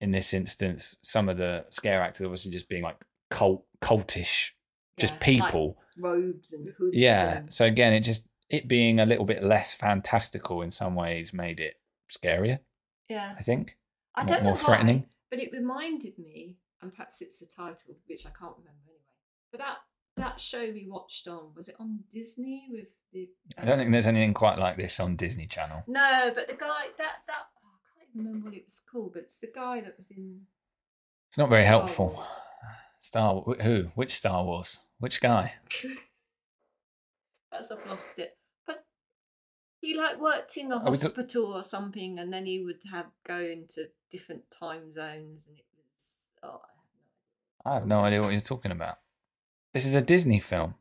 in 0.00 0.10
this 0.10 0.34
instance, 0.34 0.96
some 1.02 1.28
of 1.28 1.36
the 1.36 1.64
scare 1.70 2.02
actors 2.02 2.24
obviously 2.24 2.50
just 2.50 2.68
being 2.68 2.82
like 2.82 2.96
cult 3.30 3.64
cultish, 3.80 4.50
just 4.98 5.12
Yeah, 5.12 5.18
like 5.18 5.20
people. 5.20 5.78
robes 5.96 6.52
and 6.52 6.68
hoods. 6.76 6.96
yeah. 6.96 7.38
and- 7.38 7.52
So 7.52 7.66
again, 7.66 7.92
it 7.92 8.00
just 8.00 8.26
it 8.48 8.68
being 8.68 9.00
a 9.00 9.06
little 9.06 9.24
bit 9.24 9.42
less 9.42 9.74
fantastical 9.74 10.62
in 10.62 10.70
some 10.70 10.94
ways 10.94 11.32
made 11.32 11.60
it 11.60 11.76
scarier. 12.10 12.60
yeah. 13.08 13.34
I 13.38 13.42
think. 13.42 13.76
I 14.14 14.22
more- 14.22 14.28
don't 14.28 14.42
know 14.44 14.50
more 14.50 14.56
threatening. 14.56 14.98
why, 15.00 15.06
but 15.30 15.40
it 15.40 15.52
reminded 15.52 16.18
me, 16.18 16.56
and 16.80 16.92
perhaps 16.92 17.20
it's 17.20 17.40
the 17.40 17.46
title, 17.46 17.96
which 18.06 18.24
I 18.26 18.30
can't 18.30 18.56
remember 18.56 18.80
anyway. 18.86 19.00
But 19.50 19.58
that 19.60 19.76
that 20.16 20.40
show 20.40 20.64
we 20.72 20.86
watched 20.88 21.28
on 21.28 21.52
was 21.54 21.68
it 21.68 21.74
on 21.78 22.00
Disney 22.12 22.66
with 22.70 22.86
the? 23.12 23.28
I 23.58 23.64
don't 23.66 23.76
think 23.78 23.88
um, 23.88 23.92
there's 23.92 24.06
anything 24.06 24.32
quite 24.34 24.58
like 24.58 24.76
this 24.78 24.98
on 25.00 25.16
Disney 25.16 25.46
Channel. 25.46 25.82
No, 25.86 26.30
but 26.34 26.48
the 26.48 26.54
guy 26.54 26.86
that 26.98 27.16
that 27.26 27.46
oh, 27.62 27.68
I 27.68 27.98
can't 27.98 28.08
even 28.14 28.26
remember 28.26 28.46
what 28.48 28.56
it 28.56 28.64
was 28.64 28.80
called, 28.90 29.12
but 29.14 29.22
it's 29.24 29.38
the 29.38 29.50
guy 29.54 29.80
that 29.80 29.98
was 29.98 30.10
in. 30.10 30.42
It's 31.28 31.36
not 31.38 31.50
very 31.50 31.64
Star 31.64 31.80
helpful. 31.80 32.06
Wars. 32.06 32.26
Star 33.02 33.42
who? 33.62 33.88
Which 33.94 34.14
Star 34.14 34.42
Wars? 34.44 34.80
Which 34.98 35.20
guy? 35.20 35.54
Perhaps 37.56 37.70
I've 37.70 37.90
lost 37.90 38.18
it, 38.18 38.36
but 38.66 38.84
he 39.80 39.94
like 39.96 40.20
worked 40.20 40.56
in 40.58 40.70
a 40.70 40.76
Oh, 40.76 40.78
hospital 40.90 41.54
or 41.54 41.62
something, 41.62 42.18
and 42.18 42.30
then 42.32 42.44
he 42.44 42.62
would 42.62 42.82
have 42.92 43.06
go 43.26 43.38
into 43.40 43.88
different 44.10 44.42
time 44.50 44.92
zones, 44.92 45.46
and 45.48 45.56
it 45.58 45.64
was 45.74 46.24
oh, 46.42 46.60
I 46.64 46.74
have 46.74 46.76
no 46.76 46.90
idea. 47.00 47.64
I 47.64 47.74
have 47.78 47.86
no 47.86 48.00
idea 48.00 48.22
what 48.22 48.32
you're 48.32 48.40
talking 48.40 48.72
about. 48.72 48.96
This 49.72 49.86
is 49.86 49.94
a 49.94 50.02
Disney 50.02 50.38
film, 50.38 50.74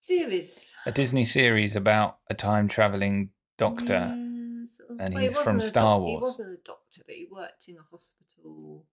Series. 0.00 0.72
a 0.84 0.92
Disney 0.92 1.24
series 1.24 1.76
about 1.76 2.18
a 2.28 2.34
time 2.34 2.68
traveling 2.68 3.30
doctor. 3.56 4.14
Yeah, 4.14 4.66
sort 4.66 4.90
of- 4.90 5.00
and 5.00 5.14
well, 5.14 5.20
he 5.22 5.28
he's 5.28 5.38
from 5.38 5.60
Star 5.62 5.98
doc- 5.98 6.08
He 6.08 6.16
wasn't 6.16 6.58
a 6.58 6.62
doctor, 6.62 7.02
but 7.06 7.14
he 7.14 7.26
worked 7.30 7.68
in 7.68 7.76
a 7.78 7.82
hospital. 7.90 8.84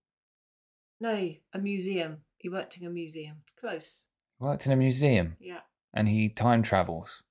No, 1.00 1.30
a 1.52 1.58
museum. 1.58 2.22
He 2.38 2.48
worked 2.48 2.78
in 2.78 2.86
a 2.86 2.90
museum. 2.90 3.42
Close. 3.60 4.06
Worked 4.38 4.64
in 4.66 4.72
a 4.72 4.76
museum, 4.76 5.36
Yeah. 5.38 5.60
And 5.94 6.08
he 6.08 6.28
time 6.28 6.62
travels, 6.62 7.22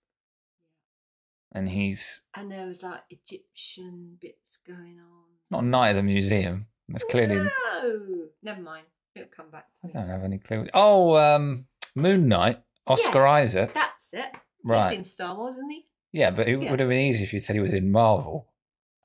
and 1.52 1.70
he's 1.70 2.22
And 2.36 2.52
there 2.52 2.66
was 2.68 2.82
like 2.82 3.02
Egyptian 3.10 4.18
bits 4.20 4.58
going 4.66 5.00
on. 5.00 5.24
not 5.52 5.66
Night 5.66 5.90
of 5.92 5.98
the 5.98 6.04
Museum. 6.04 6.66
That's 6.90 7.04
clearly. 7.04 7.36
No, 7.36 8.08
never 8.42 8.62
mind. 8.62 8.86
It'll 9.16 9.30
come 9.36 9.50
back 9.52 9.68
I 9.84 9.88
to 9.88 9.94
don't 9.94 10.08
have 10.10 10.24
any 10.24 10.40
clue. 10.40 10.68
Oh, 10.74 11.16
um, 11.16 11.68
Moon 11.96 12.28
Knight, 12.28 12.62
Oscar 12.88 13.28
Isaac. 13.28 13.74
That's 13.74 14.12
it. 14.14 14.36
Right. 14.64 14.90
He's 14.90 14.98
in 15.00 15.04
Star 15.06 15.36
Wars, 15.36 15.56
isn't 15.56 15.70
he? 15.70 15.86
Yeah, 16.12 16.32
but 16.32 16.48
it 16.48 16.60
Yeah. 16.62 16.72
would 16.72 16.80
have 16.80 16.90
been 16.90 17.00
easy 17.00 17.24
if 17.24 17.34
you 17.34 17.40
said 17.40 17.56
he 17.56 17.62
was 17.62 17.74
in 17.74 17.92
Marvel. 17.92 18.48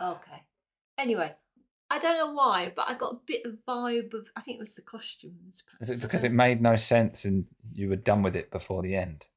Okay. 0.01 0.43
Anyway, 0.97 1.35
I 1.91 1.99
don't 1.99 2.19
know 2.19 2.33
why, 2.33 2.73
but 2.75 2.89
I 2.89 2.95
got 2.95 3.13
a 3.15 3.21
bit 3.27 3.45
of 3.45 3.59
vibe 3.67 4.15
of. 4.15 4.29
I 4.37 4.41
think 4.41 4.57
it 4.57 4.61
was 4.61 4.75
the 4.75 4.83
costumes. 4.83 5.63
Is 5.81 5.91
it 5.91 6.01
because 6.01 6.25
it 6.25 6.33
made 6.33 6.61
no 6.63 6.77
sense 6.77 7.25
and 7.25 7.47
you 7.73 7.89
were 7.89 7.97
done 7.97 8.23
with 8.23 8.35
it 8.37 8.51
before 8.51 8.83
the 8.83 8.97
end? 8.97 9.29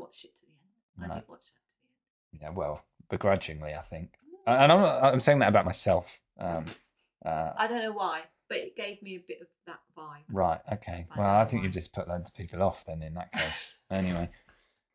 Watched 0.00 0.24
it 0.24 0.36
to 0.36 0.42
the 0.46 1.04
end. 1.04 1.12
I 1.12 1.14
did 1.16 1.28
watch 1.28 1.42
that 1.42 1.68
to 1.70 1.76
the 1.80 2.38
end. 2.38 2.42
Yeah, 2.42 2.50
well, 2.58 2.82
begrudgingly, 3.08 3.74
I 3.74 3.80
think. 3.80 4.14
And 4.46 4.72
I'm, 4.72 4.84
I'm 5.14 5.20
saying 5.20 5.38
that 5.40 5.48
about 5.48 5.64
myself. 5.64 6.20
Um, 6.38 6.64
uh, 7.24 7.52
I 7.56 7.66
don't 7.66 7.82
know 7.82 7.92
why, 7.92 8.22
but 8.48 8.58
it 8.58 8.76
gave 8.76 9.02
me 9.02 9.16
a 9.16 9.24
bit 9.26 9.38
of 9.40 9.46
that 9.66 9.80
vibe. 9.96 10.24
right, 10.32 10.60
okay. 10.72 11.06
I 11.10 11.18
Well, 11.18 11.30
I 11.36 11.44
think 11.44 11.62
you've 11.62 11.72
just 11.72 11.92
put 11.92 12.08
loads 12.08 12.30
of 12.30 12.36
people 12.36 12.62
off 12.62 12.84
then 12.84 13.02
in 13.02 13.14
that 13.14 13.32
case. 13.40 13.82
anyway. 13.90 14.30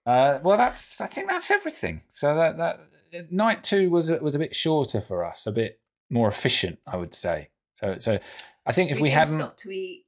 Uh, 0.05 0.39
well, 0.43 0.57
that's. 0.57 1.01
I 1.01 1.07
think 1.07 1.29
that's 1.29 1.49
everything. 1.49 2.01
So 2.11 2.35
that 2.35 2.57
that 2.57 2.79
night 3.31 3.63
two 3.63 3.89
was 3.89 4.09
a- 4.11 4.19
was 4.21 4.35
a 4.35 4.39
bit 4.39 4.55
shorter 4.55 5.01
for 5.01 5.25
us, 5.25 5.47
a 5.47 5.51
bit 5.51 5.79
more 6.11 6.27
efficient, 6.27 6.77
I 6.85 6.97
would 6.97 7.13
say. 7.15 7.49
So 7.75 7.97
so, 7.99 8.19
I 8.67 8.71
think 8.71 8.91
if 8.91 8.99
we, 8.99 9.09
didn't 9.09 9.19
hadn't 9.19 9.39
stop 9.39 9.57
to 9.57 9.71
eat, 9.71 10.04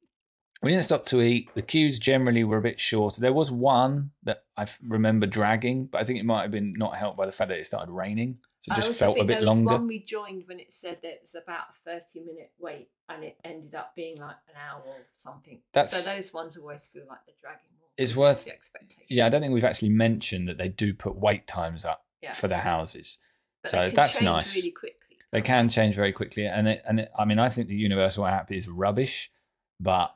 We 0.63 0.71
didn't 0.71 0.85
stop 0.85 1.05
to 1.07 1.21
eat. 1.21 1.49
The 1.53 1.61
queues 1.61 1.99
generally 1.99 2.43
were 2.43 2.57
a 2.57 2.61
bit 2.61 2.79
shorter. 2.79 3.21
There 3.21 3.33
was 3.33 3.51
one 3.51 4.11
that 4.23 4.43
I 4.55 4.63
f- 4.63 4.79
remember 4.87 5.27
dragging, 5.27 5.85
but 5.85 6.01
I 6.01 6.03
think 6.03 6.19
it 6.19 6.25
might 6.25 6.41
have 6.41 6.51
been 6.51 6.73
not 6.77 6.95
helped 6.95 7.17
by 7.17 7.25
the 7.27 7.31
fact 7.31 7.49
that 7.49 7.59
it 7.59 7.65
started 7.65 7.91
raining. 7.91 8.39
So 8.61 8.73
it 8.73 8.75
just 8.77 8.93
felt 8.99 9.17
a 9.17 9.23
bit 9.23 9.27
there 9.27 9.39
was 9.41 9.45
longer. 9.47 9.73
one 9.73 9.87
we 9.87 9.99
joined 10.03 10.43
when 10.47 10.59
it 10.59 10.73
said 10.73 10.97
that 11.03 11.09
it 11.09 11.19
was 11.21 11.35
about 11.35 11.65
a 11.69 11.73
thirty 11.89 12.19
minute 12.21 12.51
wait, 12.59 12.89
and 13.07 13.23
it 13.23 13.37
ended 13.45 13.75
up 13.75 13.95
being 13.95 14.17
like 14.17 14.35
an 14.49 14.55
hour 14.57 14.81
or 14.85 15.05
something. 15.13 15.59
That's- 15.73 16.03
so 16.03 16.11
those 16.15 16.33
ones 16.33 16.57
always 16.57 16.87
feel 16.87 17.03
like 17.07 17.19
they're 17.27 17.35
dragging 17.39 17.69
more. 17.79 17.87
It's 17.95 18.15
worth- 18.15 18.45
the 18.45 18.51
expectation. 18.51 19.05
Yeah, 19.09 19.27
I 19.27 19.29
don't 19.29 19.41
think 19.41 19.53
we've 19.53 19.63
actually 19.63 19.89
mentioned 19.89 20.49
that 20.49 20.57
they 20.57 20.69
do 20.69 20.93
put 20.93 21.15
wait 21.15 21.45
times 21.47 21.85
up 21.85 22.03
Yeah. 22.21 22.33
for 22.33 22.47
the 22.47 22.57
houses. 22.57 23.19
But 23.61 23.71
so 23.71 23.77
they 23.77 23.85
can 23.87 23.95
that's 23.95 24.13
change 24.15 24.25
nice. 24.25 24.55
Really 24.57 24.71
quickly. 24.71 25.17
They 25.31 25.41
can 25.41 25.69
change 25.69 25.95
very 25.95 26.11
quickly, 26.13 26.45
and 26.47 26.67
it, 26.67 26.81
and 26.85 27.01
it, 27.01 27.11
I 27.17 27.25
mean, 27.25 27.37
I 27.39 27.49
think 27.49 27.67
the 27.69 27.75
Universal 27.75 28.25
app 28.25 28.51
is 28.51 28.67
rubbish, 28.67 29.31
but 29.79 30.13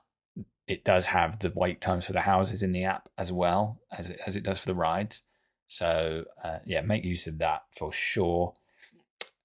it 0.68 0.84
does 0.84 1.08
have 1.08 1.40
the 1.40 1.52
wait 1.56 1.82
times 1.82 2.06
for 2.06 2.14
the 2.14 2.22
houses 2.22 2.64
in 2.64 2.72
the 2.72 2.86
app 2.86 3.10
as 3.18 3.32
well 3.32 3.80
as 3.92 4.10
it 4.10 4.20
as 4.26 4.36
it 4.36 4.44
does 4.44 4.60
for 4.60 4.68
the 4.68 4.76
rides. 4.76 5.24
So 5.68 6.26
uh, 6.44 6.60
yeah, 6.66 6.82
make 6.82 7.04
use 7.04 7.28
of 7.28 7.40
that 7.40 7.64
for 7.78 7.92
sure. 7.92 8.54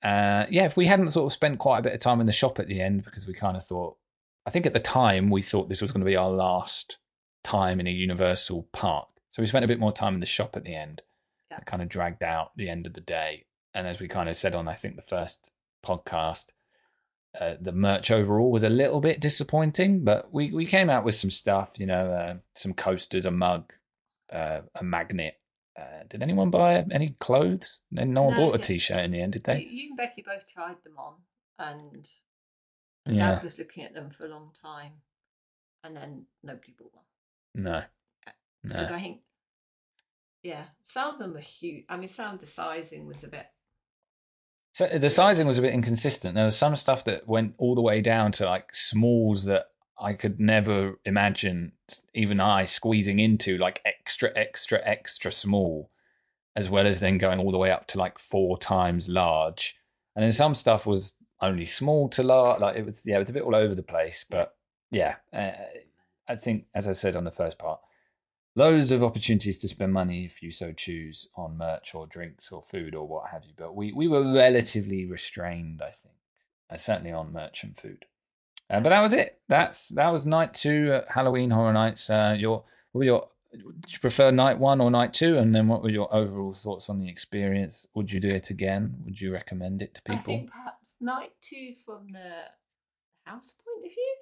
Uh, 0.02 0.46
yeah, 0.50 0.64
if 0.64 0.76
we 0.76 0.86
hadn't 0.86 1.10
sort 1.10 1.26
of 1.26 1.32
spent 1.32 1.58
quite 1.58 1.78
a 1.78 1.82
bit 1.82 1.94
of 1.94 2.00
time 2.00 2.20
in 2.20 2.26
the 2.26 2.32
shop 2.32 2.58
at 2.58 2.68
the 2.68 2.80
end 2.80 3.04
because 3.04 3.26
we 3.26 3.32
kind 3.32 3.56
of 3.56 3.64
thought, 3.64 3.96
I 4.44 4.50
think 4.50 4.66
at 4.66 4.72
the 4.72 4.80
time 4.80 5.30
we 5.30 5.42
thought 5.42 5.68
this 5.68 5.82
was 5.82 5.90
going 5.90 6.02
to 6.02 6.10
be 6.10 6.16
our 6.16 6.30
last 6.30 6.98
time 7.42 7.80
in 7.80 7.86
a 7.86 7.92
Universal 7.92 8.68
park, 8.72 9.08
so 9.30 9.42
we 9.42 9.46
spent 9.46 9.64
a 9.64 9.68
bit 9.68 9.80
more 9.80 9.92
time 9.92 10.14
in 10.14 10.20
the 10.20 10.26
shop 10.26 10.56
at 10.56 10.64
the 10.64 10.74
end. 10.74 11.02
Yeah. 11.50 11.58
It 11.58 11.66
kind 11.66 11.82
of 11.82 11.88
dragged 11.88 12.22
out 12.22 12.56
the 12.56 12.68
end 12.68 12.86
of 12.86 12.92
the 12.92 13.00
day, 13.00 13.46
and 13.74 13.86
as 13.86 13.98
we 13.98 14.06
kind 14.06 14.28
of 14.28 14.36
said 14.36 14.54
on, 14.54 14.68
I 14.68 14.74
think 14.74 14.96
the 14.96 15.02
first 15.02 15.50
podcast, 15.84 16.46
uh, 17.40 17.54
the 17.60 17.72
merch 17.72 18.10
overall 18.10 18.50
was 18.50 18.62
a 18.62 18.68
little 18.68 19.00
bit 19.00 19.20
disappointing, 19.20 20.04
but 20.04 20.32
we, 20.32 20.52
we 20.52 20.64
came 20.66 20.88
out 20.90 21.04
with 21.04 21.14
some 21.14 21.30
stuff, 21.30 21.78
you 21.78 21.86
know, 21.86 22.10
uh, 22.12 22.34
some 22.54 22.72
coasters, 22.74 23.26
a 23.26 23.30
mug, 23.30 23.72
uh, 24.32 24.60
a 24.74 24.82
magnet. 24.84 25.34
Uh, 25.78 26.04
did 26.08 26.22
anyone 26.22 26.50
buy 26.50 26.82
any 26.90 27.14
clothes? 27.20 27.80
Then 27.92 28.14
no 28.14 28.22
one 28.22 28.32
No, 28.34 28.38
bought 28.46 28.54
a 28.54 28.58
t-shirt 28.58 29.04
in 29.04 29.10
the 29.10 29.20
end, 29.20 29.34
did 29.34 29.44
they? 29.44 29.60
you 29.62 29.88
and 29.90 29.96
Becky 29.96 30.22
both 30.22 30.46
tried 30.48 30.76
them 30.84 30.94
on, 30.98 31.14
and, 31.58 32.08
and 33.04 33.16
Yeah. 33.16 33.34
Dad 33.34 33.42
was 33.44 33.58
looking 33.58 33.84
at 33.84 33.92
them 33.92 34.10
for 34.10 34.24
a 34.24 34.28
long 34.28 34.52
time, 34.62 34.92
and 35.84 35.94
then 35.94 36.24
nobody 36.42 36.72
bought 36.78 36.94
one 36.94 37.04
No, 37.54 37.82
because 38.62 38.88
no. 38.90 38.96
I 38.96 39.00
think, 39.00 39.20
yeah, 40.42 40.64
some 40.84 41.12
of 41.12 41.18
them 41.18 41.34
were 41.34 41.40
huge. 41.40 41.84
I 41.90 41.98
mean, 41.98 42.08
some 42.08 42.34
of 42.34 42.40
the 42.40 42.46
sizing 42.46 43.06
was 43.06 43.22
a 43.24 43.28
bit. 43.28 43.46
So 44.76 44.86
the 44.86 45.08
sizing 45.08 45.46
was 45.46 45.56
a 45.56 45.62
bit 45.62 45.72
inconsistent. 45.72 46.34
There 46.34 46.44
was 46.44 46.54
some 46.54 46.76
stuff 46.76 47.02
that 47.04 47.26
went 47.26 47.54
all 47.56 47.74
the 47.74 47.80
way 47.80 48.02
down 48.02 48.30
to 48.32 48.44
like 48.44 48.74
smalls 48.74 49.44
that 49.44 49.70
I 49.98 50.12
could 50.12 50.38
never 50.38 51.00
imagine 51.06 51.72
even 52.12 52.42
I 52.42 52.66
squeezing 52.66 53.18
into 53.18 53.56
like 53.56 53.80
extra, 53.86 54.32
extra, 54.36 54.82
extra 54.84 55.32
small, 55.32 55.88
as 56.54 56.68
well 56.68 56.86
as 56.86 57.00
then 57.00 57.16
going 57.16 57.38
all 57.38 57.52
the 57.52 57.56
way 57.56 57.70
up 57.70 57.86
to 57.86 57.98
like 57.98 58.18
four 58.18 58.58
times 58.58 59.08
large. 59.08 59.78
And 60.14 60.22
then 60.22 60.32
some 60.32 60.54
stuff 60.54 60.84
was 60.84 61.14
only 61.40 61.64
small 61.64 62.10
to 62.10 62.22
large. 62.22 62.60
Like 62.60 62.76
it 62.76 62.84
was, 62.84 63.02
yeah, 63.06 63.16
it 63.16 63.20
was 63.20 63.30
a 63.30 63.32
bit 63.32 63.44
all 63.44 63.56
over 63.56 63.74
the 63.74 63.82
place. 63.82 64.26
But 64.28 64.56
yeah, 64.90 65.14
uh, 65.32 65.52
I 66.28 66.36
think 66.36 66.66
as 66.74 66.86
I 66.86 66.92
said 66.92 67.16
on 67.16 67.24
the 67.24 67.30
first 67.30 67.56
part, 67.56 67.80
loads 68.56 68.90
of 68.90 69.04
opportunities 69.04 69.58
to 69.58 69.68
spend 69.68 69.92
money 69.92 70.24
if 70.24 70.42
you 70.42 70.50
so 70.50 70.72
choose 70.72 71.28
on 71.36 71.56
merch 71.56 71.94
or 71.94 72.06
drinks 72.06 72.50
or 72.50 72.62
food 72.62 72.94
or 72.94 73.06
what 73.06 73.30
have 73.30 73.44
you. 73.44 73.52
But 73.56 73.76
we, 73.76 73.92
we 73.92 74.08
were 74.08 74.32
relatively 74.34 75.04
restrained, 75.04 75.80
I 75.82 75.90
think, 75.90 76.14
uh, 76.68 76.76
certainly 76.76 77.12
on 77.12 77.32
merch 77.32 77.62
and 77.62 77.76
food. 77.76 78.06
Uh, 78.68 78.80
but 78.80 78.88
that 78.88 79.02
was 79.02 79.12
it. 79.12 79.38
That's 79.48 79.90
that 79.90 80.10
was 80.10 80.26
night 80.26 80.52
two 80.52 80.92
at 80.92 81.12
Halloween 81.12 81.50
Horror 81.50 81.72
Nights. 81.72 82.10
Uh, 82.10 82.34
your 82.36 82.64
what 82.90 82.98
were 82.98 83.04
your 83.04 83.28
did 83.52 83.92
you 83.92 83.98
prefer 84.00 84.30
night 84.32 84.58
one 84.58 84.80
or 84.80 84.90
night 84.90 85.12
two? 85.12 85.38
And 85.38 85.54
then 85.54 85.68
what 85.68 85.82
were 85.82 85.90
your 85.90 86.12
overall 86.12 86.52
thoughts 86.52 86.90
on 86.90 86.98
the 86.98 87.08
experience? 87.08 87.86
Would 87.94 88.10
you 88.10 88.18
do 88.20 88.34
it 88.34 88.50
again? 88.50 88.96
Would 89.04 89.20
you 89.20 89.32
recommend 89.32 89.82
it 89.82 89.94
to 89.94 90.00
I 90.08 90.16
people? 90.16 90.34
think 90.34 90.50
perhaps 90.50 90.94
night 91.00 91.30
two 91.42 91.74
from 91.84 92.08
the 92.12 92.30
house 93.24 93.54
point 93.64 93.86
of 93.86 93.92
view. 93.92 94.16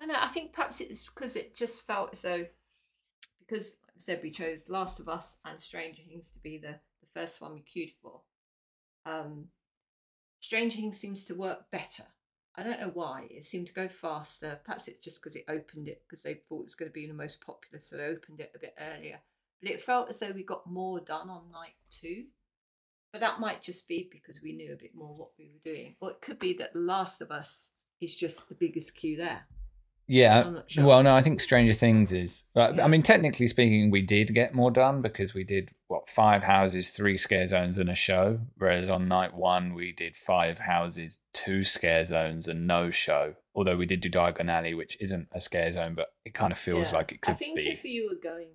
I 0.00 0.06
know. 0.06 0.14
I 0.18 0.28
think 0.28 0.52
perhaps 0.52 0.80
it's 0.80 1.06
because 1.06 1.36
it 1.36 1.54
just 1.54 1.86
felt 1.86 2.10
as 2.12 2.22
though, 2.22 2.46
because 3.50 3.76
like 3.84 3.96
I 3.96 3.98
said, 3.98 4.20
we 4.22 4.30
chose 4.30 4.68
Last 4.68 5.00
of 5.00 5.08
Us 5.08 5.38
and 5.44 5.60
Stranger 5.60 6.02
Things 6.08 6.30
to 6.30 6.38
be 6.38 6.58
the, 6.58 6.78
the 7.00 7.20
first 7.20 7.40
one 7.40 7.54
we 7.54 7.60
queued 7.60 7.90
for. 8.02 8.20
Um, 9.04 9.46
Stranger 10.40 10.76
Things 10.76 10.98
seems 10.98 11.24
to 11.24 11.34
work 11.34 11.70
better. 11.70 12.04
I 12.56 12.62
don't 12.62 12.80
know 12.80 12.90
why. 12.92 13.28
It 13.30 13.44
seemed 13.44 13.68
to 13.68 13.72
go 13.72 13.88
faster. 13.88 14.60
Perhaps 14.64 14.88
it's 14.88 15.04
just 15.04 15.20
because 15.20 15.36
it 15.36 15.44
opened 15.48 15.88
it 15.88 16.02
because 16.06 16.22
they 16.22 16.34
thought 16.34 16.60
it 16.60 16.64
was 16.64 16.74
going 16.74 16.90
to 16.90 16.94
be 16.94 17.06
the 17.06 17.14
most 17.14 17.44
popular, 17.44 17.80
so 17.80 17.96
they 17.96 18.04
opened 18.04 18.40
it 18.40 18.52
a 18.54 18.58
bit 18.58 18.74
earlier. 18.78 19.18
But 19.60 19.70
it 19.70 19.80
felt 19.80 20.10
as 20.10 20.20
though 20.20 20.30
we 20.30 20.42
got 20.42 20.70
more 20.70 21.00
done 21.00 21.28
on 21.28 21.50
night 21.52 21.74
two. 21.90 22.24
But 23.12 23.20
that 23.20 23.40
might 23.40 23.60
just 23.60 23.88
be 23.88 24.08
because 24.10 24.40
we 24.40 24.52
knew 24.52 24.72
a 24.72 24.76
bit 24.76 24.94
more 24.94 25.14
what 25.14 25.30
we 25.36 25.46
were 25.46 25.72
doing. 25.72 25.96
Or 26.00 26.10
it 26.12 26.20
could 26.20 26.38
be 26.38 26.54
that 26.54 26.72
The 26.72 26.80
Last 26.80 27.20
of 27.20 27.32
Us 27.32 27.70
is 28.00 28.16
just 28.16 28.48
the 28.48 28.54
biggest 28.54 28.94
queue 28.94 29.16
there. 29.16 29.46
Yeah. 30.12 30.60
Sure. 30.66 30.84
Well, 30.84 31.02
no, 31.04 31.14
I 31.14 31.22
think 31.22 31.40
Stranger 31.40 31.72
Things 31.72 32.10
is. 32.10 32.44
But, 32.52 32.74
Yeah. 32.74 32.84
I 32.84 32.88
mean, 32.88 33.02
technically 33.02 33.46
speaking, 33.46 33.90
we 33.90 34.02
did 34.02 34.34
get 34.34 34.54
more 34.54 34.72
done 34.72 35.02
because 35.02 35.34
we 35.34 35.44
did 35.44 35.70
what 35.86 36.08
five 36.08 36.42
houses, 36.42 36.88
three 36.90 37.16
scare 37.16 37.46
zones, 37.46 37.78
and 37.78 37.88
a 37.88 37.94
show. 37.94 38.40
Whereas 38.58 38.90
on 38.90 39.06
night 39.06 39.34
one, 39.34 39.72
we 39.72 39.92
did 39.92 40.16
five 40.16 40.58
houses, 40.58 41.20
two 41.32 41.62
scare 41.62 42.04
zones, 42.04 42.48
and 42.48 42.66
no 42.66 42.90
show. 42.90 43.36
Although 43.54 43.76
we 43.76 43.86
did 43.86 44.00
do 44.00 44.10
Diagon 44.10 44.50
Alley, 44.50 44.74
which 44.74 44.96
isn't 45.00 45.28
a 45.32 45.38
scare 45.38 45.70
zone, 45.70 45.94
but 45.94 46.08
it 46.24 46.34
kind 46.34 46.50
of 46.52 46.58
feels 46.58 46.90
Yeah. 46.90 46.96
like 46.98 47.12
it 47.12 47.20
could 47.20 47.38
be. 47.38 47.44
I 47.44 47.48
think 47.48 47.56
be. 47.58 47.68
if 47.70 47.84
you 47.84 48.08
were 48.08 48.20
going 48.20 48.48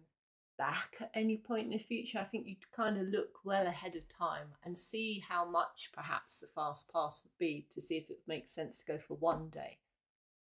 back 0.58 0.96
at 1.00 1.12
any 1.14 1.38
point 1.38 1.66
in 1.66 1.72
the 1.72 1.78
future, 1.84 2.20
I 2.20 2.24
think 2.26 2.48
you'd 2.48 2.72
kind 2.76 2.98
of 2.98 3.08
look 3.08 3.46
well 3.46 3.66
ahead 3.68 3.96
of 3.96 4.08
time 4.10 4.48
and 4.64 4.78
see 4.78 5.24
how 5.28 5.50
much 5.50 5.90
perhaps 5.94 6.40
the 6.40 6.48
fast 6.48 6.92
pass 6.94 7.24
would 7.24 7.38
be 7.38 7.66
to 7.74 7.82
see 7.82 7.96
if 7.98 8.10
it 8.10 8.20
makes 8.28 8.54
sense 8.54 8.80
to 8.80 8.86
go 8.86 8.98
for 8.98 9.16
one 9.16 9.50
day 9.50 9.78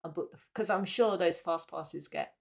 and 0.05 0.15
book 0.15 0.37
because 0.53 0.71
I'm 0.71 0.85
sure 0.85 1.17
those 1.17 1.41
fast 1.41 1.71
passes 1.71 2.09
get 2.09 2.35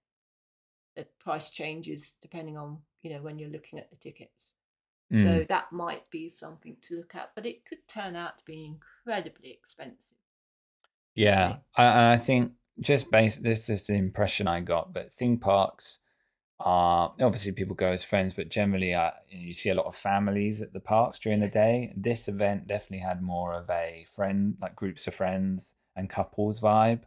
the 0.96 1.06
price 1.20 1.50
changes 1.50 2.14
depending 2.20 2.56
on 2.56 2.78
you 3.02 3.10
know 3.10 3.22
when 3.22 3.38
you're 3.38 3.50
looking 3.50 3.78
at 3.78 3.90
the 3.90 3.96
tickets. 3.96 4.52
Mm. 5.12 5.22
So 5.22 5.46
that 5.48 5.72
might 5.72 6.10
be 6.10 6.28
something 6.28 6.76
to 6.82 6.96
look 6.96 7.14
at, 7.14 7.30
but 7.34 7.46
it 7.46 7.64
could 7.64 7.88
turn 7.88 8.14
out 8.14 8.38
to 8.38 8.44
be 8.44 8.66
incredibly 8.66 9.50
expensive. 9.50 10.18
Yeah. 11.14 11.56
I, 11.74 12.12
I 12.12 12.18
think 12.18 12.52
just 12.80 13.10
based 13.10 13.42
this 13.42 13.68
is 13.68 13.86
the 13.86 13.94
impression 13.94 14.46
I 14.46 14.60
got. 14.60 14.92
But 14.92 15.10
theme 15.10 15.38
parks 15.38 15.98
are 16.60 17.12
obviously 17.20 17.52
people 17.52 17.74
go 17.74 17.90
as 17.92 18.04
friends, 18.04 18.32
but 18.32 18.48
generally, 18.48 18.94
uh, 18.94 19.10
you, 19.28 19.54
see 19.54 19.70
a 19.70 19.74
lot 19.74 19.86
of 19.86 19.94
families 19.94 20.60
at 20.62 20.72
the 20.72 20.80
parks 20.80 21.18
during 21.18 21.40
the 21.40 21.48
day. 21.48 21.92
This 21.96 22.28
event 22.28 22.66
definitely 22.66 23.06
had 23.06 23.22
more 23.22 23.54
of 23.54 23.70
a 23.70 24.06
friend, 24.08 24.56
like 24.60 24.76
groups 24.76 25.06
of 25.06 25.14
friends 25.14 25.76
and 25.96 26.08
couples 26.08 26.60
vibe. 26.60 27.02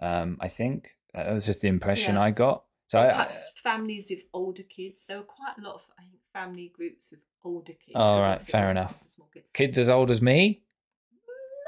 Um, 0.00 0.38
I 0.40 0.48
think 0.48 0.96
that 1.14 1.32
was 1.32 1.44
just 1.46 1.60
the 1.60 1.68
impression 1.68 2.14
Yeah. 2.14 2.22
I 2.22 2.30
got. 2.30 2.64
So 2.86 2.98
I, 2.98 3.08
perhaps 3.08 3.52
families 3.62 4.08
with 4.10 4.22
older 4.32 4.62
kids. 4.64 5.06
There 5.06 5.18
were 5.18 5.24
quite 5.24 5.54
a 5.58 5.60
lot 5.60 5.76
of 5.76 5.86
I 5.98 6.02
think 6.02 6.20
family 6.32 6.72
groups 6.74 7.12
with 7.12 7.20
older 7.44 7.72
kids. 7.72 7.94
Oh, 7.94 8.18
'cause 8.18 8.26
right, 8.26 8.42
fair 8.42 8.70
enough. 8.70 8.92
just 8.92 9.06
a 9.06 9.08
small 9.10 9.28
kid. 9.32 9.44
kids 9.52 9.78
as 9.78 9.88
old 9.88 10.10
as 10.10 10.20
me. 10.20 10.64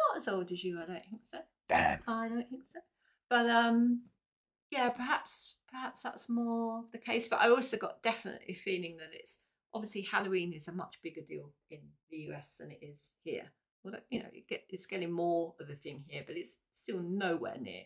Not 0.09 0.17
as 0.17 0.29
old 0.29 0.51
as 0.51 0.65
you, 0.65 0.79
I 0.81 0.87
don't 0.87 1.05
think 1.05 1.23
so. 1.31 1.39
Damn. 1.69 2.01
I 2.09 2.29
don't 2.29 2.49
think 2.51 2.63
so. 2.67 2.81
But 3.29 3.49
um, 3.49 4.03
yeah, 4.71 4.89
perhaps 4.91 5.57
perhaps 5.71 6.03
that's 6.03 6.29
more 6.29 6.85
the 6.93 6.99
case. 6.99 7.29
But 7.29 7.41
I 7.41 7.51
also 7.51 7.77
got 7.77 8.03
definitely 8.03 8.47
a 8.49 8.55
feeling 8.55 8.97
that 8.99 9.11
it's 9.13 9.39
obviously 9.73 10.03
Halloween 10.03 10.53
is 10.53 10.69
a 10.69 10.73
much 10.73 10.99
bigger 11.03 11.23
deal 11.23 11.51
in 11.71 11.81
the 12.11 12.17
US 12.33 12.57
than 12.59 12.73
it 12.73 12.81
is 12.83 13.13
here. 13.23 13.53
Well, 13.85 13.95
you 14.11 14.21
know, 14.21 14.29
it 14.33 14.47
get, 14.49 14.65
it's 14.69 14.87
getting 14.87 15.11
more 15.11 15.55
of 15.61 15.69
a 15.69 15.75
thing 15.75 16.05
here, 16.07 16.23
but 16.27 16.37
it's 16.37 16.59
still 16.73 17.01
nowhere 17.01 17.59
near 17.59 17.83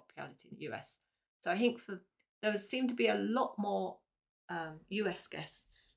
popularity 0.00 0.48
in 0.50 0.56
the 0.58 0.64
US. 0.74 0.98
So 1.40 1.50
I 1.50 1.58
think 1.58 1.78
for 1.78 2.00
there 2.42 2.50
was 2.52 2.68
seemed 2.68 2.88
to 2.90 2.94
be 2.94 3.08
a 3.08 3.14
lot 3.14 3.54
more 3.58 3.98
um, 4.48 4.80
US 4.88 5.26
guests. 5.26 5.94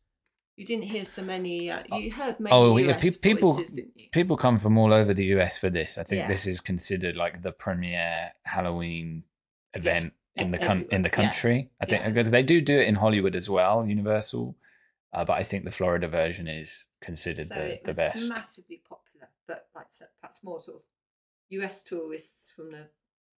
You 0.57 0.65
didn't 0.65 0.83
hear 0.85 1.05
so 1.05 1.21
many. 1.23 1.71
Uh, 1.71 1.83
you 1.97 2.11
heard 2.11 2.39
many 2.39 2.53
Oh, 2.55 2.77
yeah, 2.77 2.99
pe- 2.99 3.11
people- 3.11 3.53
voices, 3.53 3.71
didn't 3.71 3.93
you? 3.95 4.09
People 4.11 4.37
come 4.37 4.59
from 4.59 4.77
all 4.77 4.93
over 4.93 5.13
the 5.13 5.25
US 5.37 5.57
for 5.57 5.69
this. 5.69 5.97
I 5.97 6.03
think 6.03 6.21
Yeah. 6.21 6.27
this 6.27 6.45
is 6.45 6.59
considered 6.61 7.15
like 7.15 7.41
the 7.41 7.51
premier 7.51 8.31
Halloween 8.43 9.23
event 9.73 10.13
Yeah, 10.35 10.43
in 10.43 10.51
the 10.51 10.57
con- 10.59 10.87
in 10.91 11.01
the 11.01 11.09
country. 11.09 11.71
I 11.79 11.85
think 11.85 12.01
they 12.29 12.43
do 12.43 12.61
do 12.61 12.79
it 12.79 12.87
in 12.87 12.95
Hollywood 12.95 13.35
as 13.35 13.49
well, 13.49 13.85
Universal. 13.87 14.57
Uh, 15.13 15.25
but 15.25 15.33
I 15.39 15.43
think 15.43 15.65
the 15.65 15.71
Florida 15.71 16.07
version 16.07 16.47
is 16.47 16.87
considered 17.01 17.47
so 17.47 17.55
the, 17.55 17.79
the 17.83 17.93
best. 17.93 18.29
massively 18.29 18.81
popular, 18.87 19.27
but 19.47 19.67
like 19.75 19.87
I 19.87 19.91
said, 19.91 20.07
perhaps 20.21 20.41
more 20.43 20.59
sort 20.59 20.77
of 20.77 20.83
US 21.49 21.83
tourists 21.83 22.51
from 22.55 22.71
the 22.71 22.83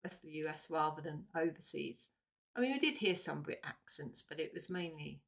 rest 0.04 0.24
of 0.24 0.30
the 0.30 0.36
US 0.47 0.68
rather 0.70 1.02
than 1.02 1.26
overseas. 1.36 2.10
I 2.56 2.60
mean, 2.62 2.74
we 2.74 2.80
did 2.80 2.97
hear 2.97 3.16
some 3.16 3.41
Brit 3.41 3.62
accents, 3.64 4.24
but 4.28 4.39
it 4.39 4.52
was 4.54 4.70
mainly 4.70 5.22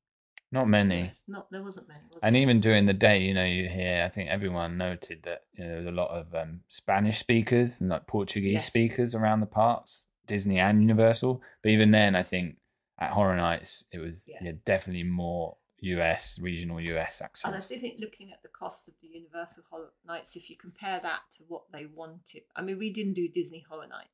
Not 0.52 0.68
many. 0.68 1.12
Not 1.28 1.50
there 1.52 1.64
wasn't 1.64 1.88
many. 1.88 2.02
Was 2.14 2.20
And 2.22 2.36
there? 2.36 2.42
even 2.42 2.60
during 2.60 2.86
the 2.86 2.94
day, 2.94 3.20
you 3.20 3.34
know, 3.34 3.46
you 3.46 3.68
hear. 3.70 4.04
I 4.06 4.10
think 4.10 4.30
everyone 4.30 4.78
noted 4.78 5.24
that 5.24 5.44
you 5.54 5.64
know 5.64 5.70
there 5.70 5.80
was 5.80 5.88
a 5.88 5.92
lot 5.92 6.10
of 6.12 6.34
um, 6.36 6.62
Spanish 6.68 7.18
speakers 7.20 7.82
and 7.82 7.90
like 7.90 8.08
Portuguese 8.08 8.54
Yes. 8.54 8.66
speakers 8.68 9.16
around 9.16 9.40
the 9.40 9.46
parks, 9.46 10.10
Disney 10.28 10.60
and 10.60 10.82
Universal. 10.82 11.42
But 11.62 11.72
even 11.72 11.92
then, 11.92 12.16
I 12.16 12.24
think 12.24 12.58
at 13.00 13.12
Horror 13.12 13.38
Nights, 13.38 13.86
it 13.92 14.00
was 14.00 14.28
Yeah. 14.30 14.40
yeah, 14.42 14.52
definitely 14.66 15.04
more 15.04 15.58
US 15.80 16.40
regional 16.40 16.80
US 16.82 17.22
accents. 17.22 17.46
And 17.46 17.56
I 17.56 17.60
still 17.60 17.80
think 17.80 18.00
looking 18.00 18.32
at 18.32 18.42
the 18.44 18.50
cost 18.50 18.88
of 18.88 18.94
the 19.02 19.08
Universal 19.08 19.64
Horror 19.70 19.94
Nights, 20.06 20.36
if 20.36 20.50
you 20.50 20.58
compare 20.58 21.00
that 21.00 21.22
to 21.38 21.44
what 21.48 21.64
they 21.72 21.86
wanted, 21.86 22.44
I 22.56 22.62
mean, 22.62 22.78
we 22.78 22.92
didn't 22.92 23.14
do 23.14 23.28
Disney 23.30 23.64
Horror 23.70 23.88
Night 23.88 24.08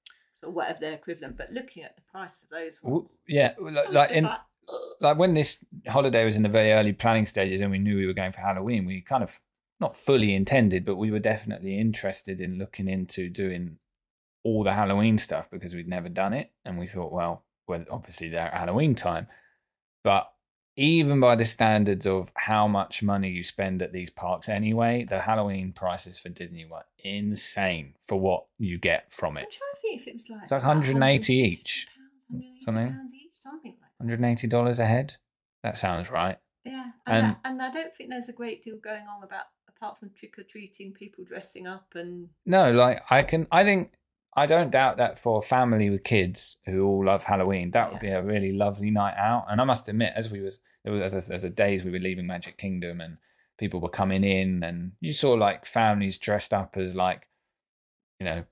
or 0.44 0.52
whatever 0.52 0.80
their 0.80 0.94
equivalent, 0.94 1.38
but 1.38 1.52
looking 1.52 1.84
at 1.84 1.96
the 1.96 2.02
price 2.12 2.44
of 2.44 2.50
those 2.50 2.82
ones, 2.84 3.20
Yeah, 3.28 3.54
like, 3.60 3.92
like 3.92 4.12
in 4.12 4.26
like, 4.26 4.40
like 5.00 5.18
when 5.18 5.34
this 5.34 5.64
holiday 5.88 6.26
was 6.26 6.36
in 6.36 6.44
the 6.44 6.50
very 6.50 6.72
early 6.72 6.94
planning 6.94 7.26
stages 7.26 7.62
and 7.62 7.72
we 7.72 7.80
knew 7.80 7.98
we 7.98 8.06
were 8.06 8.14
going 8.14 8.32
for 8.32 8.42
Halloween, 8.42 8.86
we 8.86 9.02
kind 9.02 9.24
of 9.24 9.40
not 9.80 9.98
fully 9.98 10.36
intended, 10.36 10.86
but 10.86 10.98
we 10.98 11.12
were 11.12 11.20
definitely 11.20 11.80
interested 11.80 12.42
in 12.42 12.58
looking 12.58 12.88
into 12.88 13.30
doing 13.30 13.78
all 14.44 14.64
the 14.64 14.74
Halloween 14.74 15.18
stuff 15.18 15.50
because 15.50 15.74
we'd 15.74 15.88
never 15.88 16.10
done 16.10 16.34
it. 16.34 16.52
And 16.66 16.78
we 16.78 16.88
thought, 16.88 17.12
well, 17.12 17.44
well, 17.68 17.86
obviously 17.90 18.30
they're 18.30 18.54
at 18.54 18.60
Halloween 18.60 18.96
time. 18.96 19.28
But 20.04 20.32
even 20.80 21.20
by 21.20 21.36
the 21.36 21.44
standards 21.46 22.08
of 22.08 22.32
how 22.36 22.68
much 22.68 23.04
money 23.04 23.30
you 23.30 23.44
spend 23.44 23.82
at 23.82 23.92
these 23.92 24.10
parks 24.10 24.48
anyway, 24.48 25.04
the 25.04 25.20
Halloween 25.22 25.74
prices 25.74 26.18
for 26.20 26.30
Disney 26.30 26.66
were 26.66 26.86
insane 27.00 27.96
for 28.08 28.20
what 28.20 28.46
you 28.58 28.78
get 28.78 29.12
from 29.12 29.38
I'm 29.38 29.44
it. 29.44 29.52
trying 29.52 29.72
to 29.76 29.82
think 29.82 30.02
if 30.02 30.08
it 30.08 30.14
was 30.14 30.30
like 30.30 30.44
It's 30.44 30.52
like 30.52 30.62
about 30.62 30.76
180 30.78 31.34
each. 31.34 31.88
pounds, 31.96 32.26
180 32.30 32.62
Something. 32.64 32.94
pounds 32.94 33.14
each, 33.14 33.32
something 33.36 33.76
like 33.82 33.92
that. 34.00 34.50
$180 34.50 34.80
a 34.80 34.86
head? 34.86 35.16
That 35.64 35.78
sounds 35.78 36.10
right. 36.10 36.38
Yeah, 36.64 36.92
and 37.06 37.18
And- 37.18 37.26
that, 37.28 37.40
and 37.46 37.62
I 37.62 37.72
don't 37.72 37.94
think 37.96 38.10
there's 38.10 38.30
a 38.30 38.34
great 38.34 38.64
deal 38.64 38.78
going 38.78 39.06
on 39.08 39.24
about 39.24 39.46
apart 39.68 39.98
from 40.00 40.12
trick 40.18 40.38
or 40.38 40.44
treating, 40.44 40.92
people 40.94 41.24
dressing 41.24 41.66
up 41.68 41.88
and 41.96 42.30
No, 42.46 42.72
like 42.72 43.02
I 43.12 43.24
can, 43.24 43.48
I 43.52 43.64
think, 43.64 43.92
I 44.36 44.46
don't 44.46 44.72
doubt 44.72 44.98
that 44.98 45.18
for 45.18 45.40
a 45.40 45.42
family 45.42 45.90
with 45.90 46.04
kids 46.04 46.58
who 46.66 46.86
all 46.86 47.06
love 47.06 47.24
Halloween, 47.24 47.72
that 47.72 47.92
would 47.92 48.00
be 48.00 48.10
a 48.10 48.22
really 48.22 48.52
lovely 48.52 48.92
night 48.92 49.16
out. 49.18 49.46
And 49.50 49.60
I 49.60 49.64
must 49.64 49.90
admit, 49.90 50.14
as 50.16 50.30
we 50.32 50.40
was, 50.40 50.62
was 50.86 51.14
as, 51.14 51.32
as 51.32 51.42
the 51.42 51.50
days 51.50 51.84
we 51.84 51.92
were 51.92 52.00
leaving 52.00 52.28
Magic 52.28 52.58
Kingdom 52.58 53.02
and 53.02 53.18
people 53.58 53.82
were 53.82 53.90
coming 53.90 54.24
in, 54.24 54.64
and 54.64 54.94
you 55.02 55.14
saw 55.14 55.34
like 55.34 55.66
families 55.66 56.18
dressed 56.18 56.54
up 56.54 56.78
as 56.78 56.96
like, 56.96 57.28
you 58.20 58.26
know, 58.26 58.44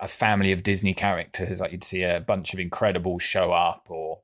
a 0.00 0.08
family 0.08 0.52
of 0.52 0.62
Disney 0.62 0.94
characters. 0.94 1.60
Like 1.60 1.72
you'd 1.72 1.84
see 1.84 2.02
a 2.02 2.20
bunch 2.20 2.54
of 2.54 2.60
Incredibles 2.60 3.22
show 3.22 3.52
up, 3.52 3.86
or 3.90 4.20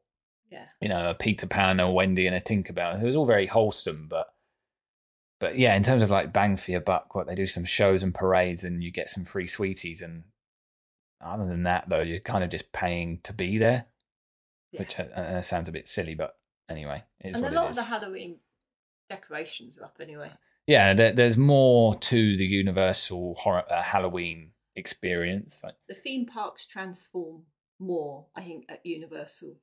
yeah, 0.51 0.67
you 0.81 0.89
know, 0.89 1.11
a 1.11 1.15
Peter 1.15 1.47
Pan, 1.47 1.81
a 1.81 1.91
Wendy, 1.91 2.27
and 2.27 2.37
a 2.37 2.41
Tinkerbell. 2.41 3.01
It 3.01 3.05
was 3.05 3.17
all 3.17 3.27
very 3.27 3.47
wholesome, 3.47 4.07
but 4.09 4.29
but 5.41 5.59
yeah, 5.59 5.75
in 5.75 5.83
terms 5.83 6.03
of 6.03 6.11
like 6.11 6.33
bang 6.33 6.57
for 6.57 6.71
your 6.71 6.81
buck, 6.81 7.15
what 7.15 7.27
they 7.27 7.35
do 7.35 7.47
some 7.47 7.65
shows 7.65 8.03
and 8.03 8.15
parades, 8.15 8.63
and 8.63 8.85
you 8.85 8.91
get 8.91 9.09
some 9.09 9.25
free 9.25 9.47
sweeties, 9.47 10.01
and 10.01 10.25
other 11.21 11.47
than 11.47 11.65
that, 11.65 11.89
though, 11.89 12.03
you're 12.03 12.21
kind 12.21 12.45
of 12.45 12.51
just 12.51 12.73
paying 12.73 13.21
to 13.25 13.33
be 13.33 13.59
there, 13.59 13.87
yeah. 14.73 14.81
which 14.81 14.99
uh, 14.99 15.05
uh, 15.05 15.41
sounds 15.41 15.69
a 15.69 15.73
bit 15.73 15.89
silly, 15.89 16.15
but 16.15 16.37
anyway, 16.69 17.05
it's 17.21 17.37
and 17.37 17.47
a 17.47 17.51
lot 17.51 17.71
of 17.71 17.77
the 17.77 17.85
Halloween 17.85 18.39
decorations 19.09 19.79
are 19.79 19.85
up 19.85 19.99
anyway. 20.01 20.31
yeah, 20.67 20.95
there, 20.95 21.13
there's 21.13 21.37
more 21.37 21.95
to 21.95 22.37
the 22.37 22.47
Universal 22.47 23.35
horror, 23.37 23.65
uh, 23.71 23.83
Halloween 23.83 24.51
experience. 24.75 25.63
Like, 25.65 25.75
The 25.89 25.95
theme 25.95 26.27
parks 26.27 26.67
transform 26.67 27.43
more, 27.79 28.27
I 28.35 28.43
think, 28.43 28.67
at 28.69 28.85
Universal 28.85 29.57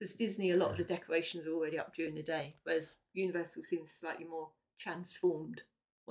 because 0.00 0.14
Disney, 0.14 0.50
a 0.50 0.56
lot 0.56 0.70
of 0.70 0.78
the 0.78 0.84
decorations 0.84 1.46
are 1.46 1.52
already 1.52 1.78
up 1.78 1.94
during 1.94 2.14
the 2.14 2.22
day, 2.22 2.56
whereas 2.64 2.96
Universal 3.12 3.64
seems 3.64 3.92
slightly 3.92 4.24
more 4.24 4.48
transformed 4.78 5.62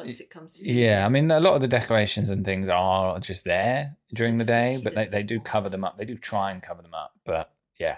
once 0.06 0.20
it 0.20 0.30
comes 0.30 0.56
to 0.56 0.68
Yeah, 0.68 1.06
I 1.06 1.10
mean, 1.10 1.30
a 1.32 1.40
lot 1.40 1.56
of 1.56 1.62
the 1.62 1.68
decorations 1.68 2.30
and 2.30 2.44
things 2.44 2.70
are 2.70 3.20
just 3.20 3.46
there 3.46 3.98
during 4.14 4.38
the 4.38 4.46
day, 4.46 4.80
but 4.84 4.96
they, 4.96 5.08
they 5.08 5.24
do 5.24 5.40
cover 5.40 5.70
them 5.70 5.84
up. 5.84 5.98
They 5.98 6.06
do 6.06 6.18
try 6.18 6.52
and 6.52 6.64
cover 6.64 6.82
them 6.82 6.94
up, 6.94 7.14
but 7.26 7.52
yeah. 7.80 7.98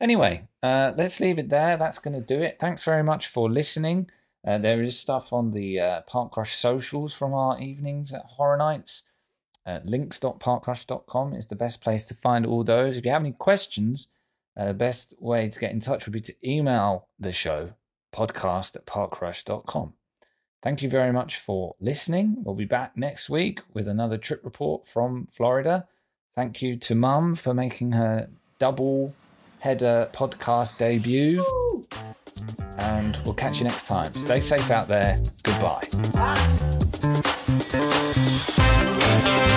Anyway, 0.00 0.48
uh, 0.62 0.92
let's 0.96 1.20
leave 1.20 1.38
it 1.38 1.48
there. 1.48 1.76
That's 1.76 1.98
going 1.98 2.20
to 2.20 2.26
do 2.26 2.42
it. 2.42 2.58
Thanks 2.58 2.84
very 2.84 3.02
much 3.02 3.28
for 3.28 3.50
listening. 3.50 4.10
Uh, 4.46 4.58
there 4.58 4.82
is 4.82 4.98
stuff 4.98 5.32
on 5.32 5.52
the 5.52 5.80
uh, 5.80 6.02
Parkrush 6.08 6.54
socials 6.54 7.14
from 7.14 7.32
our 7.32 7.58
evenings 7.60 8.12
at 8.12 8.22
Horror 8.22 8.58
Nights. 8.58 9.04
Uh, 9.64 9.80
links.parkrush.com 9.84 11.32
is 11.32 11.48
the 11.48 11.56
best 11.56 11.80
place 11.80 12.04
to 12.06 12.14
find 12.14 12.44
all 12.44 12.64
those. 12.64 12.96
If 12.96 13.06
you 13.06 13.12
have 13.12 13.22
any 13.22 13.32
questions, 13.32 14.08
uh, 14.56 14.66
the 14.66 14.74
best 14.74 15.14
way 15.18 15.48
to 15.48 15.58
get 15.58 15.72
in 15.72 15.80
touch 15.80 16.04
would 16.04 16.12
be 16.12 16.20
to 16.20 16.34
email 16.44 17.08
the 17.18 17.32
show, 17.32 17.72
podcast 18.14 18.76
at 18.76 18.84
parkrush.com. 18.84 19.94
Thank 20.64 20.82
you 20.82 20.88
very 20.88 21.12
much 21.12 21.36
for 21.36 21.76
listening. 21.78 22.36
We'll 22.42 22.54
be 22.54 22.64
back 22.64 22.96
next 22.96 23.28
week 23.28 23.60
with 23.74 23.86
another 23.86 24.16
trip 24.16 24.40
report 24.44 24.86
from 24.86 25.26
Florida. 25.26 25.86
Thank 26.34 26.62
you 26.62 26.78
to 26.78 26.94
Mum 26.94 27.34
for 27.34 27.52
making 27.52 27.92
her 27.92 28.30
double 28.58 29.14
header 29.58 30.08
podcast 30.14 30.78
debut. 30.78 31.44
And 32.78 33.14
we'll 33.26 33.34
catch 33.34 33.58
you 33.58 33.64
next 33.64 33.86
time. 33.86 34.14
Stay 34.14 34.40
safe 34.40 34.70
out 34.70 34.88
there. 34.88 35.18
Goodbye. 35.42 35.86
Bye. 38.94 39.50